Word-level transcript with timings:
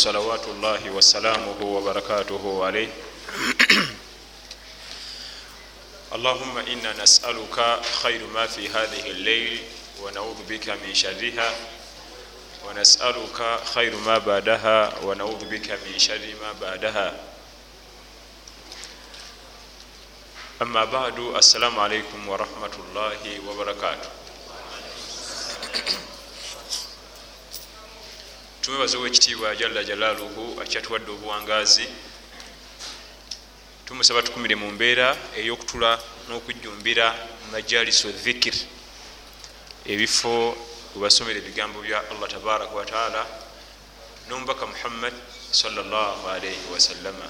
salawatu 0.00 0.52
llahi 0.62 0.88
wasalamuhu 0.96 1.74
wabarakatuhu 1.76 2.64
alaih 2.64 2.88
اللهم 6.10 6.58
إنا 6.58 6.92
نسألك 7.02 7.56
خير 8.02 8.26
ما 8.34 8.46
في 8.46 8.66
هذه 8.68 9.06
الليل 9.14 9.62
ونعوذ 10.02 10.42
بك 10.48 10.68
من 10.82 10.90
شرها 10.94 11.50
ونسألك 12.66 13.38
خير 13.74 13.96
ما 13.96 14.18
بعدها 14.18 14.98
ونعوذ 15.06 15.44
بك 15.46 15.70
من 15.86 15.94
شر 15.98 16.34
ما 16.42 16.50
بعدها 16.60 17.14
أما 20.62 20.84
بعد 20.84 21.18
السلام 21.38 21.78
عليكم 21.80 22.28
ورحمة 22.28 22.74
الله 22.78 23.20
وبركاته 23.48 24.08
tumwebaza 28.62 28.98
owekitiibwa 28.98 29.56
jalla 29.56 29.84
jalaaluhu 29.84 30.60
akyatuwadde 30.62 31.10
obuwangaazi. 31.10 31.86
Tumusaba 33.86 34.22
tukumire 34.22 34.54
mu 34.54 34.70
mbeera 34.70 35.16
ey'okutula 35.38 35.90
n'okujjumbira 36.28 37.06
majalisu 37.52 38.08
dhikir 38.24 38.56
ebifo 39.92 40.34
webasomera 40.94 41.38
ebigambo 41.38 41.82
bya 41.82 41.98
allah 42.10 42.28
tabaraka 42.28 42.74
wataala 42.74 43.26
n'omubaka 44.28 44.66
muhammad 44.66 45.14
salllahalaihi 45.50 46.70
wasallama 46.72 47.26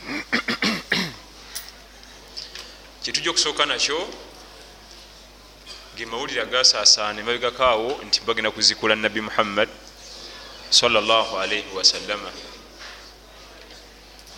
kyetujja 3.02 3.30
okusooka 3.30 3.66
nakyo 3.66 4.08
gemawulire 5.96 6.42
agasaasaana 6.42 7.20
emabegakaawo 7.20 8.00
nti 8.06 8.20
bagenda 8.26 8.50
kuzikula 8.50 8.94
nabbi 8.94 9.20
muhammad 9.20 9.68
salllahalaihi 10.70 11.74
wasallama 11.74 12.32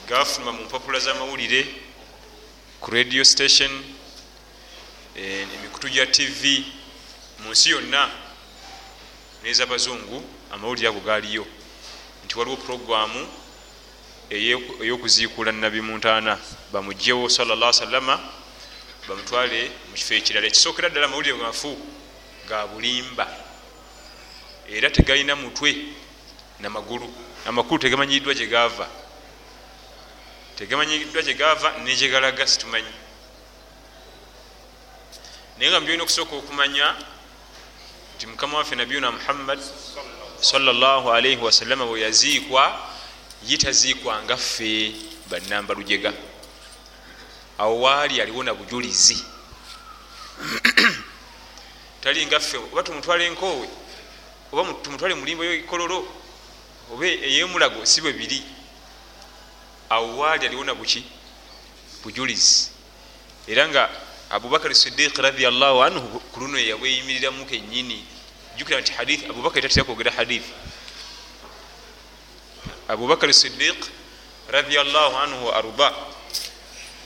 gafuluma 0.09 0.53
mu 0.53 0.65
mpapula 0.65 0.99
z'amawulire 0.99 1.67
ku 2.81 2.91
radio 2.91 3.25
station 3.25 3.85
emikutu 5.17 5.89
gya 5.89 6.07
tv 6.07 6.65
mu 7.45 7.51
nsi 7.51 7.71
yonna 7.71 8.11
nez'abazungu 9.45 10.25
amawulire 10.53 10.89
ago 10.89 11.01
gaaliyo. 11.01 11.47
Nti 12.25 12.39
waliwo 12.39 12.57
puroguramu 12.57 13.29
ey'okuziikula 14.31 15.53
nabi 15.53 15.81
muntaana. 15.81 16.39
Bamugjewo 16.73 17.29
salla 17.29 17.73
sallama 17.73 18.21
bamutwale 19.09 19.71
mu 19.89 19.95
kifo 19.95 20.15
ekirala. 20.15 20.47
Ekisookera 20.47 20.89
ddala 20.89 21.07
amawulire 21.07 21.37
mafu 21.37 21.77
ga 22.49 22.67
bulimba. 22.67 23.29
Era 24.71 24.91
tegalina 24.91 25.37
mutwe 25.37 25.77
namagulu. 26.63 27.15
Amakulu 27.47 27.79
tegamanyiddwa 27.79 28.35
gyegava 28.35 28.89
tegamanyiddwa 30.57 31.23
gyegava 31.23 31.79
negyegalaga 31.85 32.47
situmanyi. 32.47 32.95
Naye 35.59 35.71
nga 35.71 35.81
mubyolina 35.81 36.05
okusooka 36.05 36.37
okumanya 36.37 36.97
nti 38.17 38.27
mukama 38.27 38.59
waffe 38.59 38.75
nabiyuna 38.77 39.11
muhammad 39.11 39.61
salllahalaihi 40.41 41.43
wasallama 41.43 41.87
bwe 41.87 42.01
yaziikwa 42.01 42.79
ye 43.47 43.59
taziikwa 43.59 44.23
nga 44.23 44.37
ffe 44.37 44.95
banamba 45.31 45.75
lujega 45.75 46.13
awo 47.59 47.81
waali 47.81 48.21
aliwo 48.21 48.43
na 48.43 48.55
bujulizi. 48.55 49.25
Tali 52.01 52.27
nga 52.27 52.41
ffe 52.41 52.57
oba 52.57 52.83
tumutwale 52.83 53.27
enkoowe 53.27 53.69
oba 54.53 54.73
tumutwale 54.83 55.15
mulimbo 55.15 55.45
yokololo 55.45 56.22
oba 56.93 57.07
eyemulago 57.07 57.87
si 57.87 58.01
bwe 58.01 58.13
biri. 58.13 58.43
Awo 59.91 60.19
waali 60.19 60.47
aliwo 60.47 60.65
na 60.65 60.75
buki? 60.75 61.05
Bujulizi. 62.03 62.71
Era 63.49 63.69
nga 63.69 63.91
abubakar 64.31 64.75
sidiq 64.75 65.17
radiallahu 65.19 65.83
anhu 65.83 66.21
ku 66.33 66.41
luno 66.41 66.59
yabweyimiriramu 66.59 67.47
kenyini 67.47 68.05
jukira 68.57 68.81
nti 68.81 68.93
hadith 68.93 69.31
abubakar 69.31 69.63
tatera 69.63 69.85
kwogera 69.85 70.11
hadith. 70.11 70.45
Abubakar 72.89 73.33
sidiq 73.33 73.77
radiallahu 74.49 75.17
anhu 75.17 75.53
arda 75.53 75.93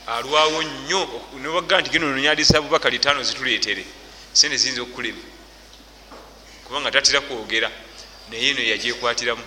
alwawo 0.07 0.63
nnyo 0.63 1.09
nibaga 1.41 1.81
nti 1.81 1.89
gino 1.89 2.07
nonyadisa 2.07 2.57
abubakar 2.57 2.99
tano 2.99 3.23
zituleetere. 3.23 3.85
Sente 4.33 4.57
ziyinza 4.57 4.81
okukulema 4.81 5.23
kubanga 6.67 6.91
tatera 6.91 7.21
kwogera 7.21 7.71
naye 8.29 8.49
eno 8.49 8.61
yagyekwatiramu 8.61 9.43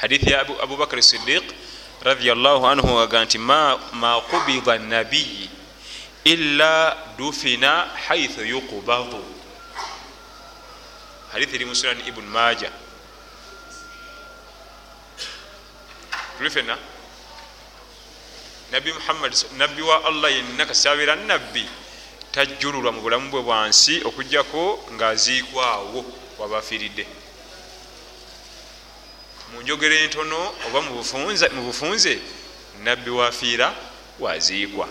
hadithi 0.00 0.30
ya 0.32 0.40
abubakar 0.40 1.02
sidiq 1.02 1.44
radiallahu 2.02 2.66
anhu 2.66 2.98
aga 3.00 3.24
nti 3.24 3.38
ma 3.38 4.20
qubida 4.30 4.78
nabiyi 4.78 5.50
illa 6.24 6.96
dufina 7.18 7.88
haithu 8.08 8.44
yuqbadu. 8.44 9.24
Hadithi 11.32 11.54
eri 11.54 11.64
musunan 11.64 12.00
ibn 12.08 12.24
maja 12.26 12.72
tuli 16.40 16.50
fena 16.50 16.72
nabbi 18.72 18.92
muhammad 18.92 19.36
nabbi 19.60 19.82
wa 19.82 20.04
allah 20.08 20.32
yenna 20.32 20.66
kasabeera 20.66 21.16
nabbi 21.16 21.68
tajjululwa 22.32 22.92
mu 22.92 23.00
bulamu 23.04 23.30
bwe 23.30 23.42
bwansi 23.42 24.00
okugjako 24.08 24.88
ngaaziikwawo 24.96 26.04
wabafiiridde 26.38 27.19
mu 29.52 29.62
njogero 29.62 29.94
entono 29.94 30.54
oba 30.66 30.80
mu 30.80 30.90
bufunze 31.62 32.18
nabbi 32.82 33.10
wafiira 33.10 33.74
waziikwa. 34.18 34.88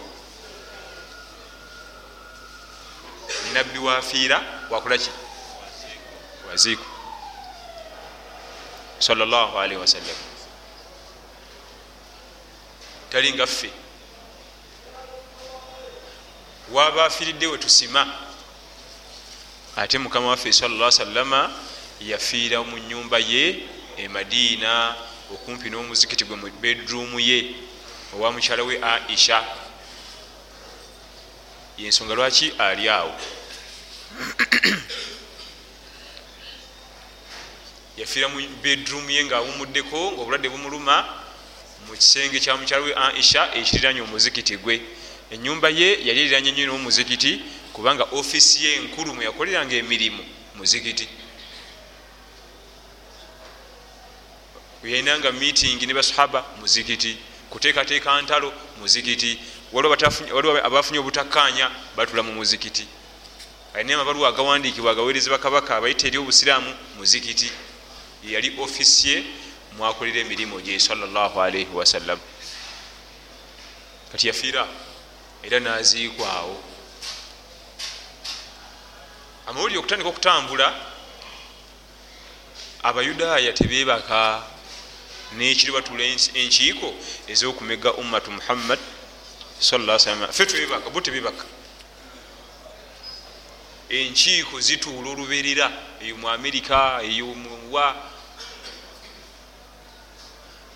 Nabbi 3.53 3.80
wafiira 3.80 4.44
wakolaki 4.69 5.09
waziikwa. 6.50 6.86
Salllahalaihi 9.00 9.81
wasallam 9.81 10.16
tali 13.12 13.34
nga 13.34 13.48
ffe. 13.48 13.69
Waba 16.72 17.06
afiiridde 17.06 17.48
we 17.48 17.58
tusima. 17.58 18.14
Ate 19.75 19.98
mukama 19.98 20.28
waffe 20.28 20.53
salla 20.53 20.92
sallama 20.92 21.52
yafiira 22.02 22.64
mu 22.64 22.78
nyumba 22.78 23.19
ye 23.19 23.64
emadiina 24.04 24.96
okumpi 25.34 25.70
n'omuzikiti 25.70 26.26
gwe 26.26 26.36
mu 26.36 26.48
bedruumu 26.62 27.20
ye 27.20 27.56
owa 28.14 28.32
mukyala 28.32 28.64
we 28.64 28.80
aisha. 28.82 29.46
Yensonga 31.78 32.16
lwaki 32.16 32.54
ali 32.58 32.90
awo? 32.90 33.14
Yafiira 37.98 38.28
mu 38.28 38.42
bedruumu 38.64 39.10
ye 39.12 39.26
ngaawumuddeko 39.26 40.12
ngaobulwadde 40.12 40.50
bumuluma 40.50 41.06
mu 41.88 41.94
kisenge 41.96 42.40
kya 42.40 42.58
mukyala 42.58 42.84
we 42.84 42.94
aisha 42.96 43.54
ekiriranye 43.54 44.02
omuzikiti 44.02 44.58
gwe. 44.58 44.81
Enyumba 45.31 45.70
ye 45.70 46.06
yali 46.08 46.22
eriranye 46.22 46.52
nyo 46.52 46.66
n'omuzikiti 46.66 47.42
kubanga 47.74 48.04
ofiisi 48.04 48.66
ye 48.66 48.76
enkulu 48.76 49.14
mwe 49.14 49.26
yakoleranga 49.26 49.76
emirimu 49.76 50.24
muzikiti 50.58 51.08
yalinanga 54.84 55.31
meeting 55.31 55.81
ne 55.88 55.94
basahaba 55.94 56.45
muzikiti. 56.59 57.17
Kuteekateeka 57.50 58.22
ntalo 58.22 58.53
muzikiti. 58.79 59.40
Waliwo 59.72 60.66
abafunye 60.66 61.00
obutakkanya 61.00 61.72
batula 61.95 62.23
mu 62.23 62.34
muzikiti. 62.34 62.88
Alina 63.73 63.95
amabaluwa 63.95 64.29
agawandiikibwa 64.29 64.91
agaweereza 64.91 65.31
bakabaka 65.31 65.78
abayita 65.78 66.07
eri 66.07 66.18
obusiraamu 66.18 66.75
muzikiti. 66.97 67.51
Yali 68.23 68.56
ofiisi 68.59 69.09
ye 69.09 69.24
mwakolera 69.77 70.19
emirimu 70.19 70.62
gye 70.62 70.80
salllahalaihi 70.80 71.74
wasallam 71.74 72.19
kati 74.12 74.27
yafiira 74.27 74.68
era 75.44 75.59
naziikwawo 75.59 76.63
amawulire 79.48 79.80
okutandika 79.80 80.09
okutambula 80.09 80.68
abayudaaya 82.83 83.54
tebebaka 83.54 84.44
nekiri 85.38 85.72
batula 85.72 86.04
enkiiko 86.34 86.94
ezokumega 87.28 87.94
ummatu 87.94 88.31
muhammad 88.31 88.80
fe 90.31 90.46
twebaka 90.46 90.90
bo 90.90 91.02
tebebaka 91.02 91.46
enkiiko 93.90 94.62
zituula 94.62 95.10
oluberera 95.10 95.72
eyo 96.02 96.18
mu 96.18 96.30
amerika 96.30 97.00
eyo 97.04 97.26
muwa 97.26 97.96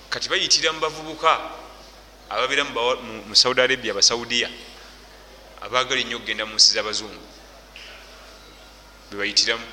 kati 0.09 0.29
bayitira 0.29 0.73
mu 0.73 0.79
bavubuka 0.79 1.31
ababeera 2.29 2.63
mu 3.27 3.35
saudi 3.35 3.61
arabia 3.61 3.91
abasaudiya 3.91 4.49
abagala 5.61 6.01
ennyo 6.01 6.17
okgenda 6.17 6.45
mu 6.45 6.55
nsi 6.55 6.75
z'abazungu. 6.75 7.23
Bebayitiramu 9.09 9.67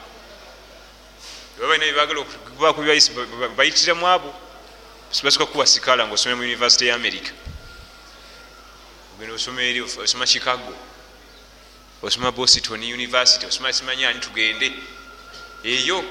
babalina 1.59 1.85
byebagala 1.85 2.21
okubaku 2.21 2.81
bayitiramu 3.57 4.07
abo 4.07 4.31
basuka 5.23 5.47
kuwa 5.47 5.67
sikala 5.67 6.07
nga 6.07 6.15
osomera 6.15 6.37
mu 6.37 6.43
univesity 6.43 6.87
ya 6.87 6.95
america. 6.95 7.33
Ogenda 9.17 9.35
osoma 9.35 9.63
eri 9.63 9.81
osoma 9.81 10.27
chicago 10.27 10.75
osoma 12.03 12.31
boston 12.33 12.81
university 12.83 13.47
osoma 13.47 13.73
simanyani 13.73 14.21
tugende. 14.21 14.73
Eyo 15.65 16.05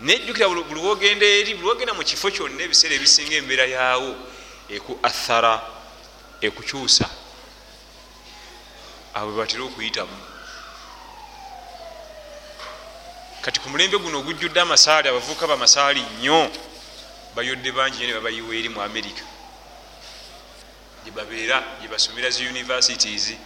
nejjukira 0.00 0.48
buli 0.48 0.80
wogenda 0.80 1.26
eri 1.26 1.54
buli 1.54 1.68
wogenda 1.68 1.94
mu 1.94 2.02
kifo 2.04 2.30
kyonna 2.30 2.62
ebiseera 2.62 2.94
ebisinga 2.94 3.36
embeera 3.36 3.66
yaawo 3.66 4.16
eku 4.68 4.98
athara 5.02 5.62
ekukyusa 6.40 7.08
abo 9.14 9.30
bebatera 9.32 9.64
okuyitamu. 9.64 10.16
Kati 13.40 13.60
ku 13.60 13.68
mulembe 13.70 13.98
guno 13.98 14.18
ogujjudde 14.18 14.60
amasaali 14.60 15.08
abavuuka 15.08 15.46
bamasaali 15.46 16.00
nnyo 16.18 16.50
bayodde 17.36 17.72
bangi 17.72 17.98
nyo 17.98 18.06
ne 18.06 18.14
babayiwa 18.14 18.54
eri 18.56 18.68
mu 18.68 18.80
amerika 18.82 19.24
gyebabeera 21.04 21.62
gyebasomera 21.80 22.30
zi 22.30 22.48
universities. 22.48 23.36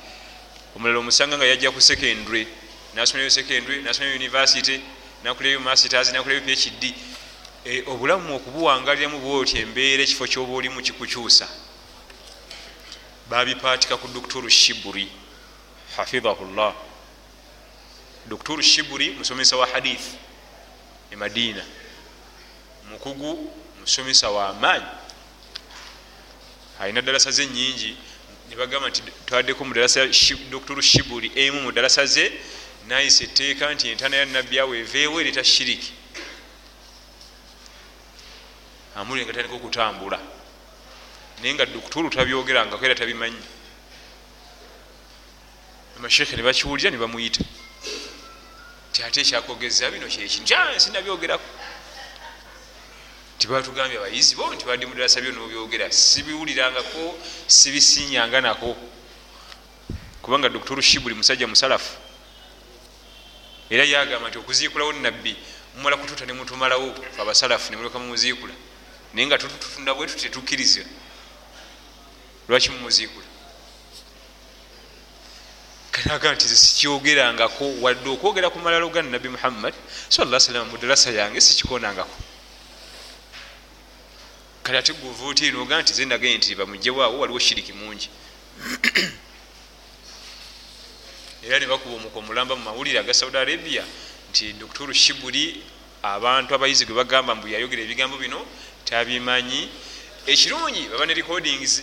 Omulala 0.77 0.99
omusanga 0.99 1.37
nga 1.37 1.45
yajja 1.45 1.71
ku 1.71 1.81
secondary 1.81 2.47
nasomerayo 2.95 3.31
secondary 3.31 3.83
nasomerayo 3.83 4.17
university 4.17 4.81
nakulayo 5.25 5.61
masters 5.61 6.13
nakulayo 6.13 6.41
phd 6.41 6.95
e, 7.65 7.83
obulamu 7.87 8.37
okubuwangaliramu 8.37 9.19
bwoti 9.19 9.59
embeera 9.59 10.03
ekifo 10.03 10.27
kyoba 10.27 10.55
olimu 10.55 10.83
kikukyusa. 10.83 11.49
Babipaatika 13.29 13.97
ku 13.97 14.09
doktor 14.09 14.49
shiburi 14.51 15.11
hafidhahullah. 15.97 16.75
Doktor 18.27 18.63
shiburi 18.63 19.11
musomesa 19.19 19.57
wa 19.57 19.67
hadith 19.67 20.15
e 21.11 21.17
madina. 21.17 21.65
Mukugu 22.91 23.60
musomesa 23.91 24.31
wa 24.31 24.49
amaanyi 24.49 24.87
alina 26.81 27.03
dalasa 27.03 27.31
ze 27.31 27.47
nyingi 27.47 27.97
nebagamba 28.49 28.89
nti 28.89 29.03
twaddeko 29.27 29.65
mudalasa 29.65 30.07
doktor 30.51 30.83
shiburi 30.83 31.33
emu 31.35 31.61
mu 31.61 31.73
dalasa 31.73 32.07
ze 32.07 32.33
nayisa 32.89 33.25
etteeka 33.25 33.75
nti 33.75 33.89
entaana 33.89 34.17
ya 34.17 34.25
nabbi 34.27 34.59
awo 34.59 34.75
eveewo 34.75 35.21
ereeta 35.21 35.45
shiriki 35.45 35.93
amuli 38.97 39.25
nga 39.25 39.33
tandika 39.33 39.55
okutambula. 39.55 40.19
Naye 41.41 41.55
nga 41.55 41.67
dokitulu 41.67 42.11
tabyogerangako 42.11 42.85
era 42.85 42.95
tabimanyi. 42.95 43.43
Amashekhe 45.97 46.37
ne 46.37 46.43
bakiwulira 46.43 46.91
ne 46.91 46.99
bamuyita. 46.99 47.43
Ti 48.93 49.03
ate 49.03 49.21
ekyakogeza 49.21 49.91
bino 49.91 50.07
kyeki 50.07 50.41
nti 50.41 50.55
sinabyogerako 50.79 51.60
tibatugambye 53.41 53.97
abayizi 53.99 54.37
bo 54.37 54.53
nti 54.53 54.65
badde 54.69 54.85
mudalasa 54.87 55.21
byo 55.21 55.33
nobyogera 55.33 55.89
sibiwulirangako 55.91 57.17
sibisinyanga 57.47 58.41
nako. 58.41 58.77
Kubanga 60.23 60.49
dokitulu 60.49 60.83
shibuli 60.83 61.15
musajja 61.15 61.47
musalafu. 61.49 61.97
Era 63.71 63.85
yagamba 63.85 64.29
nti 64.29 64.39
okuziikulawo 64.39 64.93
nabbi 64.93 65.33
mumala 65.75 65.97
kututa 65.97 66.27
nemutumalawo 66.27 66.93
abasalafu 67.21 67.73
nemuleka 67.73 67.99
mumuziikula. 67.99 68.55
Naye 69.15 69.27
nga 69.27 69.39
tutunda 69.39 69.95
bwetu 69.95 70.17
tetukkiriza. 70.21 70.85
Lwaki 72.49 72.71
mumuziikula? 72.71 73.27
Kanaga 75.93 76.33
nti 76.33 76.45
sikyogerangako 76.49 77.65
wadde 77.81 78.09
okwogera 78.11 78.51
ku 78.51 78.59
malalo 78.59 78.91
ga 78.93 79.03
nabbi 79.03 79.29
muhammad 79.29 79.75
sala 80.09 80.41
salama 80.41 80.69
mudalasa 80.73 81.11
yange 81.11 81.41
sikikonangako 81.41 82.30
kale 84.71 84.79
ate 84.79 84.93
guva 84.93 85.27
oti 85.27 85.51
noga 85.51 85.83
nti 85.83 85.93
zenagaye 85.93 86.39
nti 86.39 86.55
bamujjewaawo 86.55 87.19
waliwo 87.19 87.39
shiriki 87.39 87.73
mungi. 87.73 88.09
Era 91.43 91.59
nebakuba 91.59 91.95
omuka 91.97 92.19
omulamba 92.19 92.55
mu 92.57 92.63
mawulire 92.63 92.99
aga 92.99 93.15
saudi 93.15 93.37
arabia 93.37 93.85
nti 94.31 94.53
doktor 94.53 94.95
shibuli 94.95 95.63
abantu 96.03 96.55
abayizi 96.55 96.87
gwe 96.87 96.95
bagamba 96.95 97.35
mbu 97.35 97.49
yayogera 97.49 97.83
ebigambo 97.83 98.17
bino 98.17 98.47
tabimanyi 98.85 99.69
ekirungi 100.27 100.89
baba 100.89 101.07
ne 101.07 101.15
recordings. 101.15 101.83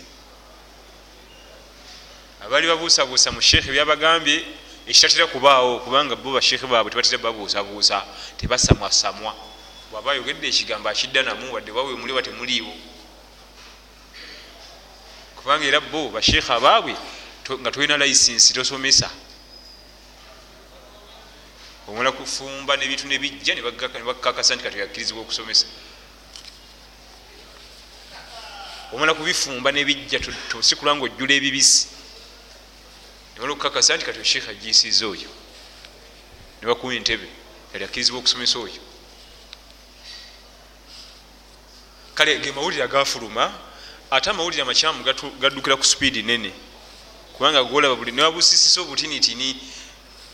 Abali 2.45 2.68
babuusabuusa 2.68 3.31
mu 3.31 3.42
sheekhe 3.42 3.72
byabagambye 3.72 4.45
ekitatera 4.88 5.28
kubaawo 5.28 5.80
kubanga 5.83 6.16
bo 6.16 6.31
basheekhe 6.31 6.68
baabwe 6.68 6.92
tebatera 6.92 7.18
babuusabuusa 7.19 8.06
tebasamwasamwa 8.38 9.36
bwaba 9.92 10.12
ayogedde 10.12 10.48
ekigambo 10.48 10.89
akidda 10.89 11.24
namu 11.24 11.54
wadde 11.54 11.72
bawe 11.72 11.94
muli 11.95 12.13
ba 12.13 12.22
temuliiwo 12.22 12.74
kubanga 15.48 15.66
era 15.66 15.80
bo 15.80 16.10
basheekhe 16.10 16.54
abaabwe 16.54 16.94
nga 17.56 17.72
tolina 17.72 17.98
licensi 17.98 18.54
tosomesa. 18.54 19.10
Omala 21.88 22.12
kufumba 22.12 22.75
nebintu 22.75 23.07
nebijja 23.07 23.56
nebakakasa 23.56 24.56
nti 24.56 24.63
katoyakkirizibwa 24.63 25.22
okusomesa. 25.24 25.66
Omala 28.92 29.13
kubifumba 29.13 29.72
nebijja 29.72 30.19
tosikula 30.51 30.95
nga 30.95 31.06
ojjula 31.06 31.33
ebibisi. 31.33 31.88
Nemala 33.36 33.54
okukakasa 33.54 33.95
nti 33.95 34.06
kati 34.06 34.25
sheekh 34.25 34.50
ajisiza 34.50 35.07
oyo. 35.07 35.31
Nebakuwa 36.60 36.95
entebe 36.95 37.28
kati 37.72 37.83
akkirizibwa 37.83 38.19
okusomesa 38.19 38.60
oyo 38.60 38.81
kale 42.18 42.40
ge 42.40 42.52
mawulire 42.52 42.84
agafuluma 42.84 43.54
ate 44.12 44.30
amawulire 44.30 44.62
amakyamu 44.62 45.04
gaddukira 45.40 45.78
ku 45.78 45.86
supiidi 45.86 46.24
nene. 46.24 46.52
Kubanga 47.34 47.64
golaba 47.64 47.96
buli 47.96 48.12
newabusisisa 48.12 48.81
obutinitini 48.81 49.62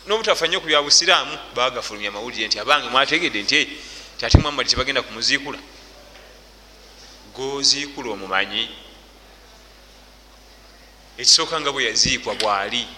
nobutafa 0.06 0.46
nnyo 0.46 0.60
ku 0.60 0.66
byabusiraamu 0.66 1.38
bagafulumya 1.54 2.08
amawulire 2.08 2.46
nti 2.46 2.58
abange 2.58 2.88
mwategedde 2.88 3.42
nti 3.42 3.68
ti 4.16 4.26
ate 4.26 4.38
muhammadi 4.38 4.70
tebagenda 4.70 5.02
kumuziikula. 5.02 5.58
Goziikula 7.36 8.10
omumanyi 8.16 8.68
ekisooka 11.18 11.60
nga 11.60 11.72
bwe 11.72 11.84
yaziikwa 11.84 12.34
bwali 12.34 12.88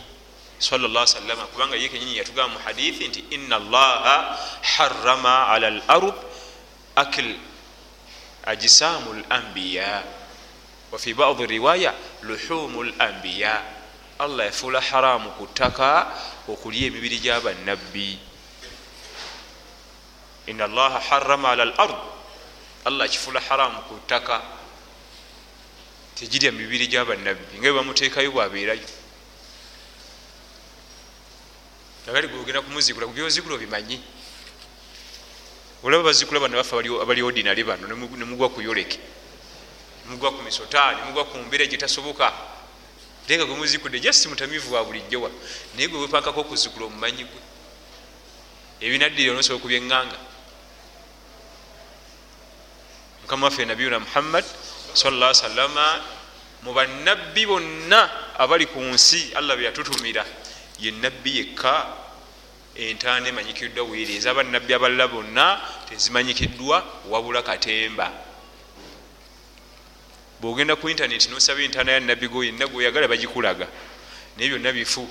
salama 0.58 1.46
kubanga 1.50 1.76
ye 1.76 1.88
kenyini 1.88 2.16
yatugamba 2.16 2.54
mu 2.54 2.58
hadithi 2.64 3.08
nti 3.08 3.24
ina 3.30 3.56
allaha 3.56 4.38
harama 4.62 5.48
ala 5.48 5.68
l 5.68 5.82
ard 5.88 6.14
akil 6.94 7.34
ajisamu 8.46 9.12
l 9.14 9.24
ambiya 9.30 10.04
wafi 10.92 11.14
badi 11.14 11.46
riwaya 11.46 11.94
luhumu 12.22 12.84
l 12.84 12.94
ambiya 12.98 13.62
allah 14.18 14.46
yafuula 14.46 14.80
haramu 14.80 15.30
ku 15.38 15.46
ttaka 15.46 16.06
okulya 16.48 16.86
emibiri 16.86 17.18
gyabannabbi 17.18 18.18
ina 20.46 20.64
allaha 20.64 21.00
harama 21.00 21.50
ala 21.50 21.64
l 21.64 21.74
ard. 21.76 21.96
Allah 22.86 23.08
kifuula 23.08 23.40
haramu 23.40 23.82
ku 23.90 23.98
ttaka 24.06 24.42
tegirya 26.14 26.52
mibiri 26.54 26.86
gyabannabbi 26.86 27.58
nga 27.58 27.68
bwebamuteekayo 27.72 28.30
bwabeerayo. 28.30 28.86
Agali 32.06 32.28
gwogenda 32.30 32.62
kumuzikula 32.62 33.10
kubyozikula 33.10 33.58
obimanyi 33.58 33.98
olaba 35.82 36.04
bazikula 36.04 36.40
bano 36.40 36.56
bafe 36.56 36.76
abali 36.76 37.22
ordinary 37.22 37.64
bano 37.64 37.86
nemugwa 37.88 38.48
ku 38.48 38.60
yoleke 38.60 38.98
nemugwa 40.06 40.30
ku 40.30 40.42
misota 40.42 40.94
nemugwa 40.96 41.24
ku 41.24 41.38
mbeera 41.38 41.66
gyetasoboka 41.66 42.32
ate 43.26 43.36
nga 43.36 43.44
gwemuzikudde 43.44 44.00
just 44.00 44.26
mutamivu 44.26 44.74
wa 44.74 44.84
bulijjo 44.84 45.22
wa 45.22 45.30
naye 45.74 45.88
gwe 45.88 46.00
wepankako 46.00 46.40
okuzikula 46.40 46.86
omumanyi 46.86 47.24
gwe. 47.26 47.42
Ebinaddire 48.80 49.30
onosobola 49.34 49.62
kubyeŋŋanga 49.62 50.18
mukama 53.22 53.46
waffe 53.50 53.64
nabiyuna 53.66 53.98
muhammad 53.98 54.44
salla 54.94 55.34
salama 55.34 55.98
mu 56.62 56.70
bannabbi 56.72 57.46
bonna 57.46 58.10
abali 58.38 58.66
ku 58.70 58.78
nsi 58.78 59.34
allah 59.34 59.56
beyatutumira 59.58 60.22
ye 60.78 60.90
nabbi 60.94 61.30
yekka 61.38 62.05
entaana 62.78 63.28
emanyikiddwa 63.28 63.84
bwiri 63.84 64.16
ezabannabbi 64.16 64.74
abalala 64.74 65.08
bonna 65.08 65.60
tezimanyikiddwa 65.88 66.84
wabula 67.08 67.42
katemba. 67.42 68.12
Bwogenda 70.40 70.76
ku 70.76 70.88
intaneti 70.88 71.28
nosaba 71.28 71.60
entaana 71.60 71.92
ya 71.92 72.00
nabbi 72.00 72.28
go 72.28 72.44
yenna 72.44 72.66
gweoyagala 72.66 73.08
bagikulaga. 73.08 73.66
Naye 74.36 74.50
byonna 74.50 74.72
bifu. 74.72 75.08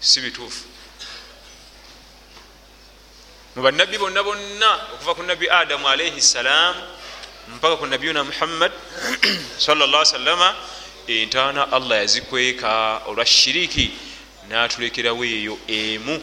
Si 0.00 0.20
bituufu. 0.20 0.64
Mu 3.56 3.62
bannabbi 3.62 3.98
bonna 3.98 4.22
bonna 4.22 4.70
okuva 4.94 5.14
ku 5.14 5.22
nabbi 5.22 5.50
adamu 5.50 5.88
alaihi 5.88 6.20
ssalam 6.20 6.98
mpaka 7.56 7.76
ku 7.76 7.86
nabiyuna 7.86 8.24
muhammad 8.24 8.72
salla 9.58 10.04
salama 10.04 10.54
entaana 11.06 11.72
allah 11.72 11.98
yazikweka 11.98 13.02
olwa 13.06 13.26
shiriki 13.26 13.90
natulekerawo 14.48 15.24
eyo 15.24 15.58
emu. 15.68 16.22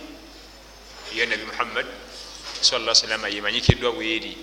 Eya 1.14 1.26
nabi 1.26 1.44
muhammad 1.46 1.86
sala 2.62 2.96
salama 2.96 3.28
yemanyikiddwa 3.30 3.92
bweri. 3.92 4.38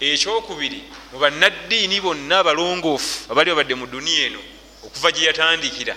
Ekyokubiri 0.00 0.82
mu 1.12 1.18
bannaddiini 1.18 2.00
bonna 2.00 2.38
abalongoofu 2.38 3.30
abali 3.30 3.50
babadde 3.50 3.74
mu 3.74 3.86
duniya 3.86 4.26
eno 4.26 4.40
okuva 4.82 5.12
gye 5.12 5.26
yatandikira 5.30 5.94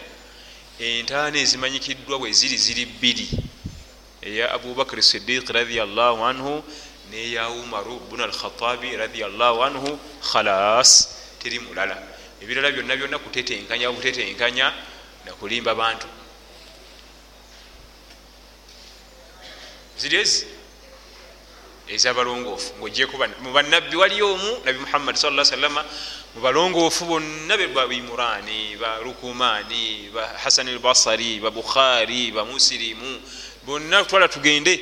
entaana 0.79 1.37
ezimanyikiddwa 1.39 2.19
bwe 2.19 2.31
ziri 2.31 2.57
ziri 2.57 2.85
bbiri. 2.85 3.27
Eya 4.21 4.53
abubakar 4.53 5.01
sidiiki 5.01 5.53
radiallahu 5.53 6.25
anhu 6.25 6.63
neya 7.11 7.49
umaru 7.49 7.99
bunu 8.09 8.23
alkhatabi 8.23 8.95
radiallahu 8.95 9.63
anhu 9.63 9.99
khalas 10.21 11.09
teri 11.39 11.59
mulala. 11.59 11.97
Ebirala 12.41 12.71
byonna 12.71 12.95
byonna 12.95 13.17
kutetenkanya 13.17 13.89
butetenkanya 13.91 14.73
nakulimba 15.25 15.73
bantu 15.75 16.07
ziri 19.97 20.17
ezi 20.17 20.47
ezabalongoofu 21.87 22.73
ngaogyekuba 22.77 23.27
mubannabbi 23.41 23.95
waliyo 23.95 24.33
omu 24.33 24.51
nabi 24.65 24.79
muhammadi 24.79 25.19
sa 25.19 25.45
salama 25.45 25.85
mubalongoofu 26.35 27.05
bonna 27.05 27.57
babimurani 27.57 28.77
balukumani 28.77 30.09
bahasan 30.13 30.67
albasari 30.67 31.39
babukhari 31.39 32.31
bamusirimu 32.31 33.21
bonna 33.65 34.03
twala 34.05 34.27
tugende. 34.27 34.79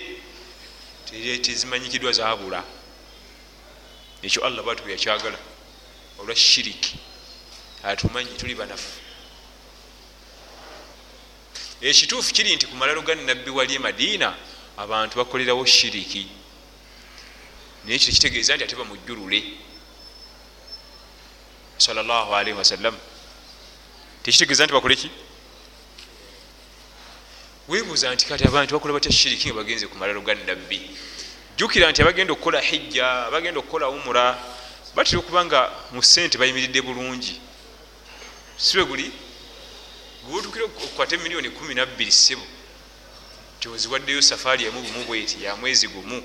Tezimanyikiddwa 1.41 2.11
zabula 2.11 2.63
ekyo 4.21 4.45
allah 4.45 4.63
bwatu 4.63 4.89
yakyagala. 4.89 5.37
Olwa 6.19 6.35
shiriki. 6.35 6.95
Atumanyi 7.83 8.37
tuli 8.37 8.55
banafu. 8.55 8.89
Ekituufu 11.81 12.33
kiri 12.33 12.55
nti 12.55 12.65
ku 12.65 12.75
malalo 12.75 13.01
ga 13.01 13.15
nabbi 13.15 13.49
wali 13.51 13.75
emadiina 13.75 14.35
abantu 14.77 15.17
bakolerawo 15.17 15.65
shiriki. 15.65 16.27
Naye 17.85 17.99
kyo 17.99 18.13
kitegeeza 18.13 18.55
nti 18.55 18.63
ate 18.63 18.75
bamujjulule 18.75 19.43
salllahalihi 21.77 22.57
wasallam 22.57 22.95
tekitegeeza 24.23 24.65
nti 24.65 24.73
bakoleki 24.73 25.09
webuuza 27.67 28.13
nti 28.13 28.25
kati 28.25 28.43
abantu 28.47 28.73
bakola 28.73 28.93
batya 28.93 29.11
shiriki 29.11 29.47
nga 29.47 29.55
bagenze 29.55 29.87
ku 29.87 29.97
malalo 29.97 30.21
ga 30.21 30.35
nabbi 30.35 30.79
jjukira 31.57 31.91
nti 31.91 32.01
abagenda 32.01 32.33
okukola 32.33 32.61
hijja 32.61 33.27
abagenda 33.27 33.59
okukola 33.59 33.89
umura 33.89 34.39
batera 34.95 35.19
okuba 35.19 35.45
nga 35.45 35.59
mu 35.91 36.01
sente 36.03 36.37
bayimiridde 36.37 36.81
bulungi. 36.81 37.41
Sibe 38.57 38.83
guli? 38.85 39.11
Gweotukire 40.23 40.63
okukwata 40.65 41.15
emiliyoni 41.15 41.49
kumi 41.49 41.73
nabbiri 41.73 42.11
sebo 42.11 42.52
tioziwaddeyo 43.63 44.21
safaari 44.21 44.65
emu 44.65 44.81
bumu 44.81 45.03
bweti 45.05 45.43
ya 45.43 45.55
mwezi 45.55 45.87
gumu. 45.87 46.23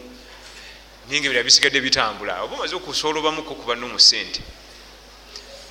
Naye 1.09 1.21
nga 1.21 1.27
ebira 1.27 1.43
bisigadde 1.43 1.81
bitambula. 1.81 2.43
Oba 2.43 2.57
omaze 2.57 2.75
okusobola 2.75 3.19
obamuko 3.21 3.55
kuba 3.55 3.75
no 3.75 3.89
mu 3.89 4.01
sente 4.01 4.43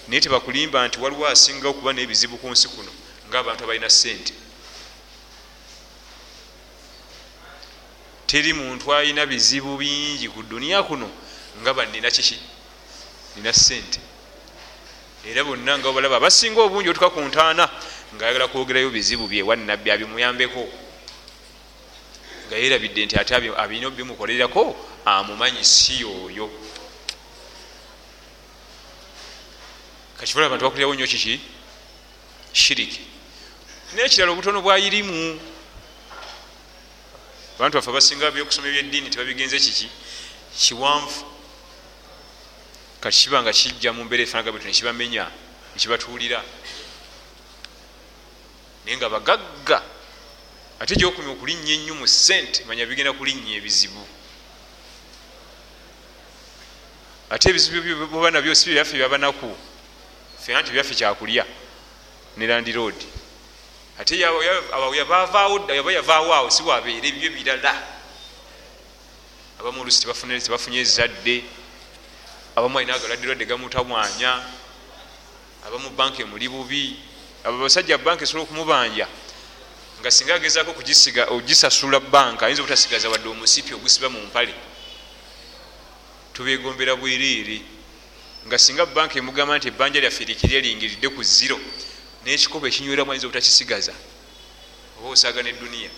naye 0.07 0.21
tebakulimba 0.21 0.87
nti 0.87 0.99
waliwo 0.99 1.27
asingawo 1.27 1.73
kuba 1.73 1.91
n'ebizibu 1.93 2.37
ku 2.37 2.47
nsi 2.47 2.67
kuno 2.67 2.91
ngaabantu 3.27 3.63
abalina 3.63 3.89
sente 3.89 4.33
teri 8.27 8.53
muntu 8.53 8.93
alina 8.95 9.25
bizibu 9.25 9.77
bingi 9.77 10.29
ku 10.29 10.43
duniya 10.43 10.83
kuno 10.83 11.11
nga 11.61 11.73
banina 11.73 12.09
kiki? 12.11 12.39
Nina 13.35 13.53
sente 13.53 13.99
era 15.27 15.43
bonna 15.43 15.77
nga 15.77 15.91
balaba 15.91 16.15
abasinga 16.17 16.61
obungi 16.63 16.89
otuka 16.89 17.09
ku 17.09 17.19
ntaana 17.21 17.67
ngaayagala 18.15 18.47
kwogerayo 18.47 18.89
bizibu 18.89 19.27
bye 19.27 19.43
wannabbi 19.43 19.91
abimuyambeko 19.91 20.86
nga 22.47 22.55
yerabidde 22.55 23.05
nti 23.05 23.15
ate 23.19 23.33
abina 23.35 23.89
bimukolererako 23.89 24.75
amumanyi 25.05 25.63
si 25.63 26.03
oyo 26.03 26.49
kakibala 30.17 30.47
abantu 30.47 30.65
bakulirawo 30.65 30.95
nnyo 30.95 31.07
kiki? 31.07 31.39
Shiriki. 32.53 33.01
Nekirala 33.93 34.31
obutono 34.31 34.61
bwayirimu. 34.61 35.39
Abantu 37.55 37.77
baffe 37.77 37.89
abasinga 37.89 38.31
byokusoma 38.31 38.67
ebyeddiini 38.67 39.09
tebabigenze 39.09 39.59
kiki? 39.59 39.87
Kiwanvu. 40.57 41.25
Kati 43.01 43.17
kiba 43.17 43.41
nga 43.41 43.53
kijja 43.53 43.93
mu 43.93 44.03
mbeera 44.03 44.23
efanaga 44.23 44.51
bwetu 44.51 44.67
nekibamenya 44.67 45.29
nekibatuulira 45.75 46.41
naye 48.85 48.97
nga 48.97 49.09
bagagga 49.09 49.83
ate 50.79 50.95
gyokumya 50.95 51.31
okulinnya 51.31 51.73
ennyo 51.73 51.93
mu 51.95 52.07
sente 52.07 52.63
manya 52.65 52.85
bigenda 52.85 53.13
kulinnya 53.13 53.57
ebizibu. 53.57 54.03
Ate 57.29 57.49
ebizibu 57.49 57.81
byoba 57.81 58.31
nabyo 58.31 58.55
si 58.55 58.69
byaffe 58.69 58.93
byabanaku 58.93 59.49
fe 60.39 60.55
anti 60.55 60.71
byaffe 60.71 60.93
kyakulya 60.95 61.45
ne 62.37 62.47
landiroad 62.47 62.95
ate 63.99 64.19
yaba 64.19 65.91
yavaawo 65.91 66.33
awo 66.33 66.49
si 66.49 66.63
wabeera 66.63 67.07
ebyo 67.07 67.29
birala. 67.31 67.73
Abamu 69.59 69.81
olusi 69.81 70.05
tebafunye 70.45 70.79
ezadde. 70.79 71.43
Abamu 72.55 72.77
alina 72.77 72.93
agaladdirwadde 72.93 73.45
gamutamwanya 73.45 74.45
abamu 75.65 75.89
banka 75.89 76.21
emuli 76.21 76.47
bubi. 76.47 76.99
Abo 77.43 77.57
basajja 77.57 77.97
banka 77.97 78.23
esobola 78.23 78.43
okumubanja 78.45 79.07
nga 79.99 80.11
singa 80.11 80.35
agezaako 80.35 80.73
ogisasula 81.29 81.99
banka 81.99 82.45
ayinza 82.45 82.61
obutasigaza 82.61 83.09
wadde 83.09 83.27
omusipi 83.29 83.73
ogusiba 83.73 84.09
mu 84.09 84.21
mpale. 84.21 84.53
Tubegombera 86.33 86.95
bwereere 86.95 87.61
nga 88.45 88.57
singa 88.57 88.85
banka 88.85 89.17
emugamba 89.17 89.57
nti 89.57 89.67
ebbanja 89.67 89.99
lyaffe 89.99 90.23
likiri 90.25 90.61
lingiridde 90.61 91.09
ku 91.09 91.23
ziro 91.23 91.57
nekikopo 92.23 92.67
ekinyweramu 92.67 93.11
ayinza 93.11 93.27
obutakisigaza 93.27 93.93
oba 94.99 95.09
osaaga 95.09 95.41
neduniya. 95.41 95.89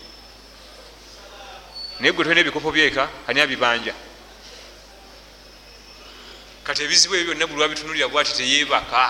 Naye 1.99 2.13
gwe 2.13 2.23
tolina 2.23 2.41
ebikopo 2.41 2.71
byeka 2.71 3.03
ani 3.27 3.39
abibanja? 3.41 3.93
Kati 6.63 6.83
ebizibu 6.83 7.15
ebyo 7.15 7.33
byonna 7.35 7.47
buli 7.47 7.61
wabitunulira 7.61 8.07
bwati 8.07 8.31
teyebaka 8.37 9.03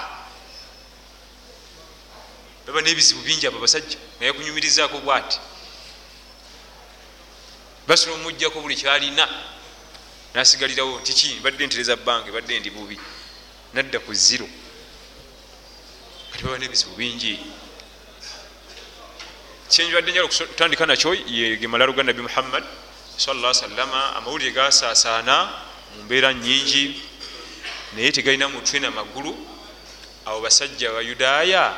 baba 2.66 2.82
nebizibu 2.82 3.22
bingi 3.22 3.46
abo 3.46 3.60
basajja 3.60 4.09
naye 4.20 4.34
kunyumirizaako 4.34 5.00
bwati. 5.00 5.40
Basobola 7.88 8.22
omugjako 8.22 8.62
buli 8.62 8.76
kyalina 8.76 9.28
nasigalirawo 10.34 11.00
ntiki 11.00 11.40
badde 11.44 11.68
ntereza 11.68 11.96
banka 11.96 12.32
badde 12.32 12.60
ndi 12.60 12.70
bubi. 12.70 13.00
Nadda 13.74 14.00
ku 14.00 14.14
ziro 14.14 14.48
kati 16.32 16.44
baba 16.44 16.58
nebizibu 16.58 16.96
bingi. 16.96 17.40
Kyenjibadde 19.70 20.12
njala 20.12 20.26
okutandika 20.26 20.86
nakyo 20.86 21.14
yegemalalu 21.28 21.94
ga 21.94 22.04
nabi 22.04 22.22
muhammad 22.22 22.64
salla 23.18 23.54
salama 23.54 24.16
amawulire 24.16 24.52
gasaasaana 24.52 25.36
mu 25.96 26.04
mbeera 26.04 26.34
nyingi 26.34 27.02
naye 27.96 28.12
tegalina 28.12 28.50
mutwe 28.50 28.80
na 28.80 28.92
magulu. 28.92 29.34
Abo 30.26 30.42
basajja 30.42 30.92
bayudaaya 30.92 31.74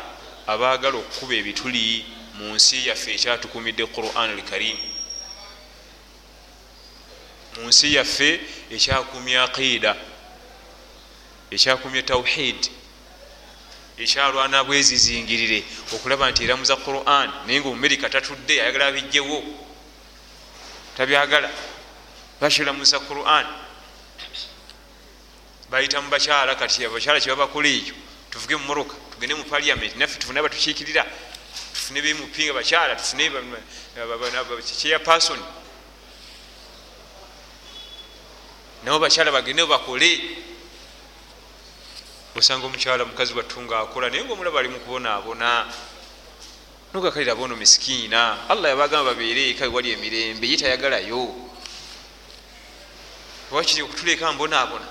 abaagala 0.48 0.98
okukuba 0.98 1.36
ebituli 1.36 2.06
mu 2.42 2.56
nsi 2.58 2.88
yaffe 2.90 3.14
ekyatukumidde 3.14 3.86
quran 3.94 4.30
alkarim 4.34 4.78
mu 7.56 7.68
nsi 7.70 7.94
yaffe 7.94 8.30
ekyakumya 8.76 9.44
aqiida 9.48 9.94
ekyakumya 11.54 12.02
tauhid 12.04 12.62
ekyalwana 14.04 14.64
bwezizingirire 14.66 15.60
okulaba 15.94 16.32
nti 16.32 16.44
eramuza 16.44 16.76
quran 16.76 17.30
naye 17.46 17.60
nga 17.60 17.70
omumerika 17.70 18.10
tatudde 18.10 18.54
ayagala 18.62 18.86
abijjewo 18.90 19.38
tabyagala. 20.98 21.50
Bakiramuza 22.42 23.00
quran. 23.00 23.46
Bayita 25.70 26.02
mu 26.02 26.10
bakyala 26.10 26.56
kati 26.56 26.86
abakyala 26.86 27.20
kyebabakola 27.20 27.68
ekyo 27.68 27.96
tuvuge 28.30 28.56
mu 28.56 28.66
moroka 28.66 28.96
tugende 29.12 29.36
mu 29.36 29.44
paliament 29.44 29.96
naffe 29.96 30.20
tufune 30.20 30.40
abatukiikirira 30.40 31.06
tufune 31.74 32.02
bemupinga 32.02 32.54
bakyala 32.54 32.96
tufune 32.96 33.32
kyeya 34.80 35.00
pasoni 35.00 35.44
nabo 38.84 39.00
bakyala 39.00 39.32
bagende 39.32 39.66
bakole. 39.66 40.42
Osanga 42.36 42.66
omukyala 42.66 43.06
mukazi 43.06 43.34
wattunga 43.34 43.80
akola 43.80 44.10
naye 44.10 44.24
nga 44.24 44.34
omulaba 44.34 44.60
ali 44.60 44.70
mukubonaabona 44.70 45.68
nogakalira 46.94 47.36
bono 47.36 47.56
misikiina 47.56 48.48
allah 48.50 48.72
yabagamba 48.72 49.12
babeere 49.12 49.50
eka 49.52 49.68
wewali 49.68 49.92
emirembe 49.92 50.48
ye 50.48 50.58
tayagalayo 50.58 51.28
owakiri 53.52 53.84
okutuleka 53.84 54.32
mbonaabona 54.32 54.88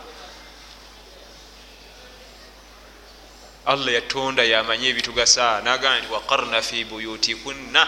allah 3.66 3.92
yatonda 3.92 4.44
yamanye 4.44 4.88
ebitugasa. 4.88 5.60
Nagamba 5.62 6.00
nti 6.00 6.12
waqarna 6.12 6.62
fi 6.62 6.84
buyutikunna 6.84 7.82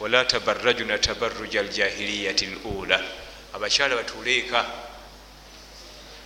wala 0.00 0.24
tabarajuna 0.24 0.98
tabaruja 0.98 1.60
aljahiliyati 1.60 2.46
lula. 2.46 3.00
Abakyala 3.54 3.96
batuuleeka 3.96 4.66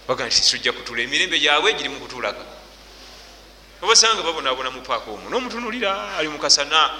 baga 0.08 0.26
nti 0.26 0.36
sijja 0.36 0.72
kutuula 0.72 1.02
emirembe 1.02 1.38
gyabwe 1.38 1.72
giri 1.74 1.88
mukutulaka 1.88 2.44
obasanga 3.82 4.22
babonabona 4.22 4.70
mupaaka 4.70 5.10
omwo 5.10 5.30
nomutunulira 5.30 6.16
ali 6.18 6.28
mukasana 6.28 6.90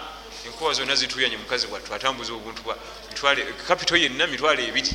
enkuba 0.47 0.73
zonna 0.73 0.95
zituyanye 0.95 1.37
mukazi 1.37 1.67
wattu 1.67 1.95
atambuza 1.95 2.33
obuntu 2.33 2.63
kapito 3.67 3.97
yenna 3.97 4.27
mitwalo 4.27 4.63
ebiri. 4.63 4.95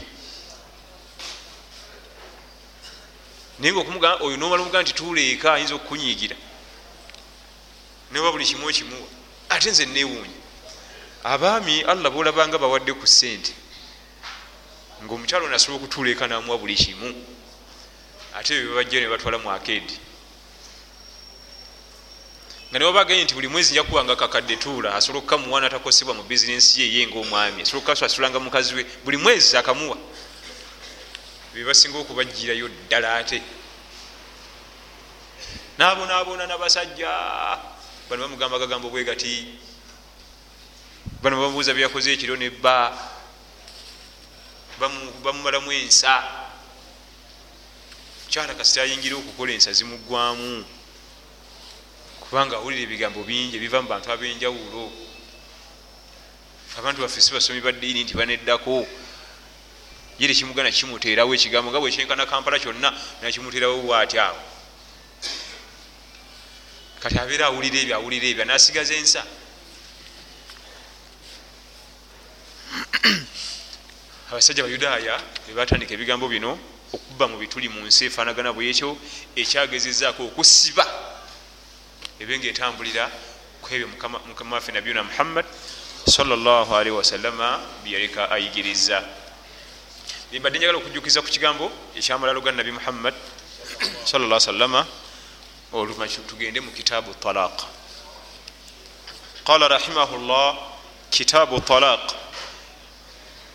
Naye 3.59 3.73
nga 3.73 3.79
okumuga 3.79 4.09
oyo 4.21 4.37
nomala 4.37 4.61
omugaa 4.61 4.81
nti 4.81 4.93
tuleeka 4.93 5.53
ayinza 5.53 5.75
okukunyiigira 5.75 6.35
neba 8.11 8.31
buli 8.31 8.45
kimu 8.45 8.67
okimuwa 8.67 9.07
ate 9.49 9.71
nze 9.71 9.85
newuunya 9.85 10.39
abaami 11.23 11.81
allah 11.81 12.11
bolabanga 12.11 12.57
bawadde 12.57 12.93
ku 12.93 13.07
sente 13.07 13.53
ngaomukyalo 15.03 15.45
ono 15.45 15.55
asobola 15.55 15.77
okutuleeka 15.83 16.27
namuwa 16.27 16.57
buli 16.57 16.75
kimu 16.75 17.09
ate 18.37 18.53
ebyo 18.53 18.69
bebajja 18.69 18.99
nebatwala 19.01 19.37
mu 19.37 19.49
akedi. 19.51 19.97
Nga 22.69 22.79
newabagaye 22.79 23.23
nti 23.23 23.33
buli 23.33 23.47
mwezi 23.47 23.71
njakubanga 23.71 24.15
kakadde 24.15 24.55
tuula 24.55 24.95
asobola 24.95 25.19
okukamuwa 25.19 25.61
natakosebwa 25.61 26.13
mu 26.13 26.23
bizinensi 26.23 26.81
ye 26.81 26.93
ye 26.93 27.07
ngaomwami 27.07 27.61
asobola 27.61 27.81
okukasasulanga 27.81 28.39
mukazi 28.39 28.75
we 28.75 28.83
buli 29.03 29.17
mwezi 29.17 29.57
akamuwa. 29.57 29.97
Bebasinga 31.53 31.97
okubajirayo 31.97 32.67
ddala 32.67 33.15
ate. 33.15 33.41
Nabonaabona 35.77 36.47
nabasajja 36.47 37.09
bano 38.09 38.21
bamugamba 38.23 38.59
gagambo 38.59 38.89
bwe 38.89 39.03
gati 39.03 39.59
bano 41.21 41.41
bamubuuza 41.41 41.73
byeyakoze 41.73 42.13
ekiro 42.13 42.35
nebba 42.35 42.95
bamumalamu 45.23 45.71
ensa. 45.71 46.23
Kyala 48.29 48.53
kasita 48.53 48.83
ayingira 48.83 49.15
okukola 49.17 49.51
ensa 49.51 49.73
zimuggwamu 49.73 50.65
kubanga 52.21 52.55
awulira 52.57 52.83
ebigambo 52.83 53.23
bingi 53.23 53.57
ebiva 53.57 53.81
mu 53.81 53.89
bantu 53.89 54.11
ab'enjawulo. 54.11 54.91
Abantu 56.77 57.01
baffe 57.01 57.21
si 57.21 57.31
basomi 57.33 57.59
ba 57.59 57.71
ddiini 57.71 58.03
nti 58.03 58.13
baneddako. 58.13 58.87
Ye 60.19 60.27
tekimugana 60.27 60.71
kimuteerawo 60.71 61.33
ekigambo 61.33 61.71
nga 61.71 61.79
bwekyenkana 61.79 62.25
kampala 62.25 62.59
kyonna 62.59 62.93
nakimuteerawo 63.21 63.81
bwati 63.81 64.19
awo 64.19 64.56
kati 66.99 67.19
abeera 67.19 67.45
awulira 67.47 67.79
ebyo 67.79 67.95
awulira 67.95 68.27
ebyo 68.27 68.45
nasigaza 68.45 68.95
ensa. 68.95 69.23
Abasajja 74.31 74.63
bayudaaya 74.63 75.21
bebatandika 75.47 75.93
ebigambo 75.93 76.27
bino 76.27 76.59
okuba 76.93 77.27
mu 77.27 77.37
bituli 77.37 77.69
mu 77.69 77.85
nsi 77.85 78.05
efaanagana 78.09 78.53
bwekyo 78.53 78.97
ekyagezezaako 79.35 80.23
okusiba 80.29 80.85
ebenga 82.19 82.47
etambulira 82.49 83.11
kwebyo 83.61 83.87
mukama 84.27 84.55
waffe 84.55 84.71
nabiyuna 84.71 85.03
muhammad 85.03 85.45
salllahalihi 86.07 86.95
wasalama 86.95 87.59
byeyaleka 87.83 88.31
ayigiriza. 88.31 89.03
Mbadde 90.31 90.59
njagala 90.59 90.77
okujjukiza 90.79 91.21
ku 91.21 91.29
kigambo 91.31 91.71
ekyamalalo 91.95 92.41
ga 92.41 92.51
nabi 92.51 92.71
muhammad 92.71 93.13
salla 94.03 94.39
salama 94.39 94.85
oluvanyuma 95.73 96.27
tugende 96.27 96.59
mu 96.59 96.71
kitaabu 96.71 97.13
talaq. 97.13 97.61
Qala 99.45 99.67
rahimahu 99.67 100.17
llah 100.27 100.55
kitaabu 101.11 101.59
talaq. 101.61 102.11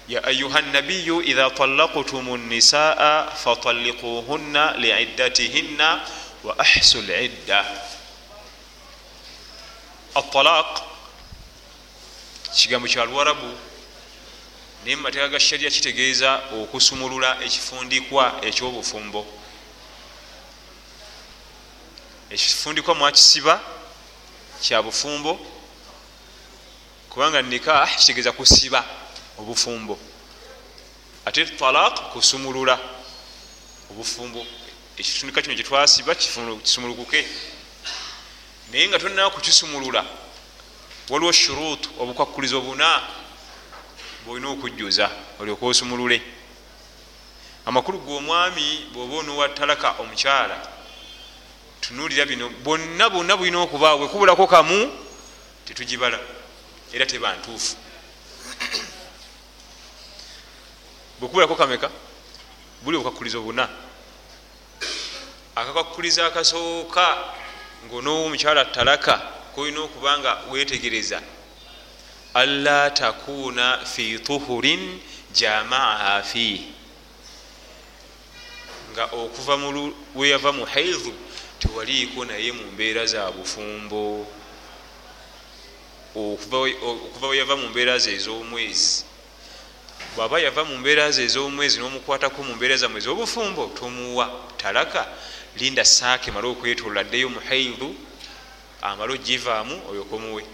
Ya 0.09 0.25
ayuha 0.25 0.61
nabiyu 0.61 1.23
idha 1.23 1.51
talaqtum 1.51 2.49
nisaa 2.49 3.31
fatalikuhunna 3.45 4.77
liiddatihinna 4.77 6.01
wa 6.45 6.59
ahsu 6.59 7.01
lidda 7.03 7.65
atalaq 10.15 10.81
kigambo 12.55 12.89
kya 12.89 13.05
lwarabu 13.05 13.51
naye 14.85 14.97
mumateeka 14.97 15.29
ga 15.29 15.41
shariya 15.41 15.71
kitegeeza 15.71 16.41
okusumulula 16.61 17.39
ekifundikwa 17.45 18.25
ekyobufumbo 18.43 19.27
ekifundikwa 22.33 22.95
mwakisiba 22.95 23.61
kya 24.63 24.83
bufumbo 24.83 25.41
kubanga 27.11 27.43
nikah 27.43 27.97
kitegeeza 27.97 28.33
kusiba 28.33 28.85
obufumbo. 29.39 29.99
Ate 31.25 31.45
talaq 31.45 31.95
kusumulula 32.13 32.79
obufumbo. 33.91 34.47
Ekifundika 34.97 35.43
kino 35.43 35.55
kyetwasiba 35.55 36.15
kisumulukuke 36.15 37.29
naye 38.71 38.89
nga 38.89 38.99
tonaa 38.99 39.31
kukisumulula 39.31 40.05
waliwo 41.09 41.33
shuruut 41.33 41.89
obukwakulizo 42.01 42.61
buna 42.61 43.03
bwolina 44.25 44.49
okujjuza 44.49 45.11
olyoka 45.41 45.67
osumulule. 45.67 46.23
Amakulu 47.67 47.99
geomwami 47.99 48.89
bwoba 48.93 49.17
onowa 49.17 49.49
talaka 49.49 49.91
omukyala 50.01 50.82
tunulira 51.83 52.27
bino 52.27 52.49
bonna 52.63 53.11
bonna 53.11 53.37
bulina 53.37 53.59
okubaawe 53.59 54.09
kubulako 54.09 54.47
kamu 54.47 54.93
tetugibala 55.67 56.19
era 56.95 57.07
teba 57.07 57.37
ntuufu 57.37 57.77
bwekubulako 61.19 61.55
kameka 61.55 61.91
buli 62.83 62.97
obukwakulizo 62.97 63.43
buna 63.43 63.69
akakwakuliza 65.57 66.27
akasooka 66.27 67.19
ngaonowa 67.87 68.27
omukyala 68.27 68.65
talaka 68.65 69.19
kolina 69.55 69.81
okubanga 69.81 70.39
wetegereza 70.51 71.23
alla 72.35 72.91
takuna 72.91 73.79
fi 73.85 74.19
tuhurin 74.19 75.01
jamaaha 75.35 76.23
fih 76.23 76.61
nga 78.93 79.05
okuva 79.05 79.57
weyava 80.15 80.53
mu 80.53 80.65
haidhu 80.65 81.13
tewaliiko 81.63 82.25
naye 82.25 82.51
mu 82.53 82.65
mbeera 82.75 83.07
za 83.07 83.31
bufumbo. 83.31 84.27
Okuva 86.15 87.27
weyava 87.31 87.57
mu 87.57 87.69
mbeera 87.71 87.99
ze 87.99 88.11
ez'omwezi 88.19 89.13
bwaba 90.17 90.41
yava 90.41 90.65
mu 90.65 90.77
mbeera 90.79 91.11
ze 91.11 91.25
ez'omwezi 91.25 91.81
n'omukwatako 91.81 92.45
mu 92.45 92.53
mbeera 92.57 92.77
zamwe 92.77 93.01
ez'obufumbo 93.01 93.73
tomuwa 93.79 94.29
talaka 94.61 95.09
linda 95.57 95.85
saake 95.85 96.29
male 96.31 96.47
okwetolola 96.53 97.05
ddeyo 97.05 97.29
mu 97.33 97.41
haidhu 97.49 97.89
amale 98.83 99.13
ogivaamu 99.17 99.77
oyokomuwe 99.91 100.45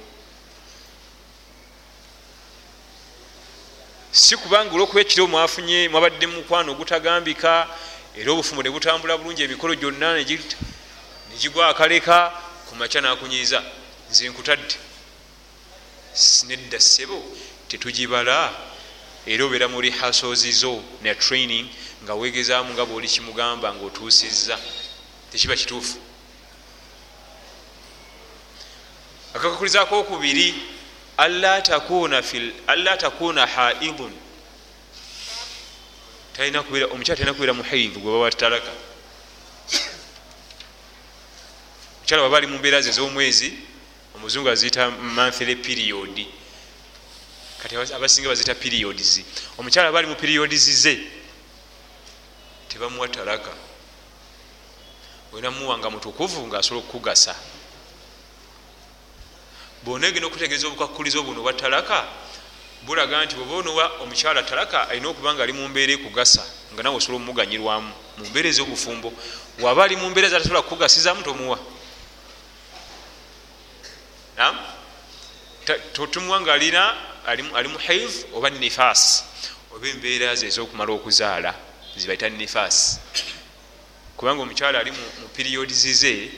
si 4.12 4.36
kubanga 4.36 4.70
olwokuba 4.74 5.00
ekiro 5.02 5.26
mwafunye 5.26 5.88
mwabadde 5.90 6.26
mukwano 6.26 6.72
ogutagambika 6.72 7.66
era 8.14 8.30
obufumbo 8.32 8.62
ne 8.62 8.70
butambula 8.70 9.18
bulungi 9.18 9.42
emikolo 9.42 9.74
gyonna 9.74 10.22
negigwa 11.38 11.68
akaleka 11.68 12.32
ku 12.66 12.74
makya 12.76 13.00
nakunyiiza 13.00 13.62
nze 14.10 14.28
nkutadde. 14.28 14.76
Nedda 16.46 16.80
ssebo 16.80 17.22
tetugibala. 17.68 18.50
Era 19.26 19.44
obeera 19.44 19.68
muri 19.68 19.90
hasozizo 19.90 20.82
ne 21.02 21.14
training 21.14 21.68
nga 22.02 22.14
wegezaamu 22.14 22.74
nga 22.74 22.84
bwoli 22.86 23.08
kimugamba 23.08 23.74
ngaotuusizza 23.74 24.58
tekiba 25.30 25.56
kituufu. 25.56 25.98
Akakakulizaako 29.34 29.98
okubiri 29.98 30.54
alla 31.16 31.60
takuna 32.96 33.46
haidun. 33.46 34.12
Omukyala 36.38 37.16
talina 37.16 37.34
kubeera 37.34 37.54
muhaidhu 37.54 38.00
gwe 38.00 38.12
baba 38.12 38.30
talaka 38.30 38.72
omukyala 42.08 42.22
baba 42.22 42.38
ali 42.38 42.46
mu 42.46 42.58
mbeera 42.58 42.80
ze 42.80 42.88
ez'omwezi 42.88 43.52
omuzungu 44.16 44.48
aziyita 44.48 44.90
manthly 44.90 45.56
period 45.56 46.26
kati 47.60 47.76
abasinga 47.76 48.28
bazita 48.28 48.54
periods 48.54 49.20
omukyala 49.58 49.88
aba 49.88 49.98
ali 49.98 50.08
mu 50.08 50.16
periods 50.16 50.64
ze 50.70 50.96
tebamuwa 52.68 53.08
talaka 53.08 53.52
olina 55.32 55.50
muwanga 55.50 55.90
mutukuvu 55.90 56.46
ngaasobola 56.46 56.80
okukugasa. 56.80 57.34
Bwonegenda 59.84 60.26
okutegeeza 60.26 60.66
obukwakulizo 60.66 61.22
buno 61.22 61.42
bwa 61.42 61.52
talaka 61.52 62.08
bulaga 62.86 63.24
nti 63.24 63.36
bweoba 63.36 63.54
onowa 63.60 63.84
omukyala 64.00 64.42
talaka 64.42 64.88
alina 64.88 65.08
okuba 65.08 65.34
nga 65.34 65.42
ali 65.42 65.52
mu 65.52 65.68
mbeera 65.68 65.92
ekugasa 65.92 66.44
nga 66.72 66.82
nawe 66.82 66.96
osobola 66.96 67.20
omumuganyirwamu 67.20 67.92
mu 68.16 68.24
mbeera 68.32 68.48
ez'obufumbo 68.48 69.12
waba 69.60 69.84
ali 69.84 69.96
mu 69.96 70.08
mbeera 70.10 70.28
zatasobola 70.32 70.62
kukugasizamu 70.62 71.22
tomuwa 71.22 71.58
tumuwa 76.10 76.40
nga 76.40 76.52
alina 76.52 76.96
ali 77.26 77.68
mu 77.68 77.78
haiv 77.78 78.10
oba 78.34 78.50
nifas? 78.50 79.24
Oba 79.74 79.88
embeera 79.88 80.34
ze 80.34 80.46
ezokumala 80.46 80.92
okuzaala 80.92 81.54
zibaita 81.96 82.28
nifasi 82.28 83.00
kubanga 84.16 84.42
omukyala 84.42 84.80
ali 84.80 84.90
mu 84.90 85.28
piriyodizi 85.36 85.94
ze 85.94 86.30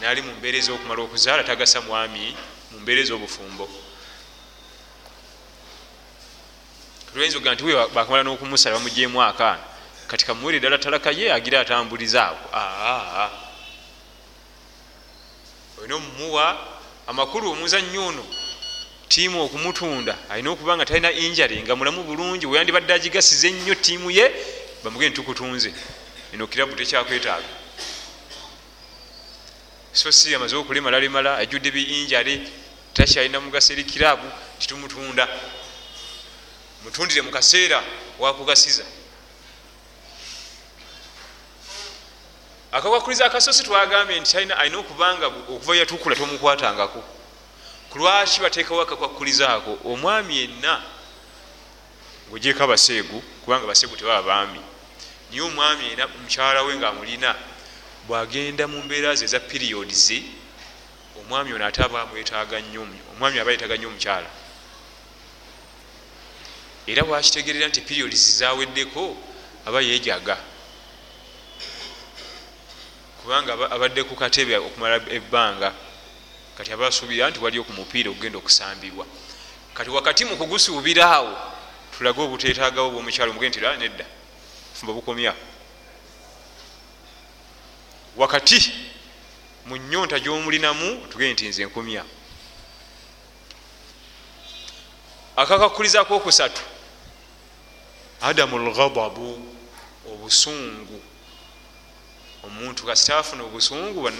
naali 0.00 0.22
mu 0.22 0.32
mbeera 0.38 0.58
ezokumala 0.58 1.02
okuzaala 1.02 1.44
tagasa 1.44 1.80
mwami 1.80 2.36
mu 2.70 2.80
mbeera 2.80 3.00
ezobufumbo. 3.00 3.68
Tuyinza 7.12 7.38
oga 7.38 7.54
nti 7.54 7.64
bakamala 7.94 8.22
n'okumusala 8.22 8.78
bamugyemu 8.78 9.22
akaana 9.22 9.64
kati 10.10 10.26
kamuwere 10.26 10.58
ddala 10.58 10.78
talaka 10.78 11.10
ye 11.10 11.32
agira 11.32 11.60
atambuliza 11.60 12.22
ago 12.28 12.46
olina 15.78 15.96
omumuwa 15.96 16.69
amakulu 17.10 17.50
omuzannyo 17.50 18.06
ono 18.06 18.24
tiimu 19.08 19.42
okumutunda 19.42 20.14
alina 20.30 20.50
okuba 20.50 20.76
nga 20.76 20.86
talina 20.86 21.10
injary 21.12 21.62
nga 21.62 21.74
mulamu 21.76 22.04
bulungi 22.04 22.46
weyandibadde 22.46 22.92
agigasiza 22.94 23.48
ennyo 23.48 23.74
tiimu 23.74 24.10
ye 24.10 24.26
bamugende 24.84 25.16
tukutunze. 25.16 25.74
Eno 26.32 26.46
kirabu 26.46 26.74
tekyakwetaaga. 26.78 27.50
So 29.92 30.12
si 30.12 30.34
amaze 30.34 30.56
okulemalalemala 30.56 31.36
ajjudde 31.42 31.70
biinjary 31.74 32.34
takyalina 32.94 33.40
mugaso 33.40 33.72
eri 33.72 33.84
kirabu 33.84 34.28
titumutunda. 34.58 35.28
Mutundire 36.84 37.22
mukaseera 37.22 37.82
wakugasiza 38.18 38.84
akakwakuliza 42.72 43.26
akasosi 43.26 43.62
twagambye 43.62 44.20
nti 44.20 44.36
alina 44.36 44.58
alina 44.58 44.78
okubanga 44.78 45.26
okuva 45.26 45.76
yatukula 45.76 46.16
tomukwatangako. 46.16 47.02
Kulwaki 47.90 48.40
batekawo 48.40 48.80
akakwakulizaako 48.82 49.78
omwami 49.84 50.36
yenna 50.38 50.82
ngaogyeko 52.28 52.62
abaseegu 52.64 53.20
kubanga 53.42 53.66
baseegu 53.66 53.96
tebaba 53.96 54.22
baami 54.22 54.60
niye 55.30 55.42
omwami 55.42 55.84
yena 55.84 56.06
mukyala 56.06 56.62
we 56.62 56.76
ngaamulina 56.76 57.34
bwagenda 58.06 58.68
mu 58.68 58.82
mbeera 58.82 59.14
ze 59.14 59.24
eza 59.24 59.40
periods 59.40 60.12
omwami 61.18 61.52
ono 61.52 61.66
ate 61.66 61.82
aba 61.82 62.02
amwetaaga 62.02 62.60
nnyo 62.60 62.86
omwami 63.12 63.38
aba 63.40 63.50
yetaaga 63.50 63.76
nnyo 63.76 63.88
omukyala. 63.88 64.30
Era 66.86 67.02
bwakitegerera 67.02 67.68
nti 67.68 67.80
periods 67.80 68.38
zaweddeko 68.38 69.16
aba 69.66 69.80
yejaga 69.80 70.36
kubanga 73.22 73.52
abadde 73.70 74.04
ku 74.04 74.16
katebe 74.16 74.56
okumala 74.56 74.96
ebbanga 75.10 75.72
kati 76.56 76.72
aba 76.72 76.86
asuubira 76.86 77.30
nti 77.30 77.38
waliyo 77.40 77.64
ku 77.64 77.72
mupiira 77.72 78.10
okugenda 78.10 78.38
okusambibwa. 78.38 79.06
Kati 79.74 79.90
wakati 79.90 80.24
mu 80.24 80.36
kugusuubira 80.36 81.04
awo 81.10 81.32
tulage 81.96 82.20
obutetagawo 82.20 82.90
bwomukyalo 82.90 83.32
mugende 83.32 83.54
tira 83.54 83.76
nedda 83.76 84.04
fumba 84.74 84.92
bukomya. 84.92 85.34
Wakati 88.16 88.58
mu 89.66 89.76
nyonta 89.76 90.20
gyomulinamu 90.20 91.06
tugende 91.08 91.32
nti 91.32 91.48
nze 91.48 91.64
nkomya. 91.64 92.04
Akakakulizaku 95.36 96.14
okusatu 96.14 96.62
adamu 98.20 98.58
lghadabu 98.58 99.28
obusungu 100.12 101.09
omuntu 102.44 102.86
kasitaafuna 102.86 103.44
obusungu 103.44 104.10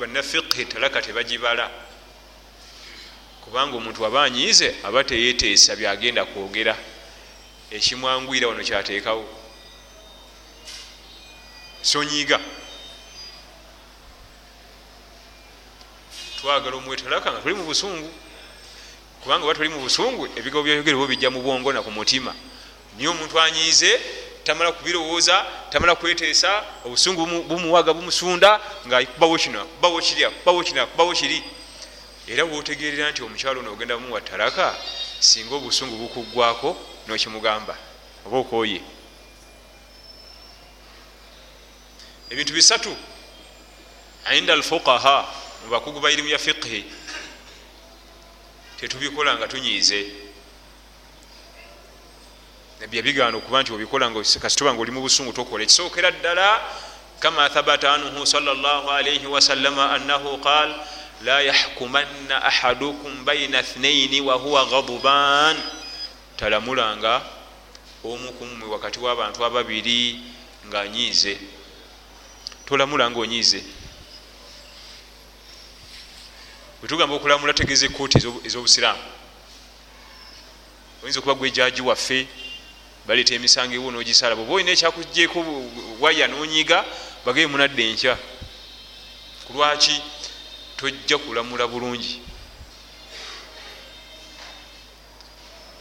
bannafiqhi 0.00 0.64
talaka 0.66 1.02
tebagibala. 1.02 1.70
Kubanga 3.44 3.76
omuntu 3.76 4.06
aba 4.06 4.24
anyiize 4.24 4.74
aba 4.84 5.04
teyeteesa 5.04 5.76
byagenda 5.76 6.24
kwogera. 6.24 6.76
Ekimwangwira 7.70 8.48
wano 8.48 8.62
kyateekawo. 8.62 9.24
Sonyiga 11.82 12.40
twagala 16.40 16.76
omwetalaka 16.76 17.32
nga 17.32 17.40
tuli 17.40 17.54
mu 17.54 17.64
busungu. 17.64 18.10
Kubanga 19.22 19.44
oba 19.44 19.54
tuli 19.54 19.68
mu 19.68 19.80
busungu 19.80 20.26
ebigabo 20.36 20.62
byayogerewo 20.62 21.06
bijja 21.06 21.30
mu 21.30 21.42
bwongo 21.42 21.72
na 21.72 21.82
ku 21.82 21.90
mutima. 21.90 22.34
Niye 22.96 23.08
omuntu 23.08 23.40
anyiize 23.40 24.00
tamala 24.44 24.72
kubirowooza 24.72 25.46
tamala 25.70 25.94
kweteesa 25.94 26.64
obusungu 26.84 27.26
bumuwaga 27.26 27.92
bumusunda 27.92 28.60
ngakubawo 28.86 29.38
kino 29.38 29.64
kubawo 29.64 30.00
kiri 30.00 30.24
kubawo 30.26 30.62
kino 30.62 30.86
kubawo 30.86 31.12
kiri 31.12 31.42
era 32.28 32.44
wotegerera 32.44 33.10
nti 33.10 33.22
omukyalo 33.22 33.60
ono 33.60 33.72
ogenda 33.72 33.96
bumuwa 33.96 34.20
talaka 34.20 34.76
singa 35.20 35.54
obusungu 35.54 35.96
bukuggwako 35.96 36.76
nokimugamba 37.06 37.76
oba 38.26 38.36
okoye 38.38 38.80
ebintu 42.30 42.52
bisatu 42.52 42.96
inda 44.36 44.52
alfuqaha 44.52 45.16
mubakugu 45.64 46.00
bairimu 46.00 46.28
ya 46.28 46.38
fiqhi 46.38 46.84
tetubikola 48.80 49.36
nga 49.36 49.48
tunyiize 49.48 50.29
nabbi 52.80 52.96
yabigaana 52.96 53.36
okuba 53.36 53.62
nti 53.62 53.72
obikola 53.72 54.10
kasituba 54.40 54.72
nga 54.72 54.80
oli 54.80 54.90
mu 54.90 55.04
busungu 55.04 55.32
tokola. 55.32 55.62
Ekisookera 55.64 56.10
ddala 56.10 56.60
kama 57.20 57.48
thabata 57.50 57.92
anhu 57.92 58.26
salaalaihi 58.26 59.26
wasallama 59.26 59.92
annahu 59.92 60.40
qaal 60.40 60.72
la 61.20 61.40
yahkumanna 61.42 62.42
ahadukum 62.42 63.24
baina 63.24 63.62
thnaini 63.62 64.20
wahuwa 64.20 64.64
gaduban 64.64 65.56
talamulanga 66.36 67.20
omukumwe 68.04 68.64
wakati 68.72 68.98
w'abantu 68.98 69.44
ababiri 69.44 70.24
ngaanyiize 70.66 71.36
tolamulanga 72.64 73.20
onyiize. 73.20 73.60
Bwetugamba 76.80 77.14
okulamula 77.14 77.52
tegeeza 77.52 77.86
ekooti 77.86 78.16
ez'obusiraamu. 78.48 79.04
Oyinza 81.02 81.20
okuba 81.20 81.34
gwejaji 81.34 81.82
waffe 81.84 82.28
baleeta 83.10 83.34
emisango 83.34 83.74
ewo 83.74 83.90
nogisala 83.90 84.36
bweoba 84.38 84.54
olina 84.54 84.70
ekyakujeko 84.70 85.38
waya 85.98 86.30
nonyiga 86.30 86.86
bagee 87.26 87.46
munadde 87.50 87.82
enkya. 87.90 88.14
Kulwaki 89.46 89.98
tojja 90.78 91.18
kulamula 91.18 91.66
bulungi? 91.66 92.22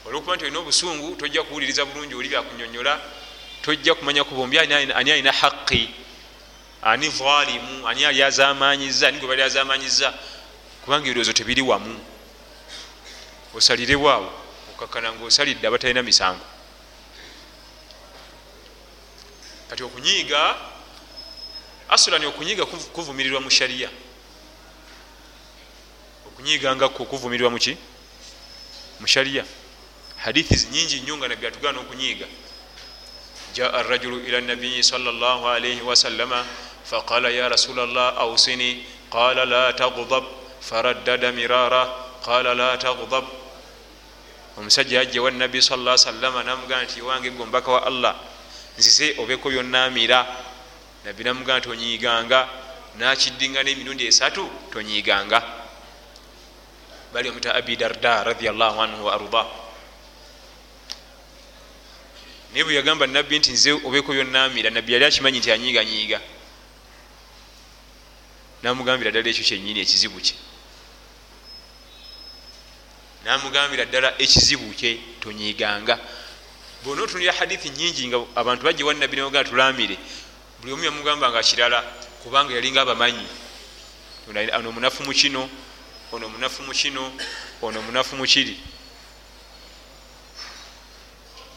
Olwokuba 0.06 0.36
nti 0.36 0.46
olina 0.46 0.60
obusungu 0.60 1.16
tojja 1.22 1.44
kuwuliriza 1.44 1.86
bulungi 1.86 2.16
oli 2.16 2.30
byakunyonyola 2.30 2.98
tojja 3.62 3.94
kumanya 3.94 4.24
kubombi 4.24 4.58
ani 4.60 4.74
alina 4.74 5.32
haqi 5.32 5.90
ani 6.82 7.10
zalimu 7.10 7.88
ani 7.88 8.06
ali 8.06 8.24
azamanyiza 8.24 9.08
ani 9.08 9.20
gwe 9.20 9.28
bali 9.30 9.42
azamanyiza 9.46 10.14
kubanga 10.82 11.06
ebirowoozo 11.06 11.34
tebiri 11.34 11.62
wamu. 11.62 11.94
Osalirebwawo 13.54 14.34
okakkana 14.74 15.14
ngaosalidde 15.14 15.68
abatalina 15.68 16.02
misango 16.02 16.58
kati 19.70 19.84
okunyiiga 19.84 20.56
asulani 21.90 22.26
okunyiiga 22.26 22.66
kuvumirirwa 22.66 23.42
mu 23.42 23.50
shariya 23.50 23.90
okunyiiga 26.28 26.76
ngako 26.76 27.06
kuvumirirwa 27.06 27.52
muki 27.52 27.78
mu 29.00 29.08
shariya 29.08 29.46
hadithi 30.18 30.68
nyingi 30.72 31.00
nnyo 31.00 31.18
nga 31.18 31.28
nabbi 31.28 31.48
atugana 31.48 31.80
okunyiiga 31.80 32.28
jaa 33.54 33.74
arajulu 33.74 34.20
ila 34.28 34.42
nabiyi 34.42 34.84
salllah 34.84 35.46
alaihi 35.46 35.82
wasallama 35.82 36.46
faqala 36.84 37.30
ya 37.30 37.50
rasula 37.50 37.86
llah 37.86 38.18
ausini 38.18 38.86
qala 39.10 39.46
la 39.46 39.74
tagdab 39.74 40.24
faraddada 40.62 41.32
mirara. 41.32 42.10
Qala 42.20 42.54
la 42.54 42.78
tagdab 42.78 43.24
omusajja 44.58 45.00
yajja 45.00 45.22
wa 45.22 45.32
nabbi 45.32 45.62
sa 45.62 45.76
sallama 45.98 46.44
namugana 46.44 46.84
nti 46.84 47.02
wange 47.02 47.32
gombaka 47.32 47.72
wa 47.72 47.82
allah 47.88 48.16
nzize 48.80 49.16
obeko 49.20 49.50
byonamira 49.52 50.20
nabbi 51.04 51.24
namugamba 51.24 51.62
tonyiiganga 51.62 52.40
nakiddinga 53.00 53.64
n'emirundi 53.64 54.04
esatu 54.08 54.44
tonyiiganga. 54.72 55.40
Bali 57.14 57.30
omuta 57.30 57.56
abi 57.56 57.76
darda 57.76 58.24
radiallah 58.24 58.76
anhu 58.80 59.06
wa 59.06 59.14
arda. 59.14 59.44
Naye 62.52 62.64
bwe 62.64 62.74
yagamba 62.74 63.08
nabbi 63.08 63.40
nti 63.40 63.52
nze 63.52 63.72
obeko 63.72 64.14
byonamira 64.14 64.70
nabbi 64.70 64.94
yali 64.94 65.06
akimanyi 65.06 65.40
nti 65.40 65.52
anyiiganyiiga. 65.52 66.20
Namugambira 68.64 69.12
ddala 69.12 69.30
ekyo 69.30 69.44
kyenyini 69.44 69.80
ekizibu 69.80 70.20
kye. 70.20 70.36
Namugambira 73.24 73.86
ddala 73.86 74.10
ekizibu 74.20 74.74
kye 74.74 75.00
tonyiiganga 75.22 75.96
bona 76.84 77.02
otunulira 77.04 77.34
hadithi 77.34 77.70
nyingi 77.70 78.08
nga 78.08 78.18
abantu 78.36 78.64
bajje 78.64 78.84
wanabbi 78.84 79.16
nebagaa 79.16 79.44
tulamire. 79.44 79.98
Buli 80.62 80.74
omu 80.74 80.84
yamugamba 80.84 81.30
nga 81.32 81.44
kirala 81.44 81.84
kubanga 82.24 82.54
yalinga 82.54 82.82
abamanyi 82.82 83.28
ono 84.30 84.70
omunafu 84.70 85.04
mukino 85.04 85.50
ono 86.12 86.26
omunafu 86.26 86.64
mukino 86.64 87.12
ono 87.62 87.80
omunafu 87.80 88.16
mukiri 88.16 88.60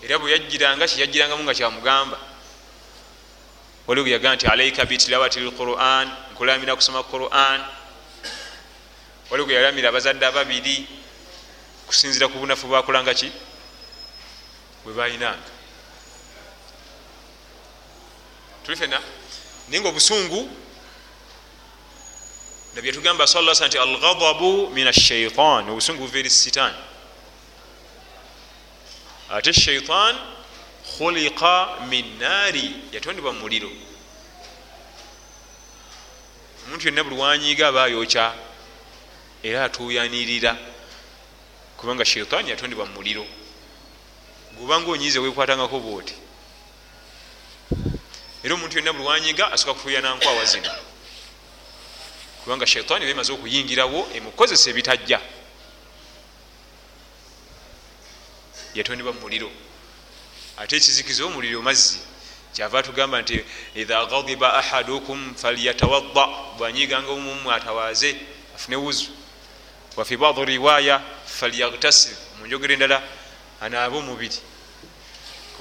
era 0.02 0.18
bwe 0.18 0.30
yajjiranga 0.32 0.86
kyeyajjirangamu 0.88 1.42
nga 1.44 1.54
kyamugamba 1.54 2.18
waliwo 3.86 4.08
yagaa 4.08 4.34
nti 4.34 4.46
alaika 4.46 4.84
bitilawati 4.84 5.40
lquran 5.40 6.08
nkulamira 6.32 6.76
kusoma 6.76 7.02
quran. 7.02 7.60
Waliwo 9.30 9.52
yalamira 9.52 9.88
abazadde 9.88 10.26
ababiri 10.26 10.86
kusinzira 11.86 12.28
ku 12.28 12.38
bunafu 12.38 12.66
bwakolanga 12.66 13.14
ki 13.14 13.32
bwe 14.84 14.92
balinanga 14.94 15.50
tuli 18.64 18.76
fena 18.76 19.00
naye 19.68 19.80
nga 19.80 19.88
obusungu 19.88 20.50
nabyetugamba 22.74 23.26
sala 23.26 23.54
sa 23.54 23.66
nti 23.66 23.78
alghadabu 23.78 24.70
min 24.70 24.86
ashaitan 24.86 25.68
obusungu 25.70 26.06
buva 26.06 26.18
eri 26.18 26.30
sitaani. 26.30 26.76
Ate 29.30 29.52
shaitan 29.52 30.16
khuliqa 30.96 31.86
min 31.88 32.18
naari 32.18 32.74
yatondebwa 32.92 33.32
mumuliro 33.32 33.70
omuntu 36.66 36.88
yonna 36.88 37.04
buli 37.04 37.16
wanyiga 37.16 37.68
aba 37.68 37.84
ayokya 37.84 38.34
era 39.42 39.64
atuyanirira 39.64 40.56
kubanga 41.76 42.04
shaitaani 42.04 42.50
yatondebwa 42.50 42.86
mumuliro 42.86 43.26
gubanga 44.62 44.90
onyize 44.90 45.18
wekwatangako 45.18 45.80
bwoti. 45.80 46.14
Era 48.44 48.54
omuntu 48.54 48.78
yonna 48.78 48.92
buli 48.92 49.04
wanyiga 49.04 49.52
asoka 49.52 49.74
kutuyana 49.74 50.14
nkwawa 50.14 50.44
zino. 50.44 50.70
Kubanga 52.44 52.66
shaitaani 52.66 53.06
bemaze 53.06 53.32
okuyingirawo 53.32 54.08
emukozesa 54.14 54.70
ebitajja. 54.70 55.20
Yatondebwa 58.74 59.12
mumuliro 59.12 59.50
ate 60.56 60.76
ekizikiza 60.76 61.24
omuliro 61.24 61.62
mazzi 61.62 61.98
kyava 62.54 62.82
tugamba 62.82 63.22
nti 63.22 63.44
idha 63.74 64.06
gadiba 64.06 64.54
ahadukum 64.54 65.34
falyatawadda. 65.34 66.24
Bwanyiganga 66.58 67.10
omumu 67.10 67.50
atawaaze 67.50 68.16
afune 68.54 68.76
wuzu. 68.76 69.10
Wafi 69.96 70.16
badi 70.16 70.44
riwaya 70.44 71.02
falyagtasil 71.26 72.16
munjogero 72.38 72.72
endala 72.74 73.02
anaabe 73.60 73.96
omubiri 73.98 74.51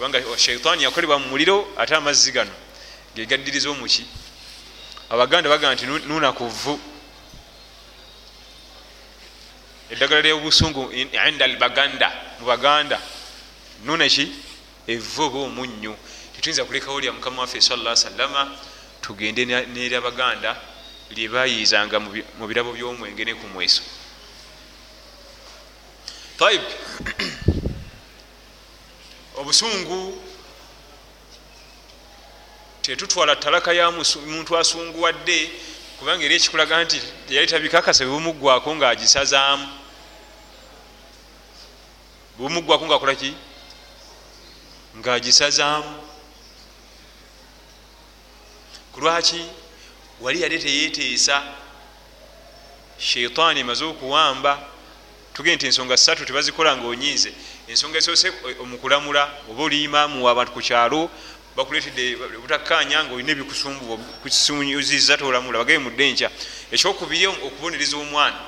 kubanga 0.02 0.38
shaitaani 0.38 0.84
yakolebwa 0.84 1.20
mu 1.20 1.28
muliro 1.30 1.68
ate 1.78 1.96
amazzi 1.96 2.32
gano 2.32 2.50
gegaddiriza 3.16 3.70
omuki 3.70 4.04
abaganda 5.10 5.50
bagamba 5.50 5.76
nti 5.76 5.86
nunakuvu 5.86 6.74
eddagala 9.92 10.22
lyobusungu 10.22 10.90
inda 10.92 11.46
albaganda 11.46 12.10
mu 12.40 12.46
baganda. 12.50 12.98
Nunaki 13.86 14.26
evu 14.88 15.22
oba 15.22 15.40
omunyu 15.46 15.94
tetuyinza 16.34 16.66
kulekawo 16.66 17.00
lya 17.00 17.14
mukama 17.14 17.42
waffe 17.42 17.62
salla 17.62 17.96
salama 17.96 18.58
tugende 19.02 19.46
neri 19.46 19.96
abaganda 19.96 20.58
lyebayizanga 21.14 22.00
mu 22.40 22.48
birabo 22.50 22.74
byomwenge 22.74 23.26
ne 23.26 23.34
ku 23.36 23.48
mweso. 23.54 23.84
Taib 26.40 26.62
obusungu 29.42 30.24
tetutwala 32.82 33.36
talaka 33.36 33.74
ya 33.74 33.92
muntu 33.92 34.58
asunguwadde 34.58 35.52
kubanga 36.00 36.26
era 36.26 36.36
ekikulaga 36.36 36.84
nti 36.84 37.02
yali 37.30 37.48
tabikakasa 37.48 38.06
bwebumuggwako 38.06 38.70
ngaagisazaamu 38.76 39.68
bwebumuggwako 42.38 42.86
ngaakolaki 42.86 43.34
ngaagisazaamu 44.98 45.94
kulwaki 48.94 49.42
wali 50.22 50.42
yali 50.42 50.60
teyeteesa 50.60 51.38
sheitaani 52.98 53.60
emaze 53.60 53.86
okuwamba 53.86 54.54
tugende 55.34 55.56
nti 55.56 55.66
ensonga 55.66 55.98
satu 55.98 56.26
tebazikola 56.26 56.78
nga 56.78 56.88
onyiize 56.88 57.34
ensonga 57.72 57.98
esoose 57.98 58.34
omukulamula 58.60 59.32
oba 59.50 59.64
oli 59.64 59.84
imaamu 59.84 60.26
wabantu 60.26 60.52
ku 60.52 60.60
kyalo 60.60 61.10
bakuletedde 61.56 62.16
butakkaanya 62.44 63.04
nga 63.04 63.14
olina 63.16 63.32
ebikusumbukisunyuziza 63.32 65.16
tolamula. 65.18 65.64
Bagabe 65.64 65.80
mudde 65.80 66.04
nkya 66.12 66.30
ekyokubiri 66.72 67.28
okubonereza 67.28 67.96
omwana. 67.96 68.40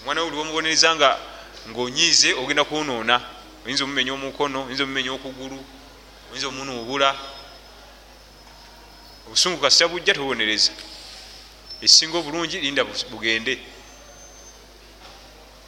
Omwana 0.00 0.20
we 0.22 0.26
oli 0.28 0.36
wamubonereza 0.36 0.88
nga 0.96 1.10
ngaonyiize 1.68 2.32
ogenda 2.40 2.64
kwonoona. 2.64 3.20
Oyinza 3.64 3.84
omumenya 3.84 4.12
omukono 4.16 4.64
oyinza 4.66 4.84
omumenya 4.84 5.12
okugulu 5.12 5.58
oyinza 6.30 6.48
omunuubula. 6.48 7.08
Obusungu 9.26 9.60
kasita 9.60 9.88
bujja 9.88 10.14
tobonereza. 10.14 10.72
Esinga 11.84 12.18
obulungi 12.18 12.56
linda 12.56 12.84
bugende 12.84 13.60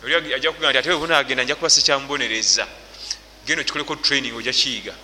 oli 0.04 0.34
ajja 0.34 0.52
kugaa 0.52 0.70
nti 0.70 0.78
ate 0.78 0.90
webunagenda 0.90 1.44
nja 1.44 1.54
kuba 1.54 1.70
sikyambonereza. 1.70 2.66
Genda 3.46 3.62
okikoleko 3.62 3.96
training 3.96 4.36
ojja 4.36 4.52
kiyiga. 4.52 4.94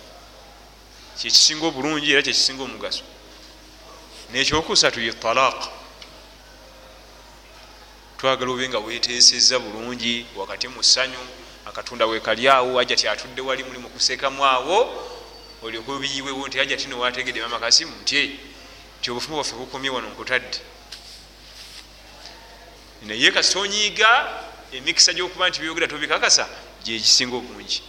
Kyekisinga 1.19 1.65
obulungi 1.65 2.11
era 2.11 2.21
kyekisinga 2.21 2.63
omugaso. 2.63 3.03
Nekyokusatu 4.31 5.01
ye 5.01 5.13
talaaka 5.13 5.69
twagala 8.17 8.51
obe 8.51 8.69
nga 8.69 8.79
weteeseza 8.79 9.59
bulungi 9.59 10.25
wakati 10.35 10.67
mu 10.67 10.83
ssanyu 10.83 11.19
akatunda 11.65 12.05
wekalyawo 12.05 12.79
ajja 12.79 12.95
tyatudde 12.95 13.41
wali 13.41 13.63
muli 13.63 13.79
mukusekamu 13.79 14.45
awo 14.45 14.77
olyokubiyiwewo 15.63 16.47
nti 16.47 16.59
ajja 16.59 16.77
tino 16.77 16.99
wategedde 16.99 17.41
mama 17.41 17.59
kasimu 17.59 17.91
nti 18.01 18.39
ti 19.01 19.11
obufumu 19.11 19.35
bwaffe 19.35 19.55
bukomye 19.55 19.89
wano 19.89 20.09
nkutadde. 20.09 20.57
Naye 23.01 23.31
kasita 23.31 23.59
onyiiga 23.59 24.09
emikisa 24.71 25.13
gyokuba 25.13 25.49
nti 25.49 25.59
byogera 25.61 25.87
tobikakasa 25.87 26.47
gyekisinga 26.83 27.35
obungi. 27.35 27.81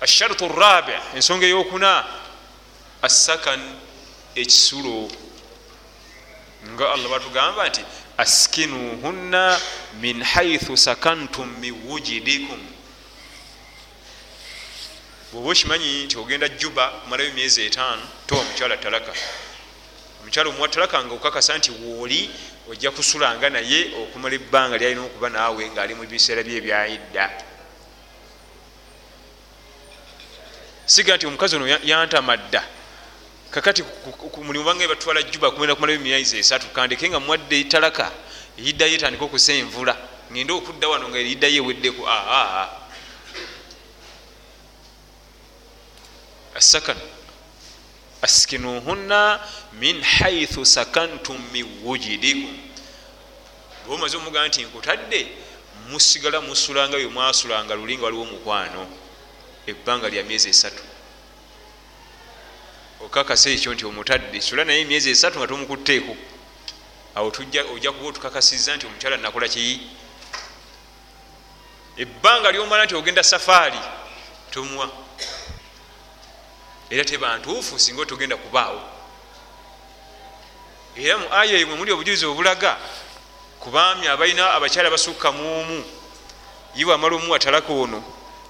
Asharutu 0.00 0.48
rabi 0.48 0.92
ensonga 1.14 1.46
eyokuna. 1.46 2.04
Assakan 3.02 3.60
ekisulo. 4.34 5.10
Nga 6.72 6.92
allah 6.92 7.08
batugamba 7.10 7.68
nti 7.68 7.84
askinuhunna 8.16 9.60
min 10.00 10.22
haithu 10.22 10.76
sakantum 10.76 11.48
min 11.60 11.74
wujidikum 11.86 12.60
bwoba 15.32 15.50
okimanyi 15.50 16.04
nti 16.04 16.16
ogenda 16.18 16.48
juba 16.48 16.88
kumalayo 16.88 17.28
emyezi 17.28 17.66
etaano 17.66 18.02
towa 18.26 18.44
mukyala 18.44 18.76
talaka 18.76 19.12
omukyala 20.22 20.50
omuwa 20.50 20.68
talaka 20.68 21.04
nga 21.04 21.14
okakasa 21.14 21.58
nti 21.58 21.70
wooli 21.70 22.30
ojja 22.70 22.90
kusulanga 22.90 23.50
naye 23.50 23.92
okumala 24.02 24.34
ebbanga 24.34 24.78
lyalina 24.78 25.02
okuba 25.04 25.28
naawe 25.28 25.62
ngaali 25.70 25.94
mu 25.94 26.04
biseera 26.06 26.42
bye 26.42 26.56
ebyayidda 26.56 27.26
siga 30.86 31.16
nti 31.16 31.26
omukazi 31.26 31.56
ono 31.56 31.66
yantamadda 31.68 32.62
kakati 33.50 33.84
mulimu 34.42 34.64
bange 34.64 34.88
batwala 34.88 35.22
juba 35.22 35.50
kumenda 35.50 35.74
kumalayo 35.74 36.00
emyezi 36.00 36.38
esatu 36.38 36.66
kandeke 36.72 37.08
nga 37.08 37.20
muwadde 37.20 37.64
talaka 37.64 38.10
eyiddayo 38.58 38.94
etandika 38.94 39.24
okusa 39.24 39.52
envula 39.52 39.94
ngende 40.32 40.52
okudda 40.52 40.88
wano 40.88 41.08
nga 41.08 41.18
eyiddayo 41.18 41.56
eweddeku 41.62 42.02
aa 42.08 42.68
asakan 46.54 46.96
askinuhunna 48.24 49.40
min 49.72 50.02
haithu 50.02 50.66
sakantum 50.66 51.38
min 51.52 51.66
wujidikum 51.84 52.54
bwe 53.86 53.94
omaze 53.94 54.16
omugamba 54.16 54.48
nti 54.48 54.64
nkutadde 54.64 55.20
musigala 55.90 56.40
musulanga 56.40 56.96
bye 56.96 57.06
mwasulanga 57.06 57.74
luli 57.74 57.96
nga 57.96 58.04
waliwo 58.04 58.22
omukwano 58.22 58.82
ebbanga 59.66 60.08
lya 60.08 60.22
myezi 60.24 60.48
esatu. 60.48 60.82
Okakasa 63.04 63.50
ekyo 63.50 63.74
nti 63.74 63.84
omutadde 63.86 64.40
sula 64.40 64.64
naye 64.64 64.80
emyezi 64.80 65.10
esatu 65.10 65.38
nga 65.38 65.46
tomukutteeko 65.46 66.16
awo 67.14 67.28
ojja 67.74 67.92
kuba 67.92 68.08
otukakasiza 68.08 68.76
nti 68.76 68.86
omukyala 68.86 69.16
nakola 69.16 69.48
kiyi 69.48 69.80
ebbanga 72.02 72.52
lyomala 72.52 72.84
nti 72.84 72.94
ogenda 72.94 73.22
safaari 73.22 73.80
tomuwa 74.50 75.03
era 76.94 77.04
tebantuufu 77.04 77.78
singa 77.78 78.02
otogenda 78.02 78.36
kubaawo. 78.36 78.80
Era 80.96 81.18
mu 81.18 81.26
aya 81.32 81.58
emwe 81.58 81.74
muli 81.74 81.92
obujulizi 81.92 82.26
obulaga 82.26 82.78
kubaami 83.58 84.06
abalina 84.06 84.54
abakyala 84.54 84.90
basukka 84.90 85.32
muomu 85.32 85.84
yiwe 86.76 86.94
amala 86.94 87.16
omuwa 87.16 87.38
talaka 87.38 87.72
ono 87.72 87.98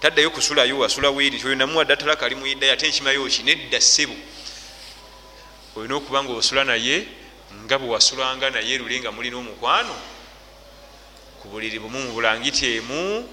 taddayo 0.00 0.30
kusulayo 0.30 0.78
wasula 0.78 1.10
weri 1.10 1.40
oyo 1.44 1.54
namuwa 1.54 1.84
dda 1.84 1.96
talaka 1.96 2.26
ali 2.26 2.34
muyiddayo 2.34 2.72
ate 2.72 2.88
nkimayo 2.88 3.24
ki 3.26 3.42
nedda 3.42 3.80
ssebo 3.80 4.16
olina 5.76 5.96
okuba 5.96 6.24
nga 6.24 6.32
osula 6.32 6.64
naye 6.64 7.08
nga 7.64 7.78
bwe 7.78 7.88
wasulanga 7.88 8.50
naye 8.50 8.78
luli 8.78 9.00
nga 9.00 9.12
mulina 9.12 9.36
omukwano 9.40 9.96
ku 11.40 11.48
buliri 11.48 11.78
bumu 11.78 11.98
mu 11.98 12.12
bulangiti 12.12 12.76
emu 12.76 13.28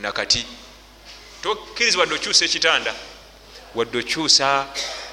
nakati. 0.00 0.46
Tokkiriza 1.42 1.98
wadde 1.98 2.14
okyusa 2.14 2.44
ekitanda 2.44 2.94
wadde 3.74 3.98
okyusa 3.98 4.66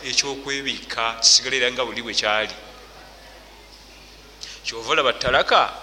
ekyokwebikka 0.10 1.04
kisigala 1.22 1.56
era 1.56 1.72
nga 1.72 1.86
buli 1.86 2.02
bwekyali 2.02 2.54
kyova 4.66 4.92
olaba 4.92 5.14
talaka 5.14 5.74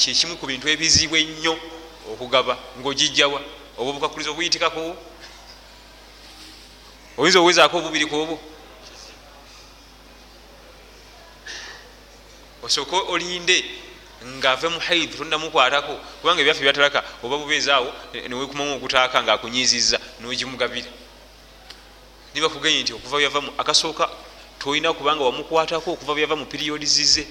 kyekimu 0.00 0.36
ku 0.38 0.46
bintu 0.46 0.68
ebizibu 0.68 1.16
ennyo 1.16 1.54
okugaba 2.12 2.54
ngaogijjawa 2.78 3.40
oba 3.78 3.90
obukakuliza 3.90 4.30
obuyitikako 4.30 4.80
oyinza 7.18 7.40
owezaako 7.40 7.74
obubiri 7.78 8.06
ku 8.06 8.16
obwo? 8.22 8.36
Osooke 12.62 12.96
olinde 13.12 13.56
ngaave 14.24 14.68
mu 14.68 14.80
haidi 14.80 15.16
tondamukwatako 15.16 15.94
kubanga 16.20 16.40
ebyaffe 16.42 16.62
byatalaka 16.62 17.00
oba 17.24 17.36
bubeezaawo 17.40 17.90
newekumamu 18.28 18.76
ogutaaka 18.76 19.22
ngaakunyiziza 19.22 19.98
nogimugabira 20.20 20.99
nibakugenye 22.34 22.82
nti 22.82 22.92
okuva 22.92 23.18
byava 23.18 23.40
mu 23.40 23.50
akasooka 23.58 24.08
tolina 24.58 24.92
kubanga 24.92 25.24
wamukwatako 25.24 25.92
okuva 25.92 26.14
byava 26.14 26.36
mu 26.36 26.46
piriyodizize 26.46 27.26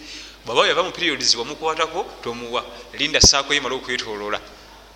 bwaba 0.46 0.68
yava 0.68 0.84
mu 0.84 0.92
piriyodizi 0.92 1.38
wamukwatako 1.38 2.06
tomuwa. 2.24 2.66
Linda 2.94 3.22
saako 3.22 3.54
yemala 3.54 3.76
okwetolola. 3.76 4.40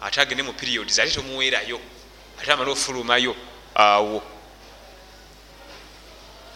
Ate 0.01 0.21
agende 0.21 0.43
mu 0.43 0.53
piriyodizi 0.53 1.01
ate 1.01 1.11
tomuweerayo. 1.11 1.79
Ate 2.41 2.51
amale 2.51 2.71
ofulumayo 2.71 3.35
awo. 3.75 4.23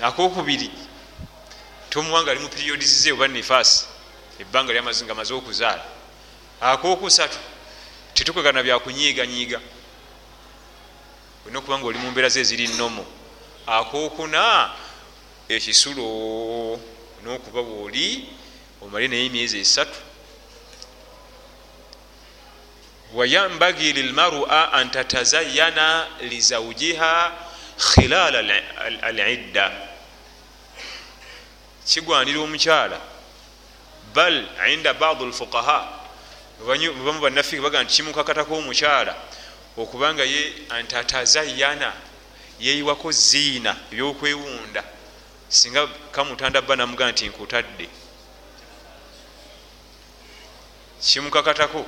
Akokubiri 0.02 0.72
tomuwanga 1.90 2.32
ali 2.32 2.40
mu 2.40 2.50
piriyodizize 2.50 3.12
oba 3.12 3.28
nefaasi 3.28 3.86
ebbanga 4.40 4.74
lyamazinga 4.74 5.16
maze 5.16 5.34
okuzaala. 5.34 5.86
Akokusatu 6.62 7.38
tetukwegana 8.14 8.64
byakunyiiganyiiga 8.64 9.60
olina 11.46 11.60
okuba 11.60 11.80
nga 11.80 11.88
oli 11.88 12.00
mu 12.00 12.12
mbeera 12.12 12.30
ze 12.30 12.42
eziri 12.42 12.68
nomo 12.68 13.06
akokuna 13.68 14.70
ekisulo 15.50 16.80
nokuba 17.24 17.64
bwoli 17.64 18.30
omale 18.82 19.08
naye 19.08 19.26
emyezi 19.26 19.60
esatu. 19.60 20.00
Wayambagi 23.14 23.94
lilmarua 23.94 24.74
an 24.74 24.92
tatazayana 24.92 26.08
lizaujiha 26.22 27.32
khilala 27.78 28.40
alidda. 29.02 29.72
Kigwanira 31.88 32.40
omukyala. 32.40 33.00
Bal 34.14 34.46
inda 34.74 34.94
badi 34.94 35.26
lfuqaha 35.26 35.88
mubamu 36.60 37.20
bannafiki 37.20 37.62
baga 37.62 37.84
nti 37.84 37.94
kimukakatako 37.96 38.56
omukyala 38.56 39.16
okubanga 39.78 40.24
ye 40.24 40.54
antatazayana 40.70 41.94
yeyiwako 42.60 43.12
ziina 43.12 43.76
ebyokwewunda. 43.92 44.84
Singa 45.50 45.88
kamutanda 46.12 46.62
bba 46.62 46.76
namuga 46.76 47.12
nti 47.12 47.28
nkutadde 47.28 47.90
kimukakatako 51.02 51.86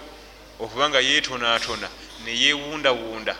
okubanga 0.60 1.00
yetonatona 1.00 1.90
neyewundawunda 2.26 3.36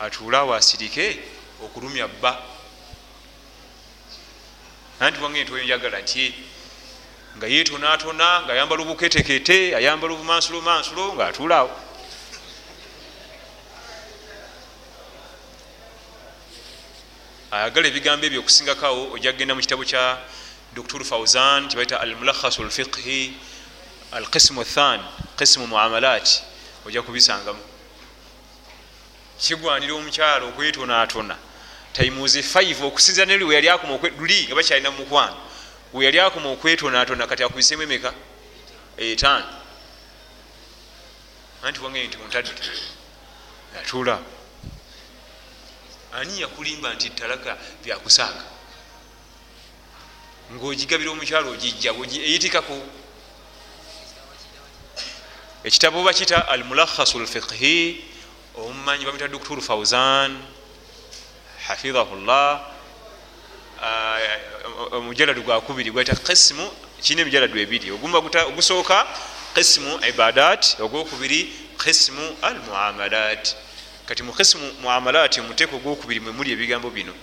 atuule 0.00 0.36
awo 0.36 0.54
asirike 0.54 1.18
okulumya 1.64 2.08
bba. 2.08 2.32
Anti 5.00 5.20
wange 5.22 5.42
nti 5.42 5.52
oyonjagala 5.52 6.00
ntye 6.00 6.34
nga 7.36 7.46
yetonatona 7.46 8.42
nga 8.42 8.52
ayambala 8.52 8.82
obuketekete 8.82 9.76
ayambala 9.78 10.12
obumansulo 10.14 10.60
mansulo 10.60 11.04
nga 11.14 11.26
atuule 11.26 11.54
awo 11.54 11.72
ayagala 17.50 17.88
ebigambo 17.88 18.26
ebyo 18.26 18.40
okusingakawo 18.40 19.12
ojja 19.14 19.32
kgenda 19.32 19.54
mu 19.54 19.60
kitabo 19.60 19.84
kya 19.84 20.18
dr 20.74 21.04
fauzan 21.04 21.68
kibaita 21.68 22.00
almulakhasu 22.00 22.62
lfiqhi 22.62 23.34
alqismu 24.12 24.64
than 24.64 25.00
qismu 25.36 25.66
muamalat 25.66 26.42
ojja 26.86 27.02
kubisangamu. 27.02 27.62
Kigwanira 29.40 29.94
omukyalo 29.94 30.48
okwetonatona. 30.48 31.36
Taimuzi 31.92 32.40
5 32.40 32.84
okusinza 32.84 33.24
neri 33.24 33.44
weyali 33.44 33.68
akoma 33.68 33.98
luli 34.18 34.46
nga 34.46 34.54
bakyalina 34.54 34.90
mukwano 34.90 35.36
weyali 35.92 36.20
akoma 36.20 36.50
okwetonatona 36.52 37.26
kati 37.26 37.42
akubisemu 37.42 37.82
emeka 37.82 38.12
etaano 38.96 39.46
anti 41.62 41.80
wange 41.80 42.06
nti 42.06 42.16
muntadde. 42.16 42.52
Atuula 43.78 44.18
ani 46.12 46.40
yakulimba 46.40 46.94
nti 46.94 47.10
talaka 47.10 47.56
byakusaaga 47.84 48.44
ngaogigabira 50.52 51.10
omukyalo 51.10 51.50
ogijja 51.54 51.90
eyitikako? 52.28 52.76
Ekitabo 55.64 56.02
bakita 56.02 56.48
almulakhasu 56.48 57.18
lfiqhi 57.22 58.04
omumanyi 58.54 59.04
bamita 59.04 59.28
dr 59.28 59.60
fauzan 59.60 60.32
hafidhahu 61.66 62.16
llah 62.26 62.60
omujaladu 64.92 65.42
gwakubiri 65.42 65.90
gweta 65.90 66.16
kismu 66.16 66.66
kirina 67.02 67.22
emijaladu 67.22 67.58
ebiri. 67.58 67.90
Ogusooka 68.50 69.06
kismu 69.54 70.00
ibadat 70.08 70.80
ogwokubiri 70.80 71.40
kismu 71.78 72.36
almuamalat 72.42 73.54
kati 74.10 74.22
mu 74.22 74.32
kismu 74.32 74.72
muamalat 74.82 75.38
omuteeko 75.38 75.76
ogwokubiri 75.76 76.20
mwemuli 76.20 76.50
ebigambo 76.52 76.90
bino. 76.90 77.14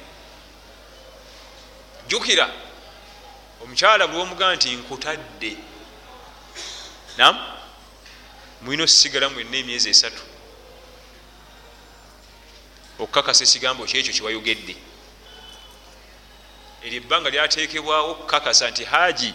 Jukira. 2.08 2.48
Omukyala 3.62 4.08
bwomugaa 4.08 4.56
nti 4.56 4.70
nkutadde. 4.76 5.58
Nam 7.18 7.36
mulina 8.62 8.84
osigala 8.84 9.30
mwenna 9.30 9.58
emyezi 9.58 9.90
esatu. 9.90 10.24
Okukakasa 13.00 13.44
ekigambo 13.44 13.84
kyekyo 13.86 14.14
kiwayogedde 14.14 14.76
eryo 16.84 16.98
ebbanga 17.02 17.30
lyatekebwawo 17.30 18.12
okukakasa 18.12 18.72
nti 18.72 18.84
haji 18.84 19.34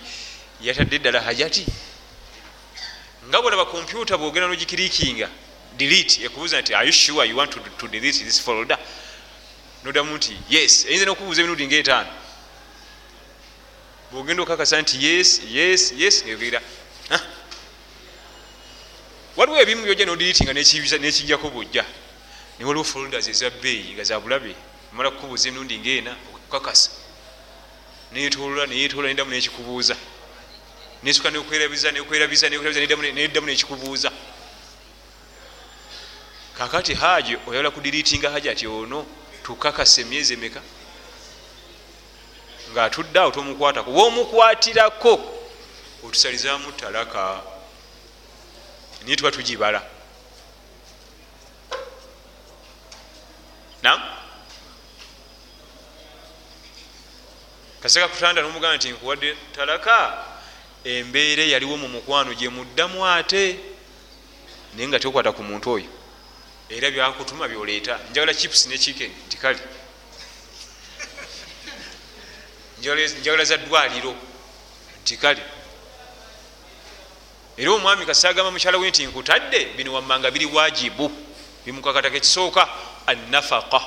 yatadde 0.61 0.97
eddala 0.97 1.21
hajati. 1.21 1.67
Nga 3.29 3.39
bwolaba 3.43 3.65
kompyuta 3.69 4.17
bwogenda 4.17 4.49
nogikirikinga 4.49 5.29
delete 5.77 6.25
ekubuuza 6.25 6.61
nti 6.61 6.75
are 6.75 6.87
you 6.87 6.93
sure 6.93 7.29
you 7.29 7.37
want 7.37 7.51
to, 7.53 7.61
to 7.79 7.89
delete 7.89 8.25
this 8.25 8.41
folder? 8.41 8.79
Nodamu 9.85 10.17
nti 10.17 10.37
yes. 10.51 10.87
Eyinza 10.87 11.07
nokubuuza 11.07 11.41
emirundi 11.41 11.67
nga 11.67 11.77
etaano 11.77 12.13
bwogenda 14.11 14.43
okukakasa 14.43 14.83
nti 14.83 15.07
yes 15.07 15.41
yes 15.51 15.93
yes 15.97 16.25
ngegera 16.25 16.61
waliwo 19.37 19.61
ebimu 19.61 19.83
byojja 19.85 20.07
nodiritinga 20.07 20.53
nekijjako 20.53 21.51
bwojja. 21.51 21.85
Niwaliwo 22.59 22.85
folders 22.85 23.29
ezabbeeyi 23.29 23.95
nga 23.95 24.05
zabulabe 24.05 24.55
mala 24.93 25.11
kukubuuza 25.11 25.49
emirundi 25.49 25.79
ngaena 25.79 26.17
okukakasa. 26.35 26.91
Netolola 28.13 28.67
neyetolola 28.67 29.09
nedamu 29.09 29.31
nekikubuuza. 29.31 29.97
Nesuka 31.03 31.31
nekwerabiza 31.31 31.91
nekwerabiza 31.93 32.49
neddamu 32.49 33.47
nekikubuuza 33.47 34.13
kakati 36.63 36.95
haji 36.95 37.37
oyagala 37.47 37.71
kudiritinga 37.71 38.31
haji 38.31 38.49
ati 38.51 38.67
ono 38.67 39.07
tukakasa 39.43 40.01
emyezi 40.01 40.33
emeka? 40.35 40.63
Ngaatudde 42.73 43.19
awo 43.19 43.31
tomukwatako. 43.31 43.91
Womukwatirako 43.91 45.21
otusalizamu 46.05 46.73
talaka 46.73 47.41
naye 49.05 49.17
tuba 49.17 49.31
tugibala. 49.31 49.83
Nam 53.83 54.01
kaseka 57.83 58.09
kutanda 58.09 58.43
nomugamba 58.43 58.77
nti 58.77 58.91
nkuwadde 58.91 59.37
talaka 59.57 60.25
embeera 60.85 61.45
yaliwo 61.45 61.77
mu 61.77 61.89
mukwano 61.89 62.35
gyemuddamu 62.35 63.07
ate 63.07 63.59
naye 64.75 64.89
nga 64.89 64.99
tokwata 64.99 65.33
ku 65.33 65.43
muntu 65.43 65.71
oyo 65.71 66.02
era 66.77 66.91
byakutuma 66.91 67.49
byoleeta 67.49 67.99
njagala 68.11 68.35
chips 68.35 68.67
ne 68.67 68.79
chicken 68.79 69.11
tikali 69.29 69.61
njagala 72.81 73.45
za 73.45 73.57
ddwaliro 73.57 74.15
tikali 75.05 75.43
era 77.57 77.73
omwami 77.73 78.07
kasagamba 78.07 78.51
mukyala 78.51 78.79
we 78.79 78.89
nti 78.89 79.07
nkutadde 79.07 79.65
bino 79.77 79.93
wammanga 79.93 80.31
biri 80.31 80.47
wajibu 80.47 81.13
bimukakataka 81.65 82.17
ekisooka 82.17 82.69
anafaka 83.07 83.81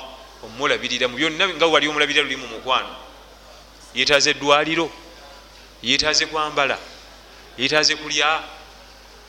omulabirira 0.44 1.08
mu 1.08 1.16
byonna 1.16 1.48
nga 1.48 1.66
wali 1.66 1.88
omulabirira 1.88 2.22
luli 2.22 2.36
mu 2.36 2.46
mukwano. 2.46 2.96
Yetaaze 3.94 4.30
eddwaliro 4.30 4.90
yetaaze 5.82 6.26
kwambala 6.26 6.78
yetaaze 7.58 7.96
kulya 7.96 8.42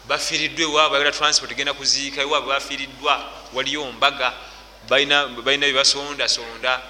bafiiriddwa 0.07 0.63
ewaabwe 0.63 0.97
ayagala 0.97 1.17
transport 1.17 1.55
genda 1.55 1.73
kuziika 1.73 2.21
ewaabwe 2.21 2.53
bafiiriddwa 2.53 3.31
waliyo 3.53 3.91
mbaga 3.91 4.33
balina 4.89 5.27
byebasondasonda 5.27 6.81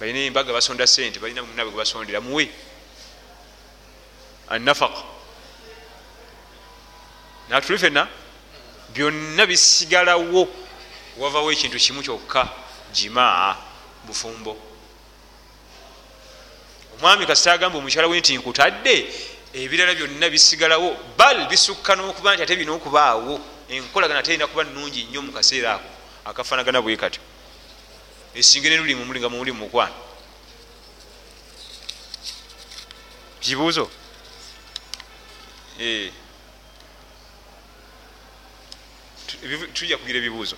balina 0.00 0.18
embaga 0.18 0.52
basonda 0.52 0.86
sente 0.86 1.20
balina 1.20 1.42
munabe 1.42 1.70
gwebasondera 1.70 2.20
muwe. 2.20 2.50
Anafaka 4.48 5.02
natuli 7.48 7.78
fena 7.78 8.08
byonna 8.94 9.46
bisigalawo 9.46 10.48
wavawo 11.18 11.52
ekintu 11.52 11.78
kimu 11.78 12.02
kyokka 12.02 12.48
jimaa 12.92 13.56
bufumbo. 14.06 14.56
Omwami 16.96 17.26
kasita 17.26 17.52
agamba 17.52 17.78
omukyala 17.78 18.08
we 18.08 18.18
nti 18.20 18.36
nkutadde 18.36 19.12
ebirala 19.54 19.94
byonna 19.94 20.26
bisigalawo 20.30 20.96
bal 21.18 21.48
bisukka 21.48 21.94
n'okuba 21.94 22.34
nti 22.34 22.42
ate 22.42 22.56
bina 22.58 22.72
okubaawo 22.74 23.34
enkolagana 23.70 24.22
terina 24.22 24.46
kuba 24.50 24.64
nungi 24.64 25.06
nnyo 25.06 25.22
mu 25.22 25.32
kaseera 25.32 25.78
ako 25.78 25.88
akafanagana 26.30 26.82
bwe 26.82 26.96
katyo 26.96 27.22
esinge 28.34 28.68
ne 28.68 28.76
lulimu 28.76 29.06
mulinga 29.06 29.28
mumuli 29.30 29.52
mukwana 29.52 29.94
kibuuzo? 33.44 33.90
Eh. 35.78 36.10
tujja 39.74 39.98
kugira 39.98 40.18
ebibuuzo. 40.18 40.56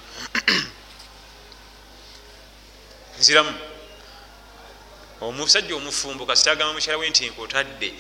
Nziramu. 3.19 3.55
Omusajja 5.21 5.75
omufumbo 5.77 6.27
kasita 6.27 6.53
agamba 6.53 6.75
mukyala 6.75 6.99
we 6.99 7.11
nti 7.11 7.31
nkotadde 7.31 7.95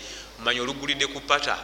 manya 0.44 0.62
olugulidde 0.62 1.06
ku 1.06 1.20
pata. 1.20 1.58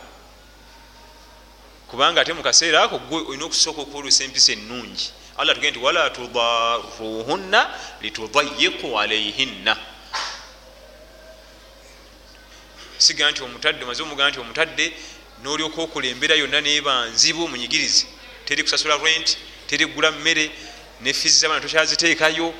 Kubanga 1.88 2.20
ate 2.20 2.32
mukaseera 2.32 2.82
ako 2.82 2.98
gwe 2.98 3.20
olina 3.28 3.44
okusooka 3.44 3.80
okwolusa 3.82 4.24
empisa 4.24 4.52
ennungi. 4.52 5.12
Allah 5.36 5.54
tugee 5.54 5.70
nti 5.70 5.78
wala 5.78 6.10
tudaruhunna 6.10 7.70
litudayiku 8.00 9.00
alaihinna 9.00 9.76
siga 12.98 13.30
nti 13.30 13.42
omutadde 13.42 13.84
omaze 13.84 14.02
omugamba 14.02 14.30
nti 14.30 14.40
omutadde 14.40 14.92
nolyoka 15.42 15.82
okulembera 15.82 16.34
yonna 16.34 16.60
nebanzibu 16.60 17.48
munyigirize 17.48 18.06
teri 18.44 18.62
kusasula 18.62 18.96
rent 18.96 19.38
teri 19.66 19.86
kugula 19.86 20.10
mmere 20.12 20.50
ne 21.00 21.12
fizi 21.12 21.38
zabaana 21.38 21.60
tokyaziteekayo 21.60 22.54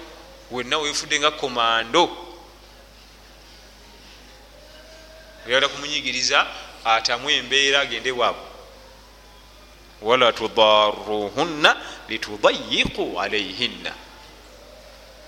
wenna 0.51 0.79
wefudde 0.79 1.19
nga 1.19 1.31
komando 1.31 2.32
oyagala 5.47 5.69
kumunyigiriza 5.69 6.47
atamu 6.85 7.31
embeera 7.31 7.81
agende 7.81 8.11
waabwe 8.11 8.47
wala 10.03 10.33
tudaruhunna 10.33 11.77
litudayiku 12.09 13.21
alaihinna 13.21 13.95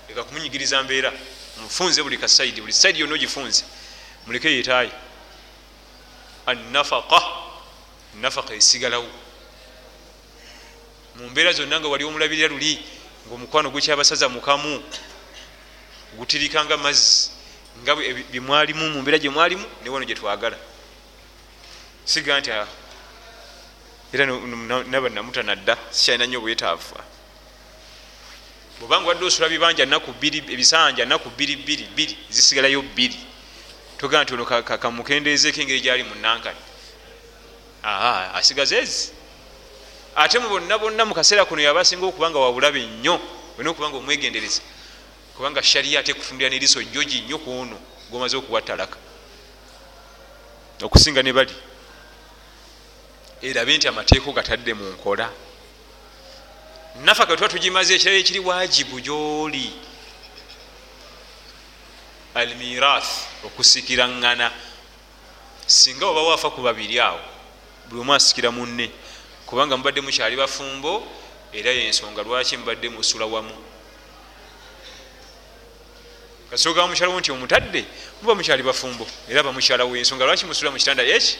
leka 0.09 0.23
kumunyigiriza 0.23 0.83
mbeera 0.83 1.13
mufunze 1.61 2.03
buli 2.03 2.17
kasaidi 2.17 2.61
buli 2.61 2.73
saidi 2.73 2.99
yonna 2.99 3.15
ogifunze 3.15 3.63
muleke 4.27 4.51
yetaayi 4.51 4.91
anafaka 6.45 7.21
nafaka 8.21 8.53
esigalawo. 8.53 9.09
Mumbeera 11.15 11.53
zonna 11.53 11.79
nga 11.79 11.87
wali 11.87 12.03
omulabirira 12.03 12.47
luli 12.47 12.83
ngaomukwano 13.27 13.69
gukyabasaza 13.69 14.29
mukamu 14.29 14.83
gutirikanga 16.17 16.77
mazzi 16.77 17.29
nga 17.85 17.95
bimwalimu 18.33 18.89
mumbeera 18.89 19.21
gyemwalimu 19.21 19.65
newano 19.83 20.05
gyetwagala 20.09 20.57
siga 22.05 22.39
nti 22.39 22.51
ah, 22.51 22.65
era 24.13 24.25
naba 24.25 25.09
namuta 25.09 25.43
nadda 25.43 25.77
sikyalina 25.91 26.25
nnyo 26.25 26.39
obwetaavu. 26.39 26.97
Bwobanga 28.79 29.07
wadde 29.07 29.25
osula 29.25 29.49
bibanja 29.49 29.85
naku 29.85 30.13
ebisanja 30.21 31.05
naku 31.05 31.29
biri 31.37 31.55
biri 31.55 31.83
biri 31.95 32.17
zisigalayo 32.29 32.81
biri 32.81 33.17
togaa 33.97 34.23
nti 34.23 34.33
ono 34.33 34.45
kamukendeezeeko 34.45 35.61
engeri 35.61 35.81
gyali 35.81 36.03
munankani 36.03 36.61
asigaza 38.33 38.77
ezi. 38.77 39.13
Ate 40.15 40.39
mu 40.39 40.49
bonna 40.49 40.77
bonna 40.77 41.05
mu 41.05 41.13
kaseera 41.13 41.45
kuno 41.45 41.61
yaba 41.61 41.81
asinga 41.81 42.05
okubanga 42.05 42.39
wabulabe 42.39 42.81
nnyo 42.81 43.19
olina 43.57 43.69
okubanga 43.71 43.97
omwegendereza 43.97 44.61
kubanga 45.35 45.63
shariya 45.63 45.99
ate 45.99 46.13
kutundira 46.13 46.49
neriso 46.49 46.83
jogi 46.83 47.21
nnyo 47.21 47.37
ku 47.37 47.51
ono 47.51 47.77
gomaze 48.11 48.37
okuwa 48.37 48.61
talaka 48.61 48.97
okusinga 50.81 51.23
ne 51.23 51.33
bali. 51.33 51.53
Erabe 53.41 53.77
nti 53.77 53.87
amateeka 53.87 54.31
gatadde 54.31 54.73
mu 54.73 54.85
nkola. 54.91 55.31
Nafaka 57.03 57.35
tuba 57.35 57.47
tugimaze 57.47 57.95
ekirala 57.95 58.19
ekiri 58.19 58.39
wajibu 58.39 58.99
gyoli. 58.99 59.71
Almirath 62.35 63.11
okusikiraŋŋana 63.45 64.51
singa 65.67 66.05
oba 66.05 66.21
waafa 66.23 66.49
ku 66.49 66.61
babiri 66.61 66.99
awo 66.99 67.19
buli 67.87 68.01
omu 68.01 68.13
asikira 68.13 68.51
munne 68.51 68.91
kubanga 69.45 69.77
mubadde 69.77 70.01
mukyali 70.01 70.35
bafumbo 70.35 71.03
era 71.53 71.71
yensonga 71.71 72.21
lwaki 72.23 72.57
mubadde 72.57 72.89
musula 72.89 73.25
wamu 73.25 73.55
kasoogaa 76.49 76.87
mukyala 76.87 77.13
wo 77.13 77.19
nti 77.19 77.31
omutadde 77.31 77.85
muba 78.21 78.35
mukyali 78.35 78.63
bafumbo. 78.63 79.07
Era 79.29 79.43
bamukyala 79.43 79.85
wensonga 79.85 80.25
lwaki 80.25 80.45
musula 80.45 80.71
mu 80.71 80.77
kitanda 80.77 81.03
eki 81.03 81.37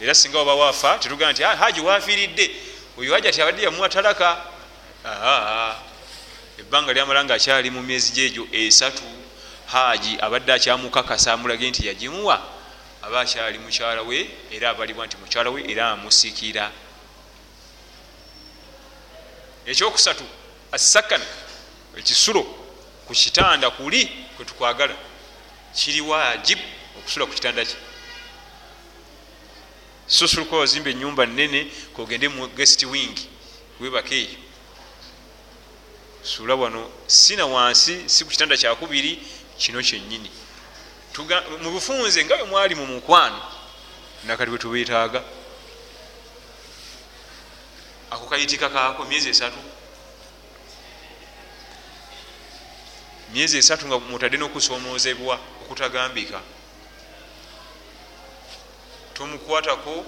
era 0.00 0.14
singa 0.14 0.38
oba 0.38 0.54
waafa 0.54 0.98
tetugaa 0.98 1.32
nti 1.32 1.44
ah, 1.44 1.56
haji 1.56 1.80
wafiiridde 1.80 2.50
oyo 2.98 3.14
haji 3.14 3.28
ati 3.28 3.42
abadde 3.42 3.62
yamuwa 3.62 3.88
talaka. 3.88 4.44
Ebbanga 6.58 6.92
lyamala 6.92 7.24
nga 7.24 7.34
akyali 7.34 7.70
mu 7.70 7.82
myezi 7.82 8.12
gyegyo 8.12 8.46
esatu 8.52 9.02
haji 9.66 10.18
abadde 10.20 10.52
akyamukakasa 10.52 11.32
amulage 11.32 11.70
nti 11.70 11.86
yagimuwa. 11.86 12.42
Aba 13.02 13.20
akyali 13.20 13.58
mukyala 13.58 14.02
we 14.02 14.30
era 14.50 14.70
abalibwa 14.70 15.06
nti 15.06 15.16
mukyala 15.16 15.50
we 15.50 15.64
era 15.70 15.90
amusikira 15.90 16.70
ekyokusatu 19.66 20.24
asakan 20.72 21.20
ekisulo 21.96 22.57
ku 23.08 23.14
kitanda 23.14 23.70
kuli 23.70 24.04
kwetukwagala 24.36 24.96
kiri 25.74 26.00
wajibu 26.00 26.62
okusula 26.98 27.26
ku 27.26 27.32
kitanda 27.32 27.64
kye 27.64 27.76
susuluka 30.06 30.56
wazimba 30.56 30.90
enyumba 30.90 31.26
nene 31.26 31.72
kogende 31.96 32.28
mu 32.28 32.48
guest 32.56 32.82
wing 32.84 33.16
webaka 33.80 34.14
eyo. 34.14 34.36
Sula 36.22 36.54
wano 36.54 36.90
sina 37.06 37.46
wansi 37.46 38.08
si 38.08 38.24
ku 38.24 38.30
kitanda 38.30 38.56
kyakubiri 38.56 39.22
kino 39.58 39.80
kyenyini 39.82 40.30
mu 41.62 41.70
bufunze 41.70 42.24
nga 42.24 42.36
bwe 42.36 42.44
mwali 42.44 42.74
mu 42.74 42.86
mukwano 42.86 43.40
nakati 44.24 44.50
bwe 44.50 44.58
tubetaaga 44.58 45.22
ako 48.10 48.26
kayitika 48.26 48.68
kaako 48.68 49.04
myezi 49.04 49.28
esatu 49.30 49.58
myezi 53.32 53.58
esatu 53.58 53.86
nga 53.86 53.98
mutadde 53.98 54.36
n'okusomoozebwa 54.36 55.38
okutagambika 55.62 56.40
tomukwatako 59.14 60.04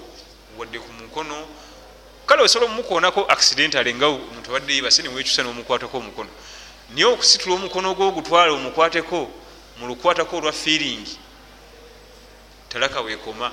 wadde 0.57 0.79
ku 0.79 0.93
mukono. 0.93 1.47
Kale 2.25 2.41
osobola 2.41 2.71
omumukoonako 2.71 3.25
accidentale 3.27 3.93
nga 3.93 4.07
omuntu 4.07 4.49
abadde 4.49 4.73
yibase 4.73 5.01
niwekyusa 5.03 5.43
nomukwatako 5.43 5.97
omukono. 5.97 6.29
Naye 6.89 7.05
okusitula 7.05 7.55
omukono 7.55 7.95
gwo 7.95 8.07
ogutwala 8.07 8.51
omukwateko 8.51 9.31
mulukwatako 9.79 10.37
olwa 10.37 10.51
feeling. 10.51 11.05
Talaka 12.69 13.01
wekoma 13.01 13.51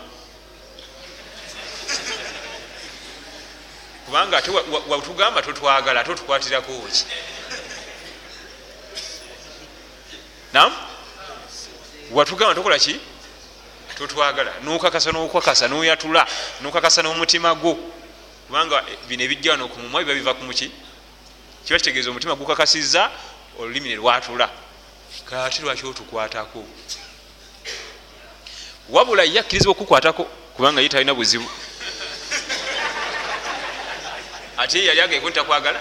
kubanga 4.07 4.39
ate 4.39 4.51
watugamba 4.89 5.43
totwagala 5.43 6.01
ate 6.01 6.11
otukwatirako 6.13 6.73
ki 6.73 7.05
nam 10.53 10.73
watugamba 12.13 12.55
tokola 12.55 12.79
ki? 12.79 13.01
Totwagala 13.99 14.53
nokakasa 14.63 15.13
nokwakasa 15.13 15.69
noyatula 15.69 16.27
nokakasa 16.63 17.03
n'omutima 17.03 17.55
gwo. 17.55 17.75
Kubanga 18.47 18.83
bino 19.09 19.25
ebijja 19.25 19.51
wano 19.51 19.69
kumumwa 19.69 20.05
biba 20.05 20.15
biva 20.15 20.35
kumuki 20.35 20.71
kiba 21.65 21.79
kitegeeza 21.79 22.11
omutima 22.11 22.35
gukakasiza 22.35 23.11
olulimi 23.59 23.89
nerwatula 23.89 24.49
kati 25.25 25.63
lwaki 25.63 25.87
otukwatako? 25.87 26.65
Wabula 28.89 29.25
yakkirizibwa 29.25 29.73
okukwatako 29.73 30.25
kubanga 30.57 30.81
ye 30.81 30.89
talina 30.89 31.15
buzibu. 31.15 31.51
Ate 34.57 34.85
yali 34.85 35.01
ageko 35.01 35.31
ntakwagala 35.31 35.81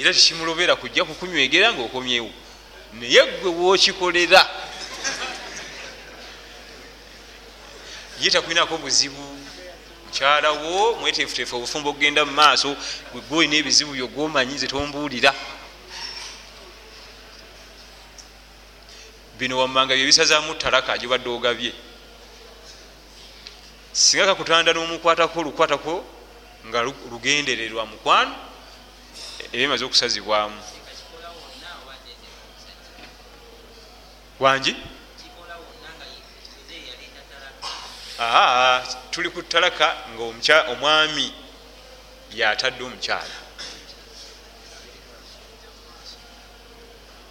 era 0.00 0.12
tekimulobera 0.12 0.76
kujja 0.76 1.04
kukunywegera 1.04 1.72
ngaokomyewo 1.72 2.30
naye 2.92 3.22
gwe 3.40 3.50
wokikolera. 3.50 4.50
Ye 8.20 8.30
takulinako 8.30 8.78
buzibu. 8.78 9.36
Mukyalawo 10.06 10.94
mweteefuteefu 11.00 11.56
obufumbo 11.56 11.90
okugenda 11.90 12.24
mu 12.24 12.32
maaso 12.32 12.76
gwolina 13.28 13.56
ebizibu 13.56 13.92
byogwomanyi 13.92 14.56
zetombuulira 14.58 15.34
bino 19.38 19.58
wammanga 19.58 19.94
byebisazaamu 19.94 20.54
talaka 20.54 20.96
gyobadde 20.98 21.28
ogabye. 21.28 21.72
Singa 23.92 24.26
kakutanda 24.26 24.72
n'omukwatako 24.72 25.40
olukwatako 25.40 26.04
nga 26.68 26.82
lugendererwa 26.82 27.86
mukwano 27.86 28.45
ebimaze 29.52 29.84
okusazibwamu. 29.84 30.62
Wangi? 34.40 34.76
Aa 38.20 38.82
tuli 39.10 39.30
ku 39.30 39.42
talaka 39.42 39.96
nga 40.14 40.56
omwami 40.72 41.32
yatadde 42.32 42.84
omukyala. 42.84 43.36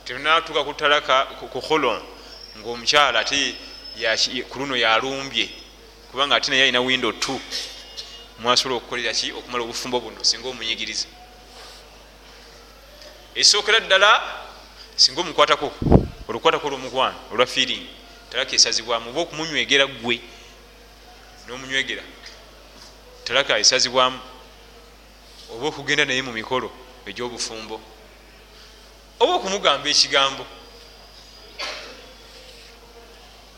Tenatuuka 0.06 0.64
ku 0.64 0.74
talaka 0.74 1.26
ku 1.26 1.60
holon 1.60 2.02
ngaomukyala 2.58 3.20
ate 3.20 3.56
ku 4.50 4.60
luno 4.60 4.76
yalumbye 4.76 5.50
kubanga 6.12 6.36
ate 6.36 6.50
naye 6.50 6.64
alina 6.64 6.82
windo 6.82 7.12
t 7.12 7.42
mwasobola 8.40 8.76
okukolera 8.78 9.14
ki 9.14 9.32
okumala 9.32 9.64
obufumbo 9.64 10.00
buno 10.00 10.24
singa 10.24 10.48
omunyigiriza 10.50 11.08
esookera 13.36 13.80
ddala 13.80 14.10
singa 14.96 15.22
omukwatako 15.22 15.68
olukwatako 16.28 16.68
olwomukwano 16.68 17.18
olwa 17.32 17.46
feeling 17.46 17.84
talaka 18.30 18.56
esazibwamu 18.56 19.10
oba 19.10 19.22
okumunywegera 19.22 19.86
gwe 19.88 20.22
nomunywegera 21.48 22.04
talaka 23.26 23.60
esazibwamu 23.60 24.20
oba 25.52 25.68
okugenda 25.68 26.06
naye 26.06 26.22
mu 26.22 26.34
mikolo 26.34 26.72
egyobufumbo. 27.06 27.80
Oba 29.20 29.34
okumugamba 29.36 29.88
ekigambo 29.90 30.46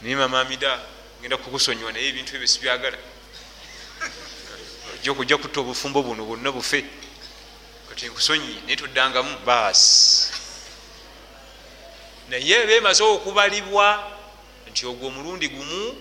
naye 0.01 0.15
mamamida 0.15 0.80
genda 1.21 1.38
kukusonyiwa 1.38 1.91
naye 1.91 2.07
ebintu 2.09 2.36
ebyo 2.36 2.47
sibyagala. 2.47 2.97
Ojja 4.93 5.11
okujja 5.11 5.38
kutta 5.38 5.59
obufumbo 5.61 6.03
buno 6.03 6.25
bwonna 6.25 6.51
bufe 6.51 6.84
kati 7.98 8.10
nkusonyiye 8.10 8.62
naye 8.66 8.76
toddangamu 8.76 9.38
baasi. 9.45 10.30
Naye 12.30 12.66
bemaze 12.68 13.04
okubalibwa 13.04 14.14
nti 14.70 14.86
ogwo 14.86 15.08
omulundi 15.08 15.48
gumu 15.50 15.98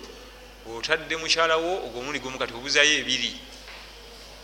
otadde 0.76 1.16
mukyalawo 1.16 1.72
ogwo 1.88 1.98
omulundi 2.00 2.20
gumu 2.20 2.38
kati 2.38 2.52
obuzayo 2.52 2.92
ebiri. 3.00 3.32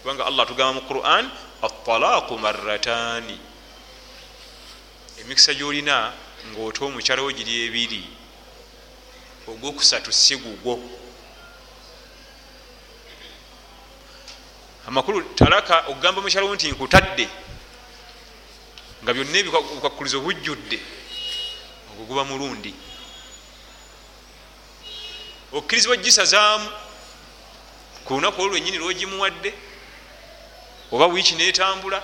Kubanga 0.01 0.25
allah 0.27 0.47
tugamba 0.49 0.81
mu 0.81 0.83
quran 0.89 1.29
atalaaku 1.63 2.39
marataani 2.39 3.37
emikisa 5.21 5.53
gyolina 5.55 6.13
ngaota 6.49 6.85
omukyalawo 6.89 7.33
giri 7.37 7.69
ebiri 7.69 8.03
ogwokusatu 9.45 10.09
si 10.13 10.37
gugwo 10.41 10.81
amakulu 14.87 15.23
talaka 15.35 15.85
okugamba 15.89 16.21
mukyalawo 16.21 16.55
nti 16.55 16.71
nkutadde. 16.73 17.29
Nga 19.03 19.15
byonna 19.15 19.39
ebikwakulizo 19.39 20.21
bujjudde 20.21 20.79
ogwo 21.91 22.05
guba 22.05 22.25
mulundi. 22.25 22.75
Okkirizibwa 25.53 25.97
gisazaamu 25.97 26.69
ku 28.05 28.15
lunaku 28.15 28.43
olwo 28.43 28.51
lwenyini 28.53 28.79
lwogimuwadde 28.79 29.55
oba 30.93 31.07
wiiki 31.07 31.35
netambula 31.35 32.03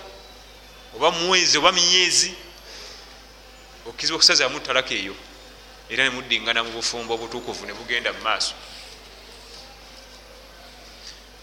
oba 0.96 1.10
mwezi 1.10 1.58
oba 1.58 1.72
myezi 1.72 2.34
okkirizibwa 3.86 4.16
okusazaamu 4.16 4.60
talaka 4.60 4.94
eyo 4.94 5.14
era 5.90 6.04
nemuddingana 6.04 6.62
mu 6.64 6.70
bufumbo 6.70 7.14
obutukuvu 7.14 7.66
nebugenda 7.66 8.12
mu 8.12 8.20
maaso 8.22 8.54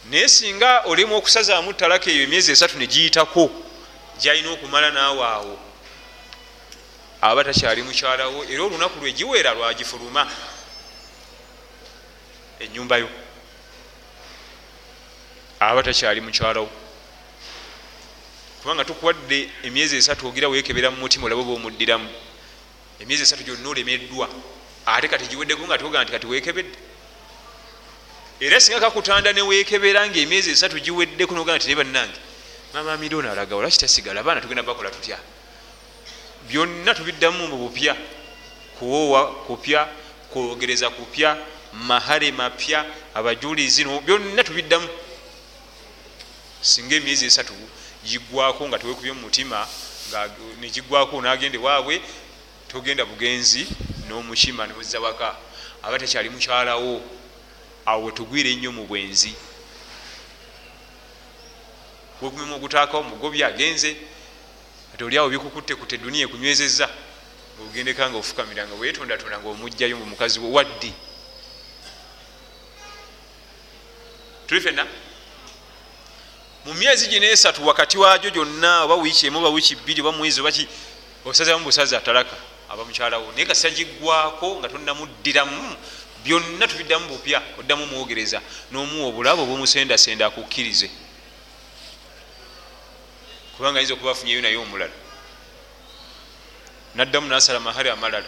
naye 0.10 0.28
singa 0.30 0.82
olimu 0.86 1.16
okusazaamu 1.16 1.74
talaka 1.74 2.10
eyo 2.12 2.24
emyezi 2.24 2.52
esatu 2.52 2.78
negiyitako 2.78 3.50
gyalina 4.22 4.50
okumala 4.52 4.92
naawe 4.92 5.24
awo. 5.26 5.60
Aba 7.22 7.44
takyali 7.44 7.82
mukyalawo 7.82 8.46
era 8.52 8.64
olunaku 8.64 9.00
lwegiweera 9.00 9.54
lwagifuluma 9.54 10.28
enyumbayo 12.60 13.10
aba 15.60 15.84
takyali 15.84 16.22
mukyalawo 16.22 16.70
kubanga 18.62 18.86
tukuwadde 18.86 19.50
emyezi 19.64 19.98
esatu 19.98 20.28
ogira 20.28 20.48
wekebera 20.50 20.92
mu 20.92 20.98
mutima 20.98 21.26
olabe 21.26 21.44
bomuddiramu 21.44 22.10
emyezi 23.00 23.24
esatu 23.24 23.44
gyonna 23.44 23.70
olemeddwa. 23.70 24.30
Ate 24.86 25.08
kati 25.08 25.26
giweddeko 25.26 25.66
nga 25.66 25.78
toga 25.78 26.04
nti 26.04 26.12
kati 26.12 26.28
wekebedde 26.28 26.78
era 28.40 28.60
singa 28.60 28.80
kakutanda 28.80 29.34
newekebera 29.34 30.08
nga 30.08 30.20
emyezi 30.20 30.52
esatu 30.52 30.80
giweddeko 30.80 31.36
nogaa 31.36 31.56
nti 31.58 31.68
nebannange 31.68 32.20
mama 32.74 32.98
mirona 32.98 33.32
alaga 33.32 33.56
olwaki 33.56 33.78
tasigala? 33.78 34.20
Abaana 34.20 34.42
tugenda 34.42 34.64
bakola 34.64 34.92
tutya? 34.92 35.18
Byonna 36.50 36.94
tubiddamu 36.94 37.48
mu 37.48 37.58
bupya 37.58 37.96
kuwoowa 38.80 39.32
kupya 39.48 39.88
kwogereza 40.30 40.90
kupya 40.90 41.38
mahare 41.74 42.32
mapya 42.32 42.86
abajulizi 43.14 43.86
byonna 44.06 44.44
tubiddamu. 44.44 44.88
Singa 46.62 46.96
emyezi 46.96 47.26
esatu 47.26 47.54
gigwako 48.06 48.68
nga 48.68 48.80
tewekubye 48.80 49.12
mumutima 49.12 49.68
negigwako 50.60 51.22
nagende 51.22 51.58
waabwe 51.58 52.02
togenda 52.68 53.06
bugenzi 53.06 53.68
nomukima 54.10 54.68
neweza 54.68 55.00
waka 55.00 55.36
aba 55.84 56.00
takyali 56.00 56.30
mukyalawo 56.30 57.02
awo 57.86 58.06
wetugwire 58.06 58.52
ennyo 58.52 58.72
mu 58.72 58.84
bwenzi 58.86 59.34
wekumimu 62.22 62.56
ogutaakawo 62.56 63.04
mugobi 63.04 63.44
agenze 63.44 63.96
ati 64.94 65.04
oliawo 65.04 65.30
bikukutekute 65.30 65.98
duniya 65.98 66.26
ekunywezeza 66.26 66.90
ngaogendeka 67.56 68.10
nga 68.10 68.18
ofukamira 68.18 68.68
nga 68.68 68.76
wetondatonda 68.76 69.40
nga 69.40 69.50
omugjayo 69.50 69.96
mu 69.98 70.06
mukazi 70.06 70.40
we 70.40 70.50
waddi. 70.52 70.92
Tuli 74.48 74.62
fena 74.62 74.86
mu 76.66 76.74
myezi 76.74 77.08
gino 77.08 77.26
esatu 77.26 77.68
wakati 77.68 77.98
wajo 77.98 78.30
gyonna 78.30 78.84
oba 78.84 78.96
wiiki 78.96 79.28
emu 79.28 79.40
oba 79.40 79.50
wiiki 79.50 79.76
bbiri 79.76 80.02
oba 80.02 80.12
mwezi 80.12 80.42
obaki 80.42 80.68
osazamu 81.26 81.64
busaza 81.64 82.00
talaka 82.00 82.36
aba 82.70 82.86
mukyalawo 82.86 83.32
naye 83.32 83.46
kasita 83.46 83.70
giggwako 83.70 84.60
nga 84.60 84.70
tonamuddiramu 84.70 85.76
byonna 86.26 86.68
tubiddamu 86.68 87.08
bupya 87.08 87.42
oddamu 87.60 87.86
mwogereza 87.86 88.42
n'omuwa 88.72 89.08
obulabo 89.10 89.44
obwomusendasenda 89.44 90.26
akukkirize. 90.26 90.90
Kubanga 93.54 93.78
ayinza 93.78 93.94
okuba 93.94 94.12
afunyeyo 94.12 94.42
naye 94.42 94.58
omulala. 94.58 94.94
Naddamu 96.96 97.28
nasala 97.28 97.60
mahare 97.60 97.92
amalala. 97.92 98.28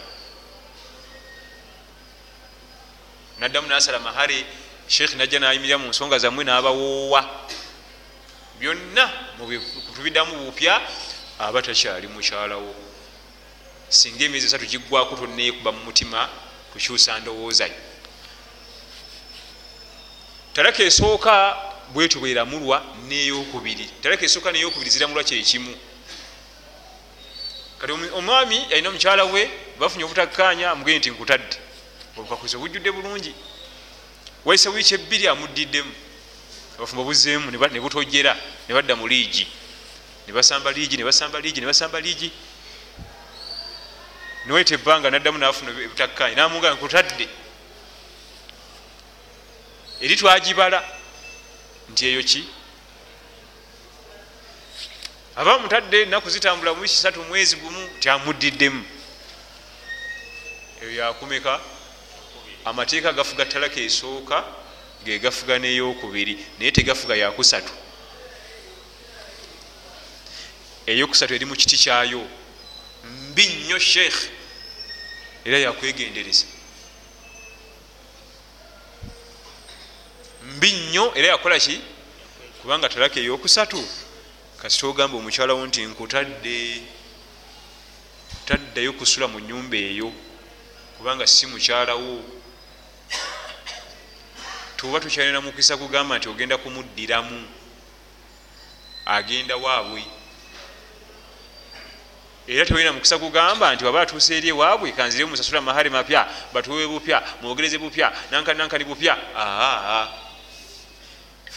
Naddamu 3.39 3.67
nasala 3.67 3.99
mahare 3.99 4.45
sheekh 4.87 5.15
najja 5.15 5.39
nayimirira 5.39 5.77
mu 5.77 5.89
nsonga 5.89 6.19
zammwe 6.19 6.43
n'abawoowa. 6.45 7.21
Byonna 8.59 9.05
tubiddamu 9.95 10.45
bupya 10.45 10.81
aba 11.39 11.61
takyali 11.61 12.07
mukyalawo 12.07 12.75
singa 13.89 14.25
emyezi 14.25 14.47
esatu 14.47 14.65
giggwako 14.65 15.15
tonneekuba 15.15 15.71
mu 15.71 15.81
mutima 15.85 16.29
kukyusa 16.73 17.19
ndowoozayo 17.19 17.86
talaka 20.57 20.83
esooka 20.83 21.57
bwetyo 21.93 22.19
bweramulwa 22.19 22.85
neyokubiri. 23.07 23.89
Talaka 24.01 24.25
esooka 24.25 24.51
neyokubiri 24.51 24.89
ziramulwa 24.89 25.23
kyekimu 25.23 25.75
kati 27.77 27.93
omwami 27.93 28.65
alina 28.71 28.89
omukyala 28.89 29.23
we 29.23 29.51
bafunye 29.79 30.03
obutakkanya 30.03 30.71
amugee 30.71 30.97
nti 30.97 31.09
nkutadde. 31.09 31.57
Obukakuzi 32.17 32.57
obujjudde 32.57 32.91
bulungi. 32.91 33.33
Waisa 34.45 34.69
wiiki 34.69 34.93
ebbiri 34.93 35.27
amuddiddemu 35.27 35.93
abafumba 36.77 37.03
buzeemu 37.03 37.51
ne 37.51 37.79
butojera 37.79 38.33
ne 38.67 38.73
badda 38.73 38.95
mu 38.95 39.07
liigi. 39.07 39.47
Ne 40.27 40.33
basamba 40.33 40.71
liigi 40.71 40.97
ne 40.97 41.03
basamba 41.03 41.39
liigi 41.39 41.61
ne 41.61 41.67
basamba 41.67 41.99
liigi. 42.01 42.31
Niwaita 44.45 44.73
ebbanga 44.73 45.11
naddamu 45.11 45.37
nafuna 45.37 45.69
ebutakkanya 45.71 46.35
namuga 46.35 46.73
nkutadde 46.73 47.29
eri 50.01 50.15
twagibala. 50.15 50.83
Nti 51.89 52.05
eyo 52.07 52.23
ki? 52.23 52.43
Aba 55.35 55.59
mutadde 55.59 56.01
enaku 56.01 56.29
zitambula 56.29 56.73
mu 56.73 56.81
kisatu 56.83 57.23
mwezi 57.23 57.55
gumu 57.55 57.89
tyamudiddemu 57.99 58.85
eyo 60.81 60.91
yakumeka? 60.95 61.59
Amateeka 62.65 63.13
gafuga 63.13 63.45
talaka 63.45 63.79
esooka 63.79 64.43
gegafuga 65.05 65.59
neyokubiri 65.59 66.45
naye 66.59 66.71
tegafuga 66.71 67.15
yakusatu. 67.15 67.73
Eyokusatu 70.87 71.33
eri 71.33 71.45
mu 71.45 71.55
kiti 71.55 71.77
kyayo. 71.77 72.27
Mbi 73.31 73.45
nnyo 73.47 73.79
sheekh 73.79 74.19
era 75.45 75.57
yakwegendereza 75.59 76.45
mbi 80.57 80.71
nnyo 80.71 81.13
era 81.15 81.27
yakola 81.27 81.59
ki? 81.59 81.81
Kubanga 82.61 82.89
talaka 82.89 83.19
eyokusatu. 83.19 83.77
Kasita 84.57 84.87
ogamba 84.87 85.17
omukyalawo 85.17 85.65
nti 85.65 85.85
nkutadde. 85.85 86.81
Taddayo 88.45 88.93
kusula 88.93 89.27
mu 89.27 89.39
nyumba 89.39 89.77
eyo 89.77 90.11
kubanga 90.97 91.27
si 91.27 91.45
mukyalawo 91.45 92.23
tuba 94.77 94.99
tukyalina 94.99 95.41
mukisa 95.41 95.77
kugamba 95.77 96.17
nti 96.17 96.29
ogenda 96.29 96.57
kumuddiramu 96.57 97.47
agenda 99.05 99.57
waabwe. 99.57 100.03
Era 102.47 102.65
tewalina 102.65 102.93
mukisa 102.93 103.17
kugamba 103.17 103.75
nti 103.75 103.85
waba 103.85 104.01
atuusa 104.01 104.35
eri 104.35 104.49
ewaabwe 104.49 104.91
kanzire 104.91 105.25
musasula 105.25 105.61
mahari 105.61 105.89
mapya 105.89 106.27
batuwe 106.53 106.87
bupya 106.87 107.23
mwogereze 107.41 107.77
bupya 107.77 108.13
nankani 108.31 108.57
nankani 108.57 108.83
bupya. 108.85 109.17
Aa 109.35 110.07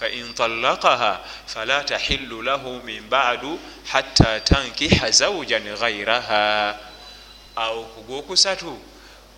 fain 0.00 0.32
talakaha 0.32 1.20
fala 1.46 1.84
tahillu 1.84 2.40
lahu 2.42 2.80
min 2.88 3.04
badu 3.04 3.60
hatta 3.92 4.40
tankiha 4.40 5.10
zaujan 5.12 5.60
ghairaha 5.76 6.72
awo 7.56 7.84
kugwokusatu 7.84 8.72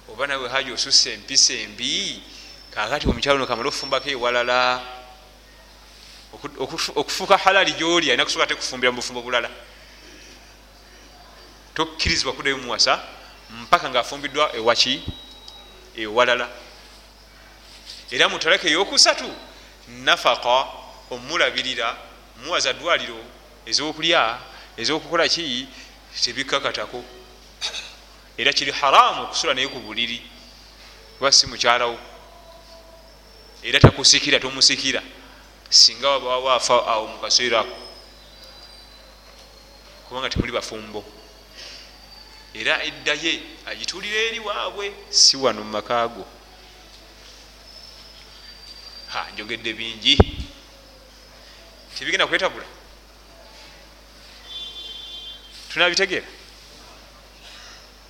oba 0.09 0.27
nawe 0.27 0.49
haji 0.49 0.71
osusa 0.73 1.11
empisa 1.11 1.55
embi 1.55 2.23
kakati 2.71 3.09
omukyalo 3.11 3.39
no 3.39 3.47
kamala 3.47 3.69
okufumbako 3.69 4.09
ewalala 4.11 4.83
okufuuka 6.97 7.37
halali 7.37 7.73
gyoli 7.73 8.15
alina 8.15 8.25
kusobola 8.25 8.47
te 8.47 8.55
kufumbira 8.55 8.93
mu 8.93 9.03
bufumbo 9.03 9.23
bulala 9.23 9.51
tokkirizibwa 11.75 12.33
kuddayo 12.33 12.59
muwasa 12.59 13.03
mpaka 13.51 13.91
ngaafumbiddwa 13.91 14.57
ewaki 14.57 15.03
ewalala 15.97 16.49
era 18.11 18.29
mutalaka 18.29 18.69
eyokusatu 18.69 19.27
nafaka 19.89 20.67
omulabirira 21.11 21.97
muwaza 22.45 22.73
dwaliro 22.73 23.21
ezokulya 23.67 24.39
ezokukola 24.77 25.29
ki 25.29 25.69
tebikakatako. 26.23 27.05
Era 28.37 28.53
kiri 28.53 28.73
haramu 28.73 29.23
okusula 29.23 29.55
naye 29.55 29.69
ku 29.69 29.79
buliri 29.81 30.23
kuba 31.19 31.33
si 31.33 31.47
mukyalawo 31.47 31.99
era 33.63 33.81
takusikira 33.81 34.41
tomusikira 34.41 35.03
singa 35.71 36.11
wabawaafa 36.11 36.87
awo 36.87 37.07
mukaseera 37.07 37.61
ako. 37.61 37.77
Kubanga 40.09 40.31
temuli 40.31 40.53
bafumbo. 40.53 41.05
Era 42.55 42.83
eddaye 42.85 43.41
agitulira 43.67 44.21
eri 44.21 44.41
waabwe 44.41 44.93
si 45.11 45.37
wano 45.37 45.65
mumakaago 45.65 46.21
ha 46.23 46.42
njogedde 49.35 49.73
bingi. 49.73 50.19
Tebigenda 51.99 52.27
kwetabula. 52.27 52.65
Tunabitegeera. 55.73 56.27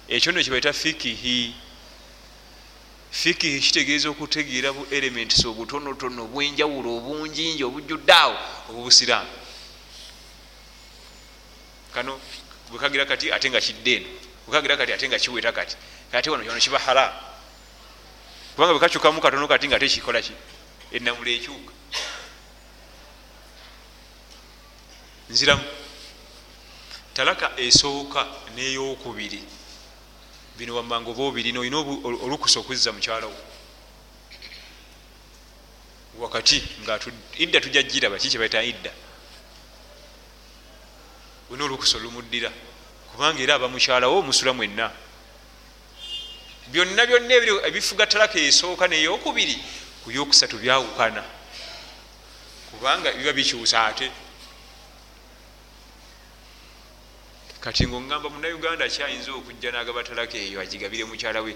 Ekyo 0.09 0.33
nno 0.33 0.43
kibaita 0.43 0.73
fikihi 0.73 1.55
fikihi 3.11 3.61
kitegeeza 3.61 4.09
okutegeera 4.11 4.73
bu 4.73 4.87
elements 4.91 5.45
obutonotono 5.45 6.25
obwenjawulo 6.25 6.97
obunjinji 6.97 7.65
obujjudde 7.65 8.13
awo 8.13 8.37
obubusiraamu. 8.69 9.31
Kano 11.95 12.21
bwekagira 12.71 13.05
kati 13.07 13.33
ate 13.33 13.51
nga 13.51 13.61
kidde 13.61 13.95
eno 13.97 14.09
bwekagira 14.47 14.77
kati 14.77 14.93
ate 14.93 15.09
nga 15.09 15.19
kiweta 15.19 15.53
kati 15.53 15.77
ate 16.13 16.31
wano 16.31 16.45
kyono 16.45 16.61
kiba 16.61 16.79
haramu. 16.79 17.19
Kubanga 18.55 18.73
bwekakyukamu 18.73 19.21
katono 19.21 19.49
kati 19.49 19.69
nga 19.69 19.79
tekikola 19.79 20.23
ki 20.23 20.33
enamula 20.93 21.31
ekyuka 21.31 21.73
nziramu 25.31 25.65
talaka 27.15 27.47
esooka 27.57 28.21
neyokubiri 28.55 29.41
bino 30.59 30.75
wammanga 30.77 31.11
oba 31.11 31.23
obirina 31.23 31.61
olina 31.61 31.79
olukusa 32.25 32.61
okuzza 32.61 32.93
mukyalawo 32.93 33.53
wakati 36.19 36.63
nga 36.83 37.01
idda 37.39 37.61
tujja 37.61 37.83
giraba 37.83 38.19
ki 38.19 38.29
kyebaita 38.29 38.63
idda. 38.63 38.93
Olina 41.51 41.65
olukusa 41.65 41.97
olumuddira 41.99 42.51
kubanga 43.11 43.43
era 43.43 43.55
aba 43.55 43.69
mukyalawo 43.69 44.23
musula 44.23 44.53
mwenna. 44.53 44.93
Byonna 46.69 47.07
byonna 47.07 47.35
ebifuga 47.69 48.07
talaka 48.07 48.39
esooka 48.39 48.89
neyokubiri 48.89 49.57
ku 50.05 50.11
yokusatu 50.11 50.59
byawukana. 50.59 51.25
Kubanga 52.71 53.13
biba 53.13 53.33
bikyusa 53.33 53.87
ate. 53.87 54.11
Kati 57.61 57.87
ngaogamba 57.87 58.29
munauganda 58.31 58.89
kyayinza 58.89 59.31
okujja 59.33 59.71
nagaba 59.71 60.03
talaka 60.03 60.37
eyo 60.39 60.61
agigabire 60.61 61.05
mukyala 61.05 61.43
we 61.43 61.55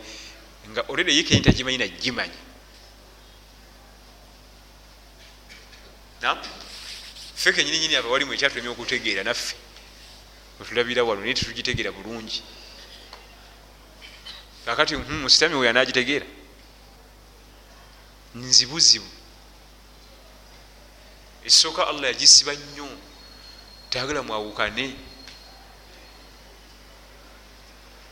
nga 0.70 0.82
olere 0.88 1.12
ye 1.14 1.22
kenti 1.22 1.48
agimanyi 1.48 1.78
nagimanyi 1.78 2.38
ffe 7.36 7.52
kenyininyini 7.52 7.96
aba 7.96 8.08
walimu 8.08 8.32
ekyatulemi 8.34 8.68
okutegeera 8.68 9.22
naffe. 9.22 9.54
Wetulabira 10.58 11.04
wano 11.04 11.20
naye 11.20 11.34
tetugitegeera 11.34 11.92
bulungi. 11.92 12.42
Kakati 14.64 14.94
hmm, 14.94 15.22
musitami 15.22 15.54
we 15.54 15.68
anagitegeera 15.68 16.26
nzibuzibu. 18.36 19.10
Esooka 21.44 21.88
allah 21.88 22.06
yagisiba 22.12 22.52
nnyo 22.54 22.88
tayagala 23.90 24.22
mwawukane. 24.22 24.96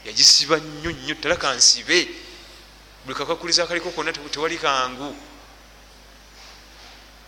Yagisiba 0.04 0.56
nnyo 0.56 0.90
nnyo 0.92 1.14
talaka 1.14 1.54
nsibe 1.54 2.08
buli 3.04 3.18
kakakuliza 3.18 3.64
akaliko 3.64 3.90
konna 3.90 4.12
tewali 4.12 4.58
kangu. 4.58 5.16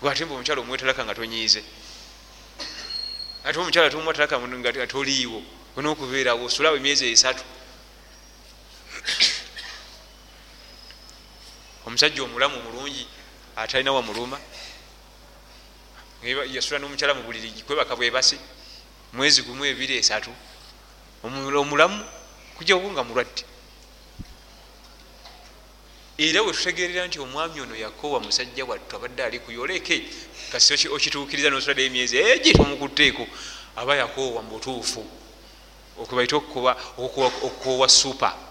Gwate 0.00 0.24
mba 0.24 0.34
omukyalo 0.34 0.62
omuwe 0.62 0.78
talaka 0.78 1.04
nga 1.04 1.14
tonyiize. 1.14 1.62
Ate 3.44 3.58
omukyala 3.58 3.90
tumuwa 3.90 4.14
talaka 4.14 4.40
nga 4.40 4.86
toliiwo 4.86 5.42
ona 5.76 5.90
okubeerawo 5.90 6.44
osulawo 6.48 6.76
emyezi 6.76 7.12
esatu 7.12 7.44
omusajja 11.86 12.22
omulamu 12.22 12.58
omulungi 12.58 13.06
atalina 13.56 13.92
wamuluma 13.92 14.38
yasula 16.54 16.78
nomukyala 16.78 17.14
mu 17.14 17.22
buliri 17.22 17.62
kwebaka 17.66 17.96
bwebasi 17.96 18.38
mwezi 19.12 19.42
gumu 19.42 19.64
ebiri 19.64 19.96
esatu. 19.96 20.30
Omulamu 21.22 22.04
kujawo 22.56 22.90
nga 22.90 23.04
mulwadde. 23.04 23.44
Era 26.18 26.42
wetutegerera 26.42 27.06
nti 27.06 27.18
omwami 27.20 27.60
ono 27.60 27.76
yakoowa 27.76 28.20
musajja 28.20 28.64
wattu 28.64 28.96
abadde 28.96 29.22
ali 29.22 29.38
kuyoleke 29.38 30.04
kasi 30.50 30.88
okituukiriza 30.88 31.50
nosula 31.50 31.74
dde 31.74 31.86
emyezi 31.86 32.16
egi 32.16 32.52
tomukutteeko 32.52 33.26
aba 33.76 33.96
yakoowa 33.96 34.42
mu 34.42 34.50
butuufu 34.56 35.04
okubaita 36.00 36.36
okukoowa 36.36 37.88
supa 37.88 38.45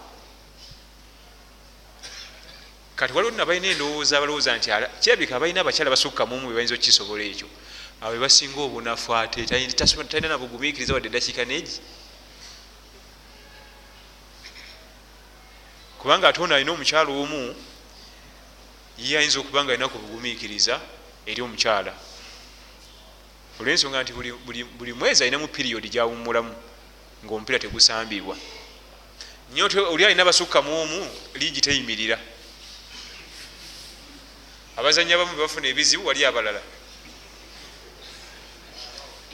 kati 2.96 3.12
waliwo 3.12 3.30
nina 3.30 3.46
balina 3.46 3.68
endowooza 3.68 4.20
balowooza 4.20 4.56
nti 4.56 4.70
kirabika 5.00 5.40
balina 5.40 5.60
abakyala 5.60 5.90
basukkamumu 5.90 6.48
bebayinza 6.48 6.74
okukisobola 6.74 7.22
ekyo 7.24 7.48
abo 8.00 8.12
bebasinga 8.12 8.60
obunafu 8.60 9.12
ate 9.14 9.44
talina 9.44 10.28
nabugumiikiriza 10.28 10.94
wadde 10.94 11.08
eddakiika 11.08 11.44
neegi 11.44 11.76
kubanga 16.00 16.28
ate 16.28 16.40
ono 16.40 16.54
alina 16.54 16.72
omukyala 16.72 17.10
omu 17.12 17.54
ye 18.98 19.18
ayinza 19.18 19.40
okuba 19.40 19.64
nga 19.64 19.72
alina 19.72 19.88
kubugumiikiriza 19.88 20.80
eri 21.26 21.42
omukyala. 21.42 21.92
Olwensonga 23.60 24.02
nti 24.02 24.12
buli 24.78 24.92
mwezi 24.92 25.22
alinamu 25.22 25.48
piriyodi 25.48 25.88
gyawumulamu 25.88 26.54
ngaomupiira 27.24 27.58
tegusambibwa. 27.58 28.36
Nyo 29.52 29.68
oli 29.92 30.04
alina 30.04 30.22
abasukkamu 30.22 30.80
omu 30.80 31.00
liigi 31.34 31.60
teyimirira 31.60 32.18
abazanyi 34.76 35.12
abamu 35.12 35.32
bebafuna 35.32 35.68
ebizibu 35.68 36.06
wali 36.06 36.24
abalala. 36.24 36.62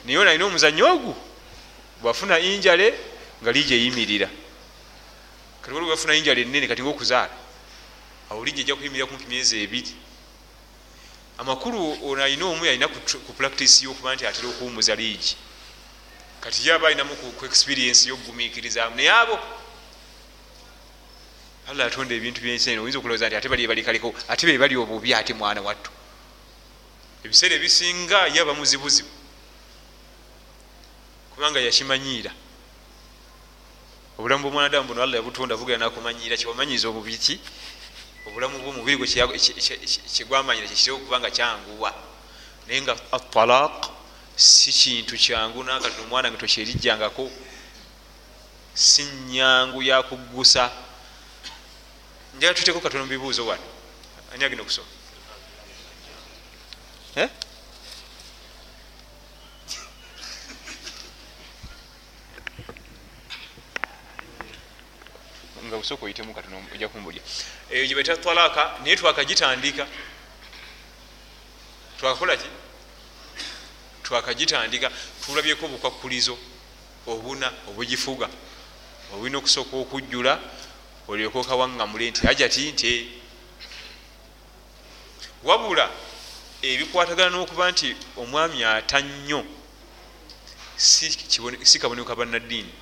Naye 0.05 0.17
ono 0.17 0.29
alina 0.29 0.45
omuzanyo 0.45 0.85
ogu 0.93 1.15
bwafuna 2.01 2.39
injale 2.39 2.93
nga 3.41 3.51
liigi 3.51 3.73
eyimirira. 3.73 4.29
Kati 5.61 5.73
waliwo 5.73 5.91
bafuna 5.91 6.15
injala 6.15 6.41
enene 6.41 6.67
kati 6.67 6.81
ngaokuzaala 6.81 7.35
awo 8.29 8.45
lijja 8.45 8.61
ejja 8.61 8.75
kuyimirira 8.75 9.07
kumpi 9.07 9.25
myezi 9.25 9.63
ebiri. 9.63 9.95
Amakulu 11.37 11.79
ono 12.07 12.23
alina 12.23 12.45
omu 12.45 12.65
yalina 12.65 12.87
ku 12.87 13.33
practice 13.33 13.83
yokuba 13.83 14.15
nti 14.15 14.27
atera 14.27 14.47
okuwumuza 14.47 14.95
liigi 14.95 15.35
kati 16.43 16.67
ye 16.67 16.73
aba 16.73 16.87
alinamu 16.87 17.15
ku 17.15 17.45
experience 17.45 18.09
yokugumiikirizamu 18.09 18.95
naye 18.95 19.11
abo 19.11 19.39
allah 21.69 21.85
atonda 21.87 22.13
ebintu 22.15 22.41
byensi 22.41 22.71
eno 22.71 22.81
oyinza 22.83 22.99
okulowooza 22.99 23.27
nti 23.27 23.35
ate 23.35 23.49
bali 23.49 23.67
balikaleko 23.67 24.09
ate 24.27 24.43
be 24.47 24.57
bali 24.57 24.75
obubi 24.75 25.13
ate 25.13 25.33
mwana 25.33 25.61
wattu. 25.61 25.91
Ebiseera 27.23 27.55
ebisinga 27.55 28.27
ye 28.35 28.39
aba 28.41 28.53
muzibuzibu 28.53 29.09
kubanga 31.31 31.59
yakimanyiira. 31.59 32.31
Obulamu 34.17 34.43
bwomwanadamu 34.43 34.87
buno 34.87 35.03
allah 35.03 35.17
yabutonda 35.17 35.57
bugera 35.57 35.79
nakumanyiira 35.79 36.37
kyewamanyiza 36.37 36.87
obubiki 36.91 37.39
obulamu 38.27 38.59
bwomubiri 38.59 38.97
gwe 38.97 39.07
kyegwamanyira 39.07 40.67
kyekireo 40.67 40.95
okuba 40.99 41.19
nga 41.19 41.31
kyanguwa. 41.31 41.91
Naye 42.67 42.81
nga 42.81 42.93
atalaq 43.11 43.87
si 44.35 44.71
kintu 44.71 45.15
kyangu 45.17 45.63
nakati 45.63 46.01
omwana 46.03 46.27
nga 46.31 46.37
tokyerijjangako 46.37 47.31
si 48.73 49.03
nyangu 49.31 49.79
yakuggusa 49.83 50.71
njala 52.37 52.53
tuteko 52.53 52.79
katono 52.79 53.03
mubibuuzo 53.05 53.45
wano. 53.45 53.63
Ani 54.33 54.43
agenda 54.45 54.63
okusoma 54.63 54.87
eh? 57.15 57.29
nga 65.67 65.77
busooka 65.77 66.05
oyitemu 66.05 66.33
katono 66.33 66.63
ojja 66.73 66.89
kumbulya 66.89 67.21
eyo 67.69 67.85
gye 67.87 67.95
baita 67.95 68.17
talaka 68.17 68.77
naye 68.83 68.95
twakagitandika. 68.95 69.87
Twakakola 71.97 72.37
ki? 72.37 72.49
Twakagitandika. 74.03 74.91
Tulabyeko 75.25 75.65
obukwakulizo 75.65 76.37
obuna 77.07 77.51
obugifuga 77.69 78.29
obulina 79.13 79.37
okusooka 79.37 79.75
okujjula 79.77 80.39
olyoka 81.07 81.39
okawaŋŋamule 81.39 82.09
nti 82.09 82.27
ajati 82.27 82.71
nti 82.71 82.91
wabula 85.43 85.89
ebikwatagana 86.61 87.29
n'okuba 87.35 87.71
nti 87.71 87.95
omwami 88.21 88.63
ata 88.63 88.99
nnyo 89.01 89.41
si 90.77 91.79
kaboneka 91.79 92.15
bannaddiini. 92.15 92.73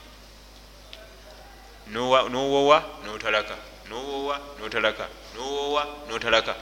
Nowowa 1.87 2.77
notalaka. 3.05 3.57
Nowowa 3.89 4.39
notalaka. 4.59 5.07
Nowowa 5.35 5.83
notalaka. 6.09 6.55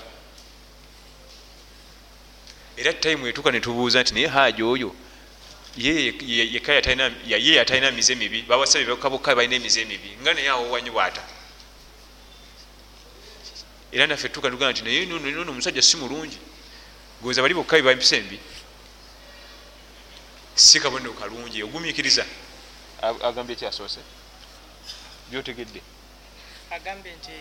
Era 2.77 2.93
taimu 2.93 3.27
etuuka 3.27 3.51
netubuuza 3.51 4.01
nti 4.01 4.13
naye 4.13 4.27
haaja 4.27 4.65
oyo 4.65 4.95
ye 5.77 6.13
yatalina 7.55 7.91
mize 7.91 8.15
mibi. 8.15 8.41
Bawasabye 8.41 8.87
bokabokka 8.87 9.35
balina 9.35 9.55
emize 9.55 9.85
mibi. 9.85 10.17
Nga 10.21 10.33
naye 10.33 10.49
awowanyi 10.49 10.89
bwata 10.89 11.21
era 13.91 14.07
naffe 14.07 14.29
tuuka 14.29 14.49
ntugaa 14.49 14.71
nti 14.71 14.81
naye 14.83 15.05
nono 15.05 15.51
omusajja 15.51 15.81
si 15.81 15.97
mulungi. 15.97 16.37
Goza 17.21 17.41
bali 17.41 17.53
bokka 17.53 17.75
bebampisa 17.77 18.15
embi 18.15 18.39
si 20.55 20.79
kabonero 20.79 21.13
kalungi 21.13 21.63
ogumikiriza 21.63 22.25
agambye 23.01 23.55
ekyasoose 23.55 23.99
byotegedde. 25.29 25.81
Agambye 26.71 27.11
nti 27.15 27.35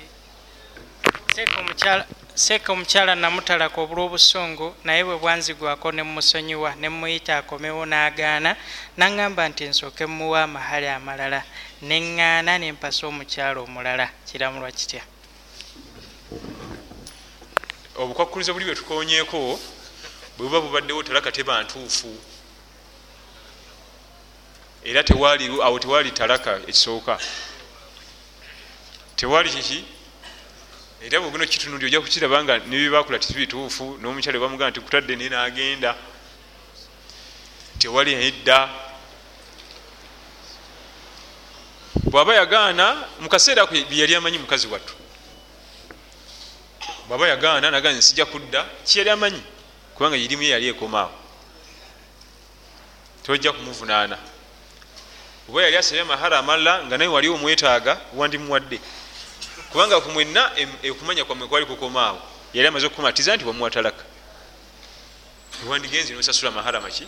seeka 2.35 2.73
omukyala 2.73 3.15
namutalaka 3.15 3.79
obulwobusungu 3.81 4.75
naye 4.85 5.05
bwe 5.05 5.17
bwanzigwako 5.19 5.93
nemusonyiwa 5.93 6.75
nemuyita 6.81 7.39
akomewo 7.39 7.83
n'agaana 7.87 8.57
naŋŋamba 8.99 9.43
nti 9.51 9.65
nsooke 9.71 10.07
muwa 10.07 10.43
amahale 10.43 10.91
amalala. 10.91 11.43
Neŋŋaana 11.83 12.59
nempasa 12.59 13.07
omukyala 13.07 13.61
omulala 13.61 14.07
kiramulwa 14.27 14.71
kitya 14.73 15.03
obukwakulizo 17.99 18.53
buli 18.53 18.65
bwetukonyeeko 18.65 19.61
bwe 20.37 20.47
buba 20.47 20.61
bubaddewo 20.61 21.03
talaka 21.03 21.33
teba 21.33 21.63
ntuufu. 21.63 22.17
Era 24.85 25.03
awo 25.65 25.79
tewali 25.79 26.11
talaka 26.11 26.61
ekisooka. 26.69 27.19
Tewali 29.17 29.51
kiki? 29.51 29.85
Era 31.03 31.21
bwogenda 31.21 31.45
okitunundi 31.45 31.87
ojja 31.87 32.01
kukiraba 32.01 32.45
nga 32.45 32.59
nebibakula 32.59 33.19
tibituufu 33.19 33.99
nomukyala 34.01 34.39
bamugaa 34.39 34.71
nti 34.71 34.81
kutadde 34.81 35.17
naye 35.17 35.31
nagenda. 35.31 35.95
Tewali 37.79 38.13
edda. 38.15 38.69
Bwaba 42.11 42.35
yagaana 42.35 43.09
mukaseera 43.21 43.67
byeyali 43.67 44.15
amanyi 44.15 44.39
mukazi 44.39 44.67
wattu 44.67 44.95
bwaba 47.09 47.29
yagaana 47.29 47.71
nagaa 47.71 47.93
nsijja 47.93 48.27
kudda. 48.27 48.67
Kiyali 48.85 49.11
amanyi? 49.11 49.43
Kubanga 49.95 50.17
irimu 50.17 50.43
ye 50.43 50.51
yali 50.51 50.69
ekomaawo. 50.69 51.13
Tojja 53.23 53.53
kumuvunaana. 53.53 54.19
Oba 55.49 55.63
yali 55.63 55.77
asabye 55.77 56.03
amahara 56.03 56.39
amalala 56.39 56.85
nga 56.85 56.99
naye 56.99 57.11
wali 57.11 57.29
omwetaaga 57.29 58.01
wandimuwadde 58.15 58.81
kubanga 59.71 60.01
kumwenna 60.01 60.53
ekumanya 60.83 61.25
kwamwe 61.25 61.49
kwali 61.49 61.67
kukomaawo. 61.67 62.21
Yali 62.55 62.69
amaze 62.69 62.87
okukumatiza 62.87 63.37
nti 63.37 63.45
wamuwatalaka 63.45 64.05
ewandigenzi 65.65 66.13
nosasula 66.13 66.51
mahara 66.51 66.81
maki 66.81 67.07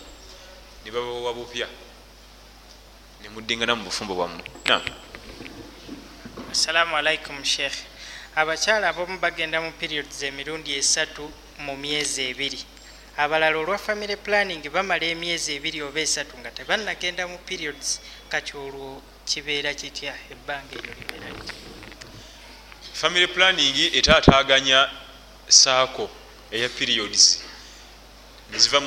nebabawa 0.85 1.33
bupya. 1.33 1.67
Nemuddingana 3.21 3.75
mu 3.75 3.83
bufumbo 3.83 4.13
bwammwe. 4.15 4.43
Assalamu 6.51 6.97
alaikum 6.97 7.43
sheekh 7.43 7.90
abakyala 8.35 8.89
abamu 8.89 9.19
bagenda 9.19 9.61
mu 9.61 9.71
periods 9.71 10.23
emirundi 10.23 10.71
esatu 10.75 11.31
mu 11.59 11.75
myezi 11.77 12.21
ebiri. 12.31 12.59
Abalala 13.17 13.57
olwa 13.57 13.77
family 13.77 14.15
planning 14.15 14.63
bamala 14.69 15.05
emyezi 15.05 15.55
ebiri 15.55 15.81
oba 15.81 15.99
esatu 15.99 16.37
nga 16.39 16.51
tebanagenda 16.51 17.27
mu 17.27 17.37
periods 17.49 17.99
kati 18.29 18.57
olwo 18.57 19.01
kibeera 19.25 19.73
kitya? 19.73 20.13
Ebbanga 20.31 20.73
eryo 20.79 20.93
libeera 20.99 21.29
litya 21.29 21.55
family 22.93 23.27
planning 23.27 23.75
etaataganya 23.93 24.89
saako 25.47 26.09
eya 26.51 26.69
periods. 26.69 27.43
Neziva 28.51 28.79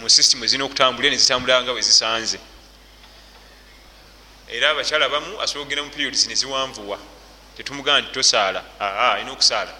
mu 0.00 0.08
system 0.08 0.44
ezirina 0.44 0.64
okutambulira 0.64 1.14
nezitambulira 1.14 1.62
nga 1.62 1.72
wezisanze 1.72 2.38
era 4.48 4.70
abakyala 4.70 5.06
abamu 5.06 5.40
asobola 5.42 5.62
okugenda 5.62 5.82
mu 5.82 5.90
periods 5.90 6.26
neziwanvuwa 6.26 6.98
tetumugaa 7.58 8.00
nti 8.00 8.12
tosaala. 8.12 8.64
Aa 8.80 9.12
alina 9.12 9.32
okusaala. 9.32 9.74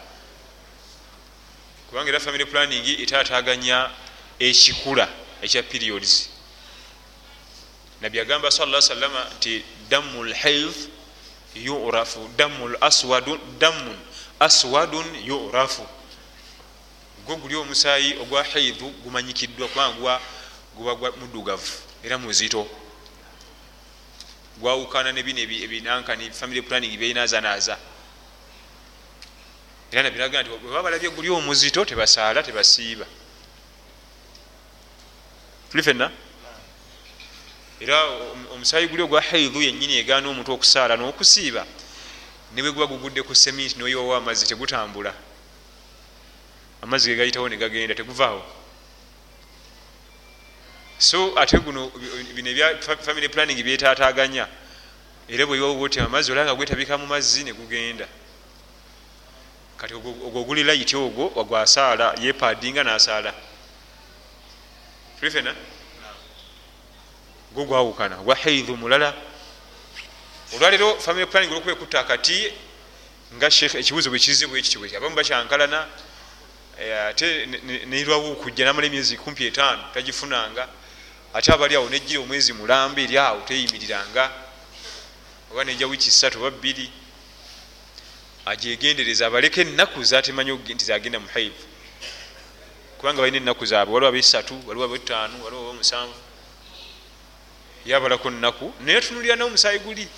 Kubanga 1.89 2.09
era 2.09 2.21
family 2.21 2.45
planning 2.45 3.01
etaataganya 3.03 3.91
ekikula 4.39 5.09
ekya 5.43 5.63
periods. 5.63 6.31
Nabbi 8.01 8.21
agamba 8.21 8.51
sala 8.51 8.83
salama 8.83 9.27
nti 9.37 9.65
damu 9.89 10.25
lhaid 10.25 10.75
yurafu 11.55 12.31
damun 12.37 12.77
aswadun 14.41 15.07
yurafu. 15.25 15.87
Gwo 17.27 17.37
guli 17.37 17.57
omusaayi 17.57 18.19
ogwa 18.23 18.45
haidu 18.45 18.89
gumanyikiddwa 18.91 19.69
kubanga 19.69 20.21
guba 20.77 21.11
muddugavu 21.11 21.73
era 22.05 22.19
muzito 22.19 22.69
gwawukana 24.61 25.13
nebino 25.13 25.41
ebinankani 25.41 26.31
family 26.31 26.63
planning 26.63 26.97
byeinazanaza 26.99 27.79
era 29.91 30.03
nabiraga 30.03 30.43
nti 30.43 30.51
bweba 30.51 30.83
balabye 30.83 31.11
guli 31.11 31.31
omuzito 31.31 31.85
tebasaala 31.85 32.43
tebasiiba. 32.43 33.07
Tuli 35.71 35.83
fenna 35.83 36.11
era 37.81 38.05
omusaayi 38.53 38.89
guli 38.89 39.03
ogwa 39.03 39.21
haidu 39.21 39.63
yenyini 39.63 39.97
egaana 39.97 40.29
omuntu 40.29 40.53
okusaala 40.53 40.97
n'okusiiba 40.97 41.65
nebwe 42.53 42.73
guba 42.73 42.87
gugudde 42.87 43.23
ku 43.23 43.35
seminti 43.35 43.79
noyiwawo 43.79 44.17
amazzi 44.17 44.45
tegutambula. 44.47 45.13
Amazzi 46.83 47.09
gegayitawo 47.09 47.49
negagenda 47.49 47.95
teguvaawo 47.95 48.45
so 50.99 51.35
ate 51.39 51.59
guno 51.59 51.91
bino 52.35 52.51
family 53.03 53.29
planning 53.29 53.63
byetaataganya. 53.63 54.47
Era 55.29 55.47
bweyiwawo 55.47 55.81
oti 55.83 56.01
amazzi 56.01 56.33
olanga 56.33 56.55
gwetabika 56.55 56.99
mu 56.99 57.07
mazzi 57.07 57.45
negugenda 57.45 58.07
kati 59.77 59.95
ogwo 59.95 60.41
oguli 60.41 60.65
layiti 60.65 60.97
ogwo 60.97 61.33
wagwasaala 61.35 62.15
yepadinga 62.21 62.85
nasaala. 62.85 63.35
Tulifena 65.19 65.55
gwo 67.53 67.65
gwawukana 67.65 68.17
gwa 68.17 68.35
haidhu 68.35 68.77
mulala. 68.77 69.15
Olwaleero 70.55 70.99
family 71.01 71.27
planning 71.27 71.51
olwokuba 71.53 71.73
ekutta 71.73 72.01
akati 72.01 72.53
nga 73.37 73.51
sheikh 73.51 73.75
ekibuzo 73.75 74.11
bwe 74.11 74.19
kizibwa 74.19 74.59
ekityo 74.59 74.81
abamu 74.97 75.17
bakyankalana 75.17 75.87
eh, 76.81 77.07
ate 77.07 77.47
ne- 77.47 77.61
ne- 77.63 77.85
neirwawo 77.85 78.33
okujja 78.33 78.65
namala 78.65 78.87
emyezi 78.87 79.17
kumpi 79.17 79.47
etaano 79.47 79.83
tagifunanga 79.95 80.69
ate 81.35 81.53
abali 81.53 81.75
awo 81.77 81.89
nejjira 81.89 82.21
omwezi 82.21 82.53
mulamba 82.53 83.01
eri 83.01 83.19
awo 83.19 83.41
teyimiriranga 83.49 84.25
oba 85.53 85.65
nejja 85.65 85.87
wiiki 85.87 86.11
ssatu 86.11 86.39
oba 86.39 86.51
bbiri 86.51 86.87
agyegendereza 88.47 89.27
abaleka 89.27 89.61
ennaku 89.61 90.05
zatemanyi 90.05 90.53
nti 90.75 90.85
zagenda 90.85 91.21
muhaivu 91.21 91.65
kubanga 92.99 93.21
balina 93.23 93.37
ennaku 93.37 93.67
zaabwe 93.67 93.95
waliwo 93.95 94.09
abesatu 94.09 94.55
waliwo 94.67 94.85
abetaano 94.85 95.45
waliwo 95.45 95.63
abamusanvu 95.63 96.19
yabalako 97.87 98.31
nnaku 98.31 98.75
naye 98.81 98.99
atunulira 98.99 99.37
n'omusaayi 99.37 99.79
guli. 99.79 100.09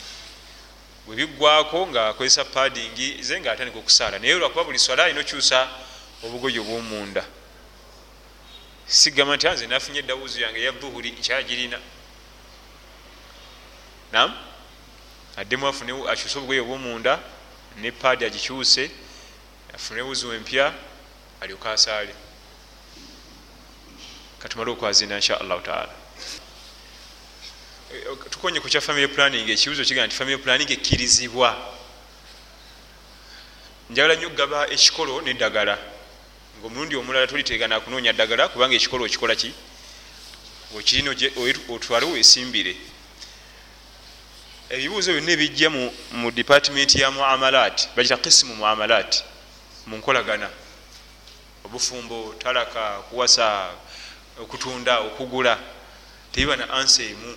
Bwebiggwako 1.07 1.87
nga 1.87 2.09
akozesa 2.09 2.45
paddingi 2.45 3.23
ze 3.23 3.41
nga 3.41 3.53
atandika 3.53 3.79
okusaala 3.79 4.19
naye 4.19 4.35
lwakuba 4.35 4.65
buli 4.65 4.79
swala 4.79 5.05
alina 5.05 5.21
okyusa 5.21 5.69
obugoyi 6.25 6.59
obwomunda 6.59 7.25
sigamba 8.91 9.37
nti 9.37 9.49
anze 9.49 9.67
nafunye 9.67 9.99
eddawuzi 9.99 10.43
yange 10.43 10.61
eya 10.61 10.73
buhuri 10.73 11.11
nkyagirina 11.11 11.79
nam 14.13 14.31
addemu 15.37 15.69
afune 15.69 15.93
akyuse 16.11 16.39
obugoyi 16.39 16.61
obwomunda 16.61 17.23
ne 17.81 17.91
paadi 17.93 18.25
agikyuse 18.25 18.91
afune 19.75 20.03
wuzu 20.03 20.33
empya 20.33 20.75
alyoka 21.41 21.73
asaale. 21.73 22.15
Katumale 24.39 24.71
okwazina 24.71 25.15
insha 25.15 25.41
allahu 25.41 25.61
taala. 25.61 25.95
Eh, 27.95 28.05
tukonye 28.31 28.61
ku 28.61 28.69
kya 28.69 28.81
family 28.81 29.09
planning. 29.09 29.51
Ekibuzo 29.51 29.85
kigaa 29.85 30.07
nti 30.07 30.17
family 30.17 30.39
planning 30.39 30.71
ekkirizibwa. 30.71 31.57
Njagala 33.91 34.15
nnyo 34.15 34.27
okugaba 34.27 34.69
ekikolo 34.71 35.21
neddagala 35.21 35.79
ngaomulundi 36.61 36.97
omulala 36.97 37.27
tolitegana 37.27 37.81
kunoonya 37.81 38.13
ddagala 38.13 38.49
kubanga 38.49 38.75
ekikolo 38.77 39.05
okikola 39.05 39.35
ki? 39.37 39.51
Okirina 40.77 41.11
ogye- 41.11 41.33
oye- 41.37 41.65
otwale 41.69 42.07
weesimbire 42.07 42.77
ebibuuzo 44.71 45.13
byonna 45.13 45.33
ebijja 45.33 45.69
mu- 45.71 46.31
department 46.31 46.95
ya 46.95 47.11
muamalat 47.11 47.89
bagita 47.97 48.17
kisimu 48.17 48.55
muamalat 48.57 49.25
mu 49.87 49.97
nkolagana. 49.97 50.49
Obufumbo 51.65 52.35
talaka 52.39 53.03
kuwasa 53.11 53.71
okutunda 54.39 54.99
okugula 55.01 55.59
tebiba 56.33 56.57
na 56.57 56.71
ansa 56.71 57.03
emu. 57.03 57.37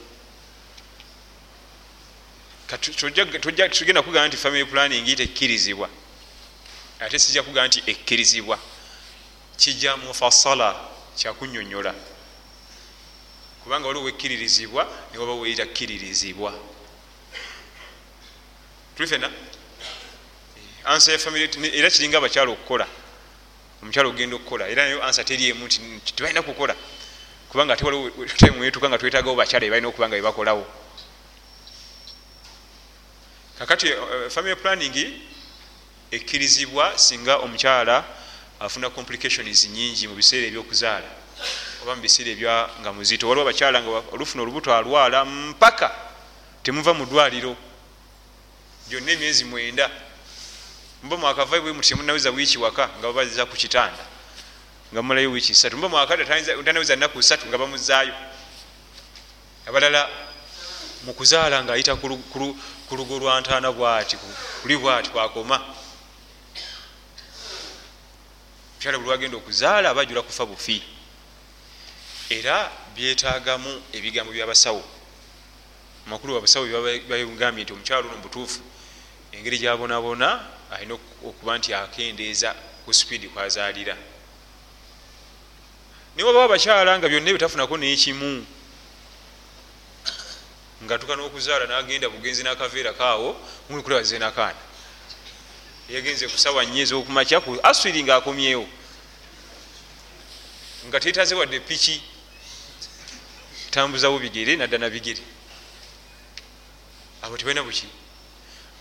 Tugenda 3.72 4.02
kugamba 4.02 4.28
nti 4.28 4.38
family 4.38 4.66
planning 4.66 5.06
tekkirizibwa 5.16 5.90
ate 7.00 7.20
sijja 7.20 7.44
kugamba 7.44 7.68
nti 7.68 7.84
ekkirizibwa 7.86 8.60
kijja 9.64 9.98
mufasala 9.98 10.76
kyakunyonyola 11.16 11.94
kubanga 13.64 13.88
waliwo 13.88 14.06
wekkiririzibwa 14.06 14.88
newaba 15.14 15.34
weyita 15.34 15.66
kkiririzibwa 15.66 16.54
tuli 18.98 19.10
fena 19.10 19.32
ansa 20.84 21.12
ya 21.12 21.20
family 21.20 21.48
ne- 21.58 21.78
era 21.78 21.90
kiringa 21.90 22.18
abakyala 22.18 22.52
okukola 22.52 22.88
omukyala 23.82 24.10
ogenda 24.10 24.36
okukola 24.36 24.68
era 24.68 24.84
nayo 24.84 25.04
ansa 25.04 25.24
teri 25.24 25.50
emu 25.50 25.66
nti 25.66 26.14
tebalina 26.14 26.42
kukola. 26.42 26.76
Kubanga 27.50 27.74
ate 27.74 27.86
waliwo 27.86 28.26
time 28.26 28.60
wetuka 28.60 28.90
nga 28.90 28.98
twetagawo 28.98 29.36
bakyala 29.36 29.66
bebalina 29.66 29.88
okuba 29.88 30.08
nga 30.08 30.16
bebakolawo 30.16 30.66
kakati 33.60 33.88
eh, 33.88 34.30
family 34.30 34.56
planning 34.56 35.22
ekkirizibwa 36.12 36.98
singa 37.00 37.38
omukyala 37.38 38.23
afuna 38.60 38.90
complications 38.90 39.66
nyingi 39.70 40.08
mu 40.08 40.16
biseera 40.16 40.48
ebyokuzaala 40.48 41.10
oba 41.84 41.96
mu 41.96 42.02
biseera 42.02 42.30
ebya 42.32 42.70
nga 42.82 42.94
muzito. 42.94 43.28
Waliwo 43.28 43.44
abakyala 43.50 43.82
nga 43.82 43.90
olufuna 44.14 44.44
olubuto 44.44 44.70
alwala 44.76 45.26
mpaka 45.26 45.92
temuva 46.64 46.94
mu 46.94 47.06
ddwaliro. 47.06 47.56
Gyonna 48.90 49.12
emyezi 49.12 49.44
mwenda. 49.46 49.90
Mba 51.04 51.18
mwakava 51.18 51.60
bwe 51.60 51.72
muti 51.74 51.90
temunaweza 51.90 52.30
wiiki 52.32 52.58
waka 52.58 52.88
nga 53.00 53.08
babaziza 53.12 53.46
ku 53.46 53.56
kitanda 53.56 54.04
nga 54.94 55.02
mumalayo 55.02 55.32
wiiki 55.32 55.54
satu 55.56 55.78
mba 55.78 55.90
mwakada 55.90 56.24
tanaweza 56.64 56.96
nnaku 56.96 57.24
satu 57.24 57.48
nga 57.48 57.58
bamuzaayo 57.58 58.14
abalala 59.68 60.10
mukuzaala 61.06 61.64
ngaayita 61.64 61.96
ku 62.00 62.08
lu- 62.08 62.24
ku 62.32 62.40
lu- 62.40 62.56
ku 62.88 62.96
lugo 62.96 63.20
lwa 63.20 63.42
ntaana 63.42 63.72
bwati 63.72 64.16
ku- 64.18 64.36
kuli 64.62 64.78
bwati 64.78 65.10
kwakoma 65.10 65.60
mukyala 68.84 68.98
buli 69.00 69.10
wagenda 69.10 69.38
okuzaala 69.38 69.90
aba 69.90 70.02
ajula 70.02 70.22
kufa 70.22 70.46
bufi. 70.46 70.84
Era 72.30 72.72
byetaagamu 72.96 73.82
ebigambo 73.94 74.32
byabasawo. 74.34 74.84
Amakulu 76.08 76.38
abasawo 76.38 76.66
bagambye 77.08 77.64
nti 77.64 77.74
omukyala 77.74 78.08
ono 78.08 78.18
mubutuufu 78.18 78.60
engeri 79.32 79.58
gyabonabona 79.60 80.40
alina 80.72 80.94
ok- 80.94 81.28
okuba 81.28 81.58
nti 81.58 81.74
akendeeza 81.74 82.56
ku 82.86 82.94
sipiidi 82.94 83.28
kwazaalira. 83.30 83.96
Naye 86.16 86.28
wabawo 86.28 86.46
abakyala 86.46 87.00
nga 87.00 87.08
byonna 87.08 87.30
ebitafunako 87.30 87.78
nekimu 87.78 88.46
nga 90.84 91.00
tuka 91.00 91.16
n'okuzaala 91.16 91.66
n'agenda 91.72 92.10
bugenzi 92.12 92.44
n'akaveera 92.44 92.92
kaawo 92.94 93.40
mulikulabaze 93.70 94.20
nakaana 94.20 94.60
yagenze 95.90 96.28
kusawa 96.28 96.66
nnya 96.66 96.82
ez'okumakya 96.84 97.40
ku 97.42 97.60
aswiri 97.64 98.04
nga 98.04 98.16
akomyewo 98.16 98.68
nga 100.88 101.00
tetaze 101.00 101.36
wadde 101.36 101.60
piki 101.60 102.02
tambuzawo 103.72 104.20
bigere 104.20 104.56
nadda 104.56 104.78
na 104.78 104.90
bigere. 104.90 105.24
Abo 107.22 107.38
tebalina 107.38 107.64
buki? 107.64 107.88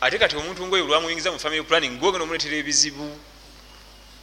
Ate 0.00 0.18
kati 0.18 0.36
omuntu 0.36 0.66
ngaoyo 0.66 0.86
lwamuyingiza 0.86 1.32
mu 1.32 1.38
family 1.38 1.62
planning 1.62 1.98
gwogenda 1.98 2.24
omuletera 2.24 2.56
ebizibu 2.56 3.06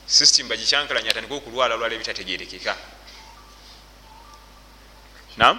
system 0.06 0.48
bagikyankalanya 0.48 1.10
atandika 1.12 1.36
okulwala 1.36 1.76
lwala 1.76 1.96
ebitategerekeka 1.96 2.76
nam 5.38 5.56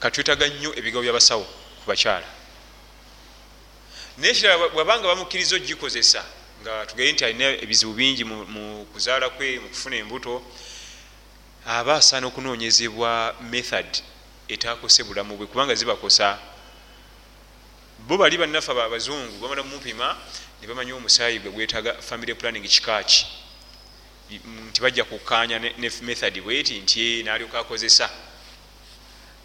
katwetaga 0.00 0.48
nnyo 0.48 0.70
ebigabo 0.78 1.02
byabasawo 1.02 1.44
ku 1.82 1.84
bakyala 1.90 2.37
naye 4.18 4.34
kirala 4.34 4.68
bwabanga 4.68 5.06
bamukkiriza 5.08 5.56
ogikozesa 5.56 6.24
nga 6.62 6.86
tugaye 6.86 7.12
nti 7.12 7.24
alina 7.24 7.44
ebizibu 7.44 7.92
bingi 7.92 8.24
mu 8.24 8.86
kuzaala 8.92 9.30
kwe 9.30 9.58
mu 9.62 9.68
kufuna 9.68 9.96
embuto 9.96 10.42
aba 11.66 11.94
asaana 11.96 12.26
okunoonyezebwa 12.26 13.36
method 13.40 13.86
etakose 14.48 15.04
bulamu 15.04 15.36
bwe 15.36 15.46
kubanga 15.46 15.74
zibakosa. 15.74 16.38
Bo 17.98 18.16
bali 18.16 18.38
bannaffe 18.38 18.72
abazungu 18.72 19.38
bamala 19.38 19.62
mumupima 19.62 20.16
ne 20.60 20.66
bamanya 20.66 20.94
omusaayi 20.94 21.38
gwe 21.38 21.50
gwetaga 21.50 21.94
family 22.02 22.34
planning 22.34 22.64
kikaaki. 22.64 23.26
Nti 24.68 24.80
bajja 24.80 25.04
kukkaanya 25.04 25.58
ne 25.58 25.90
method 26.02 26.40
bweti 26.40 26.80
nti 26.80 27.22
nalyoka 27.22 27.58
akozesa. 27.58 28.10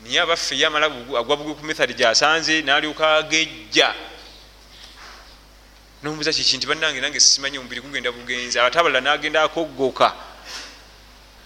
Naye 0.02 0.20
abaffe 0.20 0.58
ye 0.58 0.66
amala 0.66 0.86
agwa 0.86 1.38
bugwi 1.38 1.56
ku 1.56 1.66
method 1.66 1.96
gyasanze 1.96 2.62
nalyoka 2.62 3.18
agejja 3.18 3.94
nomubuza 6.04 6.34
kiki 6.34 6.58
nti 6.58 6.68
bannange 6.68 7.02
nange 7.02 7.20
simanyi 7.20 7.58
omubiri 7.58 7.82
gugenda 7.82 8.12
bugenzi 8.12 8.60
ate 8.60 8.80
abalala 8.80 9.02
nagenda 9.02 9.44
akoggoka. 9.44 10.14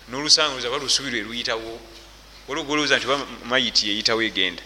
Nolusanguza 0.10 0.70
balusubi 0.70 1.12
lwe 1.12 1.22
luyitawo 1.22 1.80
olwogolowooza 2.49 2.97
nti 2.97 3.08
oba 3.08 3.26
mayiti 3.45 3.88
yeyitawo 3.89 4.22
egenda? 4.22 4.64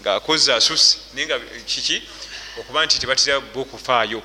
Ngaakoze 0.00 0.54
asusse. 0.54 0.98
Naye 1.14 1.26
nga 1.26 1.38
kiki? 1.66 2.02
Okuba 2.58 2.86
nti 2.86 2.98
tebatera 2.98 3.40
bo 3.40 3.60
okufaayo 3.60 4.22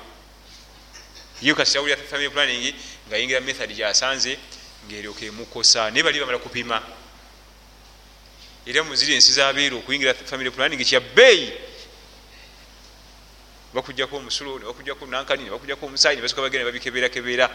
ye 1.42 1.54
kasita 1.54 1.78
awulira 1.78 2.00
family 2.10 2.30
planning 2.30 2.74
ngaayingira 3.08 3.40
method 3.40 3.70
gyasanze 3.76 4.38
ngaeryoka 4.88 5.24
emukosa. 5.26 5.90
Naye 5.90 6.02
bali 6.02 6.20
bamala 6.20 6.38
kupima 6.38 6.80
era 8.64 8.82
muziri 8.84 9.14
ensi 9.14 9.32
zabeera 9.32 9.76
okuyingira 9.76 10.14
family 10.14 10.50
planning 10.50 10.80
kya 10.80 11.00
bbeeyi 11.00 11.71
bakujjako 13.74 14.16
omusulo 14.16 14.58
nebakujjako 14.58 15.06
nankani 15.06 15.44
nebakujjako 15.44 15.86
omusaayi 15.86 16.16
nebasuka 16.16 16.42
bagenda 16.42 16.64
babikebeerakebeera 16.66 17.46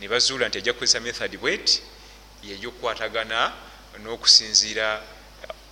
ne 0.00 0.08
bazuula 0.08 0.48
nti 0.48 0.58
ajja 0.58 0.72
kukozesa 0.72 1.00
method 1.00 1.36
bwet 1.40 1.82
yegyokukwatagana 2.42 3.52
n'okusinziira 4.02 5.02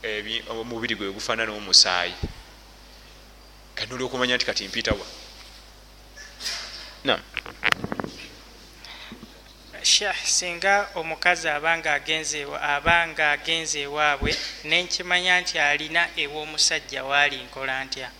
ebi- 0.03 0.43
omubiri 0.49 0.95
gwe 0.95 1.11
gufaanana 1.13 1.53
n'omusaayi. 1.53 2.15
Kati 3.75 3.91
nolyoka 3.91 4.15
omanya 4.17 4.37
nti 4.37 4.47
kati 4.47 4.69
mpitawa 4.69 5.07
nam 7.05 7.21
shah 9.83 10.17
singa 10.25 10.89
omukazi 10.95 11.49
abanga 11.49 11.95
agenze 11.95 12.41
ewa- 12.45 12.61
abanga 12.63 13.31
agenze 13.33 13.81
ewaabwe 13.83 14.37
nenkimanya 14.65 15.41
nti 15.41 15.59
alina 15.59 16.03
ew'omusajja 16.17 17.05
waali 17.05 17.37
nkola 17.37 17.85
ntya 17.85 18.11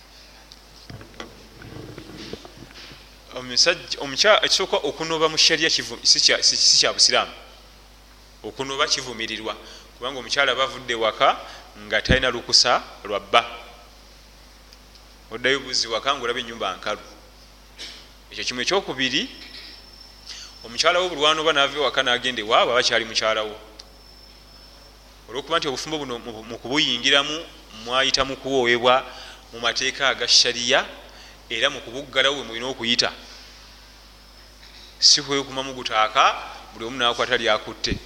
ekisooka 4.43 4.77
okunoba 4.77 5.29
mu 5.29 5.37
shariya 5.37 5.69
si 5.69 6.77
kya 6.79 6.93
busiraamu. 6.93 7.31
Okunoba 8.43 8.87
kivumirirwa 8.87 9.55
kubanga 9.97 10.19
omukyala 10.19 10.55
bavudde 10.55 10.95
waka 10.95 11.37
nga 11.85 12.01
talina 12.01 12.29
lukusa 12.29 12.83
lwabba 13.03 13.45
oddayo 15.31 15.59
buzi 15.59 15.87
waka 15.87 16.15
nga 16.15 16.23
olaba 16.23 16.39
enyumba 16.39 16.75
nkalu. 16.75 17.01
Ekyo 18.31 18.43
kimu 18.43 18.61
ekyokubiri 18.61 19.29
omukyalawo 20.65 21.09
bulwanoba 21.09 21.53
nava 21.53 21.77
ewaka 21.77 22.03
nagenda 22.03 22.41
ewaabwe 22.41 22.73
abakyali 22.73 23.05
mukyalawo 23.05 23.55
olwokuba 25.29 25.57
nti 25.57 25.67
obufumbo 25.67 25.97
buno 25.97 26.19
mu 26.19 26.57
kubuyingiramu 26.61 27.35
mwayita 27.85 28.25
mu 28.25 28.35
kuwoowebwa 28.37 29.05
mu 29.53 29.59
mateeka 29.59 30.09
aga 30.09 30.27
shariya 30.27 30.85
era 31.49 31.69
mu 31.69 31.79
kubuggalawo 31.81 32.35
bwe 32.35 32.45
mulina 32.45 32.67
okuyita 32.67 33.11
si 35.01 35.21
kwekuma 35.21 35.63
mugutaaka 35.63 36.35
buli 36.73 36.85
omu 36.85 36.97
nakwata 36.97 37.37
lyakutte 37.37 37.97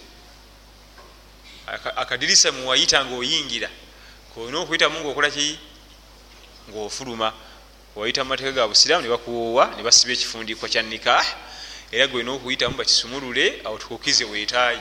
akadirisa 1.95 2.51
muwayita 2.51 3.05
ngaoyingira 3.05 3.69
kolina 4.33 4.59
okuyitamu 4.59 4.99
ngaokola 4.99 5.29
ki? 5.29 5.59
Ngaofuluma 6.69 7.33
wayita 7.95 8.23
mu 8.23 8.29
mateeka 8.29 8.51
ga 8.51 8.67
busiraamu 8.67 9.03
ne 9.03 9.09
bakuwoowa 9.09 9.75
ne 9.75 9.83
basiba 9.83 10.13
ekifundikwa 10.13 10.69
kya 10.69 10.81
nikah 10.81 11.25
era 11.91 12.07
gwena 12.07 12.31
okuyitamu 12.31 12.77
bakisumulule 12.79 13.61
awo 13.65 13.77
tukukize 13.77 14.23
weetaayi 14.23 14.79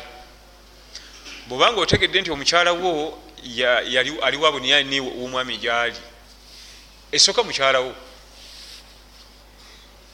bwobanga 1.46 1.80
otegedde 1.80 2.20
nti 2.20 2.30
omukyala 2.30 2.72
wo 2.72 3.18
aliwabwe 4.22 4.60
niyalini 4.60 5.00
womwami 5.00 5.58
gyali 5.58 5.98
esooka 7.12 7.42
mukyalawo 7.42 7.94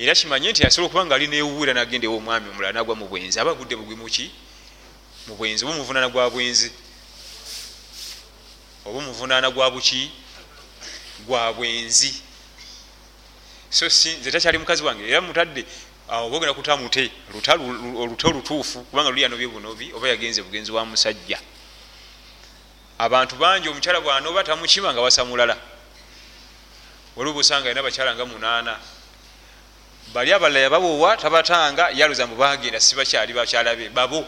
era 0.00 0.14
kimanye 0.14 0.50
nti 0.50 0.66
asobola 0.66 0.86
okuba 0.86 1.06
nga 1.06 1.14
ali 1.14 1.26
newuwira 1.28 1.74
nagenda 1.74 2.06
ewomwami 2.08 2.48
omulala 2.50 2.72
nagwa 2.72 2.96
mu 2.96 3.06
bwenzi. 3.08 3.36
Aba 3.40 3.50
agudde 3.50 3.76
bugwi 3.76 3.96
muki 3.96 4.32
mu 5.28 5.34
bwenzi. 5.36 5.64
Oba 5.64 5.74
omuvunaana 5.74 6.08
gwa 6.08 6.30
bwenzi? 6.30 6.72
Oba 8.86 8.98
omuvunaana 8.98 9.50
gwa 9.50 9.70
buki? 9.70 10.10
Gwa 11.26 11.52
bwenzi. 11.52 12.14
So 13.68 13.86
nze 13.86 14.30
takyali 14.32 14.58
mukazi 14.58 14.82
wange. 14.82 15.04
Era 15.08 15.20
mutadde 15.20 15.66
oba 16.08 16.36
ogenda 16.36 16.54
kutamute 16.54 17.10
olute 17.34 18.26
olutuufu 18.26 18.84
kubanga 18.84 19.10
luli 19.10 19.22
yanobye 19.22 19.48
bunobi 19.48 19.92
oba 19.92 20.08
yagenze 20.08 20.42
bugenzi 20.42 20.72
wa 20.72 20.84
musajja. 20.84 21.38
Abantu 22.98 23.36
bangi 23.36 23.68
omukyala 23.68 24.00
bwanoba 24.00 24.44
tamukima 24.44 24.92
nga 24.92 25.00
wasa 25.00 25.24
mulala 25.24 25.56
waliwo 27.16 27.34
busanga 27.34 27.66
alina 27.68 27.82
bakyala 27.82 28.14
nga 28.14 28.24
munaana 28.24 28.78
bali 30.14 30.32
abalala 30.32 30.60
yabawowa 30.60 31.16
tabatanga 31.16 31.90
yaluza 31.94 32.26
mu 32.26 32.36
bagenda 32.36 32.80
sibakyali 32.80 33.32
bakyala 33.32 33.76
be 33.76 33.88
babo. 33.88 34.26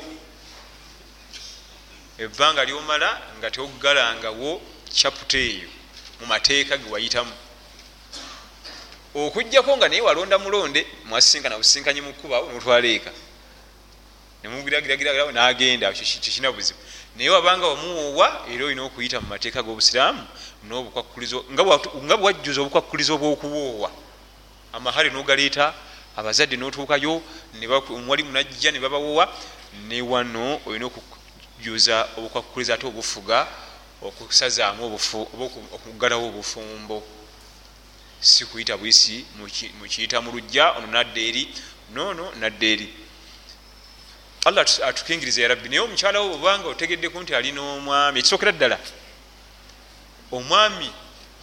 Ebbanga 2.18 2.64
lyomala 2.64 3.20
nga 3.38 3.50
teogalangawo 3.50 4.60
kyaputa 4.94 5.38
eyo 5.38 5.68
mu 6.20 6.26
mateeka 6.26 6.76
gewayitamu 6.76 7.32
okugjako 9.14 9.76
nga 9.76 9.88
naye 9.88 10.00
walonda 10.00 10.38
mulonde 10.38 10.86
mwasinkana 11.04 11.58
businkanyi 11.58 12.00
mukubawo 12.00 12.52
notwala 12.52 12.88
eka 12.88 13.12
nemugiragiragirawo 14.42 15.32
nagenda 15.32 15.92
tekina 15.92 16.52
buzibu. 16.52 16.78
Naye 17.16 17.30
wabanga 17.30 17.66
wamuwowa 17.66 18.46
era 18.50 18.64
olina 18.64 18.82
okuyita 18.82 19.20
mu 19.20 19.28
mateeka 19.28 19.62
g'obusiraamu 19.62 20.24
nobukwakulizo 20.64 21.44
nga 21.52 22.16
bwajjuza 22.16 22.60
obukwakulizo 22.60 23.14
obwokuwoowa 23.14 23.90
amahale 24.72 25.10
nogaleeta 25.10 25.74
abazadde 26.16 26.56
notuukayo 26.56 27.22
wali 28.08 28.22
munajja 28.22 28.70
ne 28.70 28.80
babawowa 28.80 29.28
ne 29.88 30.02
wano 30.02 30.60
olina 30.66 30.86
okujuza 30.86 32.08
obukwakuliza 32.16 32.74
ate 32.74 32.86
obufuga 32.86 33.46
okusazaamu 34.02 34.98
okugalawo 35.74 36.26
obufumbo. 36.28 37.02
Si 38.20 38.44
kuyita 38.46 38.76
bwisi 38.76 39.24
mukiyita 39.80 40.20
mu 40.20 40.30
lujja 40.32 40.72
ono 40.72 40.86
nadda 40.86 41.20
eri 41.20 41.48
nono 41.94 42.32
nadda 42.40 42.66
eri. 42.66 42.88
Allah 44.44 44.66
atukingiriza 44.84 45.42
yarabbi 45.42 45.68
naye 45.68 45.80
omukyala 45.80 46.20
wo 46.20 46.34
obanga 46.34 46.68
otegeddeku 46.68 47.20
nti 47.20 47.34
alina 47.34 47.62
omwami 47.62 48.18
ekisookera 48.18 48.52
ddala? 48.52 48.78
Omwami 50.32 50.90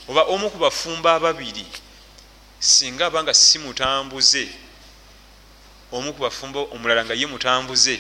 oba 0.07 0.21
omu 0.23 0.49
ku 0.51 0.57
bafumba 0.57 1.15
ababiri 1.15 1.65
singa 2.60 3.05
abanga 3.05 3.34
si 3.34 3.60
mutambuze 3.60 4.47
omu 5.91 6.14
ku 6.14 6.22
bafumba 6.22 6.60
omulala 6.60 7.05
nga 7.05 7.14
ye 7.14 7.26
mutambuze 7.26 7.99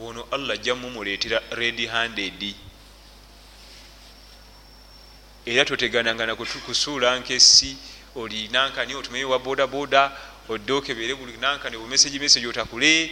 ono 0.00 0.26
allah 0.30 0.54
ajja 0.54 0.74
mumuleetera 0.74 1.42
red 1.50 1.78
handed. 1.86 2.54
Era 5.46 5.64
totegananga 5.64 6.26
nakusuula 6.26 7.18
nkesi 7.18 7.76
oli 8.16 8.48
nankani 8.48 8.94
otumeyo 8.94 9.30
wa 9.30 9.38
boda 9.38 9.66
boda 9.66 10.12
odde 10.48 10.72
okebere 10.72 11.14
buli 11.14 11.36
nankani 11.36 11.76
bumeseji 11.76 12.18
meseji 12.18 12.46
otakule 12.46 13.10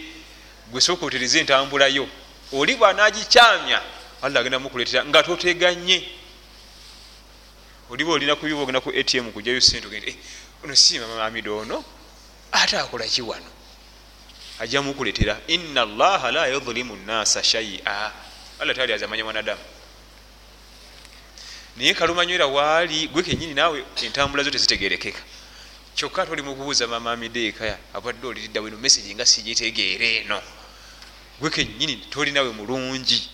gwesooka 0.70 1.07
otereze 1.07 1.41
entambulayo 1.41 2.09
oli 2.53 2.77
bwanagikyamya 2.77 3.83
alla 4.23 4.41
agenda 4.41 4.59
mukuletera 4.59 5.05
nga 5.05 5.23
toteganye 5.23 6.22
oliba 7.93 8.12
olina 8.12 8.36
kubiba 8.36 8.61
ogenda 8.61 8.80
ku 8.80 8.88
atm 8.90 9.32
kujayo 9.32 9.61
sente 9.61 9.86
ogende 9.86 10.09
eh, 10.09 10.16
ono 10.64 10.74
siima 10.74 11.07
mamamida 11.07 11.53
ono? 11.53 11.84
Ate 12.53 12.78
akola 12.78 13.05
ki 13.05 13.20
wano? 13.22 13.51
Ajja 14.59 14.80
mukuletera 14.82 15.40
ina 15.47 15.82
allaha 15.82 16.32
la 16.32 16.47
yudlimu 16.47 16.97
nnasa 16.97 17.43
shaia 17.43 18.12
alla 18.59 18.74
tali 18.74 18.93
azamanya 18.93 19.24
mwanadamu. 19.24 19.61
Naye 21.76 21.95
kalumanywera 21.95 22.47
waali 22.47 23.09
gwe 23.09 23.22
kenyini 23.22 23.55
naawe 23.55 23.84
entambula 24.03 24.43
zo 24.43 24.51
tezitegerekeka 24.51 25.20
kyokka 25.95 26.26
toli 26.26 26.43
mukubuuza 26.43 26.86
mamamideekaya 26.86 27.78
abadde 27.95 28.26
oliridda 28.26 28.61
weno 28.61 28.76
meseji 28.78 29.14
nga 29.14 29.26
sigitegeere 29.26 30.16
eno. 30.16 30.43
Gwe 31.40 31.51
kenyini 31.51 31.97
toli 31.97 32.32
nawe 32.32 32.51
mulungi. 32.53 33.30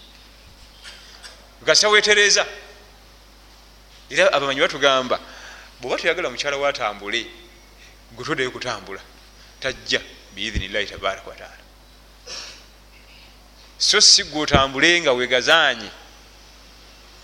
Gasa 1.63 1.89
wetereza 1.89 2.47
era 4.11 4.33
abamanyi 4.33 4.61
batugamba 4.61 5.21
bweoba 5.81 5.97
toyagala 6.01 6.31
mukyala 6.31 6.57
watambule 6.57 7.27
gwe 8.13 8.25
toddayo 8.25 8.51
kutambula 8.51 9.01
tajja 9.61 10.01
biidhinillahi 10.35 10.87
tabaraka 10.87 11.31
wataala 11.31 11.65
so 13.79 14.01
si 14.01 14.25
gwe 14.25 14.41
otambule 14.43 15.01
nga 15.01 15.13
wegazanye 15.13 15.91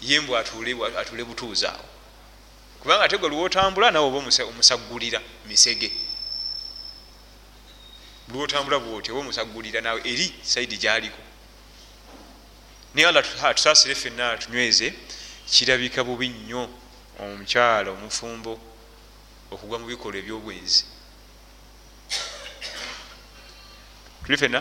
yembw 0.02 0.36
atule 0.36 1.24
butuuzi 1.24 1.66
awo. 1.66 1.84
Kubanga 2.80 3.04
ate 3.04 3.18
gwe 3.18 3.28
lwotambula 3.28 3.90
nawe 3.90 4.06
oba 4.06 4.18
omusagulira 4.18 5.20
misege. 5.46 5.92
Lwotambula 8.28 8.78
bwoti 8.78 9.10
oba 9.10 9.20
omusagulira 9.20 9.80
nawe 9.80 10.00
eri 10.04 10.34
saidi 10.42 10.76
gyaliko. 10.76 11.22
Naye 12.94 13.08
alla 13.08 13.22
tusasire 13.54 13.94
fenna 13.94 14.36
tunyweze 14.36 14.94
kirabika 15.46 16.04
bubi 16.04 16.28
nnyo 16.28 16.68
omukyala 17.20 17.90
omufumbo 17.90 18.52
okugwa 19.52 19.78
mu 19.78 19.86
bikolwa 19.86 20.18
ebyobwenzi 20.18 20.84
tuli 24.24 24.36
fenna 24.38 24.60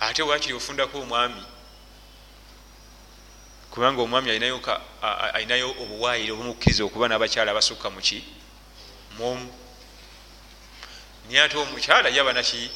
ate 0.00 0.22
wakiri 0.22 0.54
ofundako 0.54 1.00
omwami? 1.00 1.42
Kubanga 3.70 4.02
omwami 4.02 4.30
alinayo 4.30 5.70
obuwaayiro 5.82 6.34
obumukkiriza 6.34 6.82
okuba 6.84 7.06
n'abakyala 7.08 7.50
abasukka 7.52 7.90
muki 7.90 8.24
mwomu 9.18 9.52
naye 11.28 11.42
ate 11.42 11.56
omukyala 11.58 12.08
yaba 12.08 12.32
naki 12.32 12.70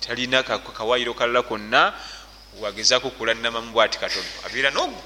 talina 0.00 0.42
kawaayiro 0.42 1.14
kalala 1.14 1.42
konna 1.42 1.94
wagezaku 2.60 3.10
kulanamamu 3.10 3.72
bwati 3.72 3.98
katono 3.98 4.26
abeera 4.46 4.70
nogu 4.70 5.02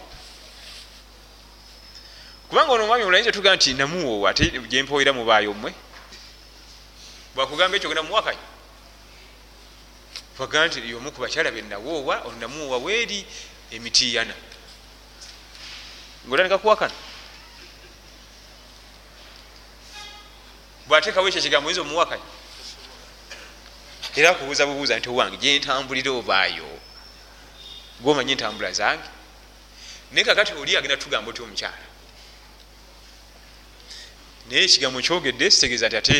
kubanga 2.48 2.72
ono 2.72 2.84
omwami 2.84 3.04
olayinza 3.04 3.32
tugaa 3.32 3.56
nti 3.56 3.74
namuwoowa 3.74 4.30
ate 4.30 4.50
gyempoera 4.70 5.12
mubaayo 5.12 5.54
mmwe. 5.54 5.74
Bwakugamba 7.34 7.76
ekyo 7.76 7.88
genda 7.88 8.02
muwakanyi 8.02 8.44
bagaa 10.38 10.66
nti 10.66 10.90
yomu 10.90 11.12
ku 11.12 11.20
bakyala 11.20 11.50
benawoowa 11.50 12.22
onamuwoowa 12.28 12.78
weeri 12.78 13.26
emitiyana 13.70 14.34
ngaotandika 16.26 16.58
kuwakana 16.58 16.94
bwateekawo 20.86 21.28
ekyo 21.28 21.40
ekigambo 21.40 21.66
oyinza 21.68 21.82
omuwakanya 21.86 22.28
era 24.16 24.30
akubuuza 24.30 24.66
bubuuza 24.66 24.98
nti 24.98 25.08
owange 25.08 25.36
gyentambulira 25.42 26.10
obaayo 26.20 26.68
gwomanyi 28.02 28.32
entambula 28.32 28.72
zange? 28.72 29.08
Naye 30.12 30.24
kakati 30.24 30.52
oli 30.52 30.76
agenda 30.76 30.96
tugamba 30.96 31.30
oti 31.30 31.42
omukyala? 31.42 31.86
Naye 34.50 34.64
ekigambo 34.64 35.00
kyogedde 35.00 35.50
sitegeeza 35.50 35.88
nti 35.88 35.96
ate 35.96 36.18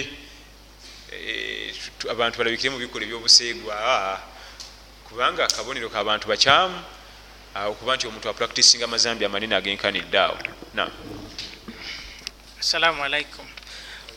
eh, 1.12 1.74
tu- 1.98 2.10
abantu 2.10 2.38
balabikire 2.38 2.70
mu 2.70 2.78
bikola 2.78 3.04
ebyobuseegwa 3.04 3.76
kubanga 5.08 5.44
akabonero 5.44 5.88
kabantu 5.90 6.28
bakyamu 6.28 6.78
okuba 7.54 7.96
nti 7.96 8.06
omuntu 8.06 8.28
apractisinga 8.28 8.84
amazambi 8.84 9.24
amanene 9.24 9.54
agenkanidde 9.56 10.18
awo. 10.18 10.38
Assalamu 12.60 13.04
alaikum 13.04 13.46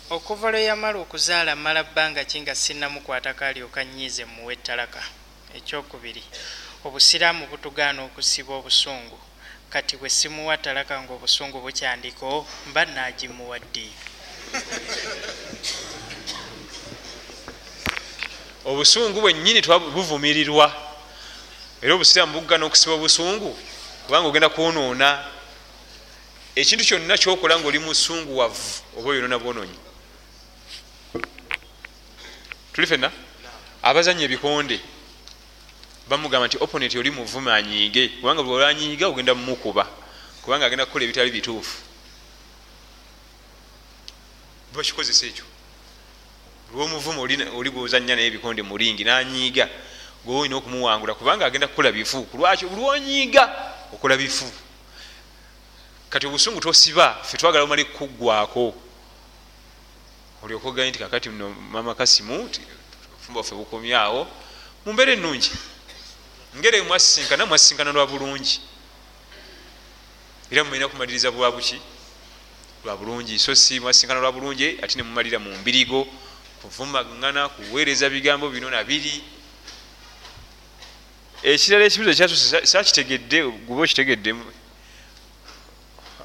okuva 0.09 0.51
lwe 0.51 0.63
yamala 0.63 0.99
okuzaala 0.99 1.55
mala 1.55 1.83
bbanga 1.83 2.23
ki 2.23 2.41
nga 2.41 2.55
sinnamukwatako 2.55 3.43
alyoka 3.45 3.83
nyiize 3.85 4.25
muwe 4.25 4.53
ettalaka 4.53 5.01
ekyokubiri 5.57 6.23
obusiraamu 6.85 7.47
butugaana 7.47 8.03
okusiba 8.03 8.53
obusungu. 8.55 9.19
Kati 9.69 9.97
bwe 9.97 10.09
simuwa 10.09 10.57
ttalaka 10.57 11.01
ngaobusungu 11.01 11.59
bukyandiko 11.61 12.47
mba 12.69 12.85
naagimuwa 12.85 13.59
ddi? 13.59 13.87
Obusungu 18.65 19.21
bwennyini 19.21 19.61
twa- 19.61 19.79
buvumirirwa. 19.79 20.67
Era 21.81 21.93
obusiraamu 21.95 22.33
buggana 22.33 22.65
okusiba 22.65 22.93
obusungu 22.95 23.57
kubanga 24.05 24.27
ogenda 24.27 24.49
kwonoona. 24.49 25.25
Ekintu 26.55 26.85
kyonna 26.85 27.17
kyokola 27.17 27.59
ngaoli 27.59 27.79
musunguwavu 27.79 28.63
oba 28.97 29.09
oyonoona 29.09 29.39
bwononyi 29.39 29.77
tuli 32.73 32.87
fenna 32.87 33.11
abazanya 33.83 34.23
ebikonde 34.23 34.79
bamugamba 36.09 36.47
nti 36.47 36.57
opponent 36.61 36.95
oli 36.95 37.11
muvume 37.11 37.51
anyiige 37.53 38.07
kubanga 38.09 38.43
bweolanyiiga 38.43 39.07
ogenda 39.07 39.33
mumukuba 39.35 39.83
kubanga 40.41 40.65
agenda 40.65 40.85
kukola 40.85 41.03
ebitali 41.05 41.31
bituufu. 41.31 41.77
Bakikozesa 44.75 45.25
ekyo? 45.25 45.45
Lwomuvume 46.73 47.19
oli- 47.21 47.69
gwozanya 47.71 48.15
naye 48.15 48.27
ebikonde 48.27 48.61
mulingi 48.61 49.03
nanyiiga 49.03 49.69
gwe 50.25 50.35
olina 50.39 50.55
okumuwangula 50.57 51.13
kubanga 51.15 51.45
agenda 51.45 51.67
kukola 51.67 51.91
bifu. 51.91 52.23
Kulwaki 52.23 52.65
lwonyiiga 52.65 53.43
okola 53.93 54.17
bifu. 54.17 54.45
Kati 56.09 56.27
obusungu 56.27 56.59
tosiba 56.61 57.15
fe 57.23 57.37
twagala 57.37 57.65
bumale 57.65 57.83
kukuggwako 57.83 58.73
olyoka 60.43 60.67
ogaye 60.69 60.89
nti 60.89 60.99
kakati 60.99 61.29
no 61.29 61.49
mama 61.49 61.95
kasimu 61.95 62.49
ti 62.49 62.61
obufumbo 62.61 63.39
bwaffe 63.41 63.55
bukomyawo 63.55 64.27
mumbeera 64.85 65.11
ennungi 65.13 65.51
ngere 66.57 66.81
mwasisinkana 66.81 67.45
mwasisinkana 67.45 67.91
lwa 67.91 68.07
bulungi. 68.07 68.61
Era 70.51 70.63
mumanyina 70.63 70.87
kumaliriza 70.87 71.31
bwa 71.31 71.51
buki? 71.51 71.79
Lwa 72.85 72.97
bulungi. 72.97 73.39
So 73.39 73.55
si 73.55 73.79
mwasisinkana 73.79 74.19
lwa 74.19 74.31
bulungi 74.31 74.77
ate 74.81 74.95
nemumalira 74.97 75.39
mu 75.39 75.57
mbirigo 75.57 76.07
kuvumagana 76.61 77.49
kuweereza 77.49 78.09
bigambo 78.09 78.49
bino 78.49 78.69
nabiri 78.69 79.23
ekirala 81.43 81.85
ekibuzo 81.85 82.13
kyatuse 82.17 82.65
sakitegedde 82.65 83.43
guba 83.67 83.81
okitegeddemu 83.85 84.45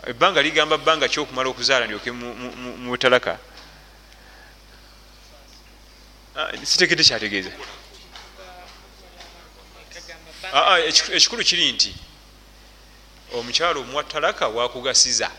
ebbanga 0.09 0.41
ligamba 0.43 0.79
bbanga 0.81 1.09
kyokumala 1.13 1.49
okuzaala 1.53 1.85
ndyoke 1.87 2.09
mu- 2.13 2.33
mu- 2.41 2.57
mu- 2.57 2.77
mu 2.77 2.97
talaka 2.97 3.37
Ah, 6.37 6.57
sitegedde 6.65 7.05
kyategeeza 7.05 7.53
Ah, 10.53 10.75
ah, 10.75 10.81
ekiku- 10.81 11.13
ekikulu 11.15 11.45
kiri 11.45 11.73
nti 11.73 11.95
omukyalo 13.33 13.81
omuwa 13.81 14.05
talaka 14.05 14.49
wakugasiza. 14.49 15.31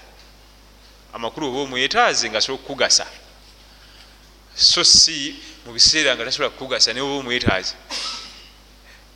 Amakulu 1.14 1.48
oba 1.50 1.60
omwetaaze 1.68 2.30
nga 2.30 2.38
asobola 2.38 2.60
okukugasa 2.64 3.06
so 4.56 4.84
si 4.84 5.36
mu 5.66 5.74
biseera 5.74 6.16
nga 6.16 6.24
tasobola 6.26 6.50
kukugasa 6.50 6.94
naye 6.94 7.04
oba 7.04 7.20
omwetaaze 7.20 7.76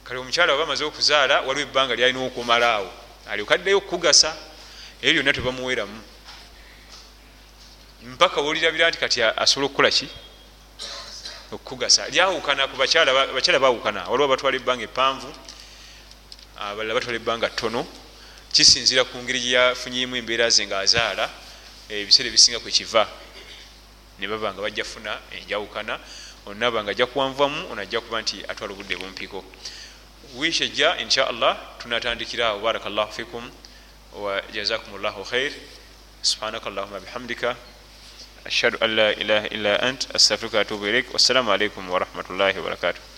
kale 0.04 0.20
omukyala 0.20 0.54
aba 0.54 0.64
amaze 0.64 0.84
okuzaala 0.84 1.42
waliwo 1.48 1.68
ebbanga 1.68 1.96
lyalina 1.96 2.20
okumalaawo 2.28 2.92
alyokaddeyo 3.32 3.78
okukugasa 3.80 4.36
eyo 5.02 5.14
lyonna 5.14 5.34
tebamuweramu. 5.34 6.02
Mpaka 8.04 8.42
wolirabira 8.42 8.90
nti 8.90 8.98
kati 9.00 9.24
asobola 9.24 9.66
okukola 9.68 9.92
ki? 9.92 10.08
Okukugasa. 11.52 12.10
Lyawukana 12.12 12.68
ku 12.68 12.76
bakyala 12.78 13.14
ba- 13.14 13.32
bakyala 13.34 13.60
bawukana 13.60 14.04
waliwo 14.12 14.28
batwala 14.28 14.58
ebbanga 14.60 14.84
epanvu 14.84 15.32
abalala 16.58 16.94
batwala 16.94 17.18
ebbanga 17.18 17.50
ttono. 17.50 17.88
Kisinzira 18.54 19.04
ku 19.04 19.18
ngeri 19.18 19.40
gyeyafunyemu 19.40 20.16
embeera 20.16 20.50
ze 20.50 20.66
ngaazaala 20.66 21.30
ebiseera 21.90 22.30
ebisinga 22.30 22.60
kwe 22.60 22.72
kiva. 22.72 23.08
Ne 24.20 24.28
baba 24.28 24.54
nga 24.54 24.62
bajja 24.62 24.84
funa 24.84 25.20
enjawukana 25.32 26.00
onaba 26.46 26.84
nga 26.84 26.92
ajja 26.92 27.06
kuwanvamu 27.06 27.72
ono 27.72 27.82
ajja 27.82 28.00
kuba 28.02 28.22
nti 28.22 28.46
atwala 28.48 28.74
obudde 28.74 28.96
bumpiko 28.96 29.44
wiiki 30.36 30.64
ejja 30.64 30.98
insha 30.98 31.28
allah 31.28 31.58
tunatandikira 31.80 32.48
awo 32.48 32.60
barakallahu 32.60 33.12
fikum 33.12 33.52
wa 34.14 34.42
jazakum 34.54 35.02
llahu 35.02 35.24
khair 35.24 35.52
subhanaka 36.22 36.70
allahuma 36.70 37.00
bihamdika. 37.00 37.56
Ashhadu 38.46 38.78
an 38.80 38.96
la 38.96 39.12
ilaha 39.14 39.48
illa 39.48 39.82
ant 39.82 40.08
astaghfiruka 40.14 40.58
wa 40.58 40.62
atubu 40.62 40.88
ilaik 40.88 41.14
wassalamu 41.14 41.52
alaikum 41.52 41.90
warahmatullahi 41.90 42.58
wabarakatuh 42.58 43.15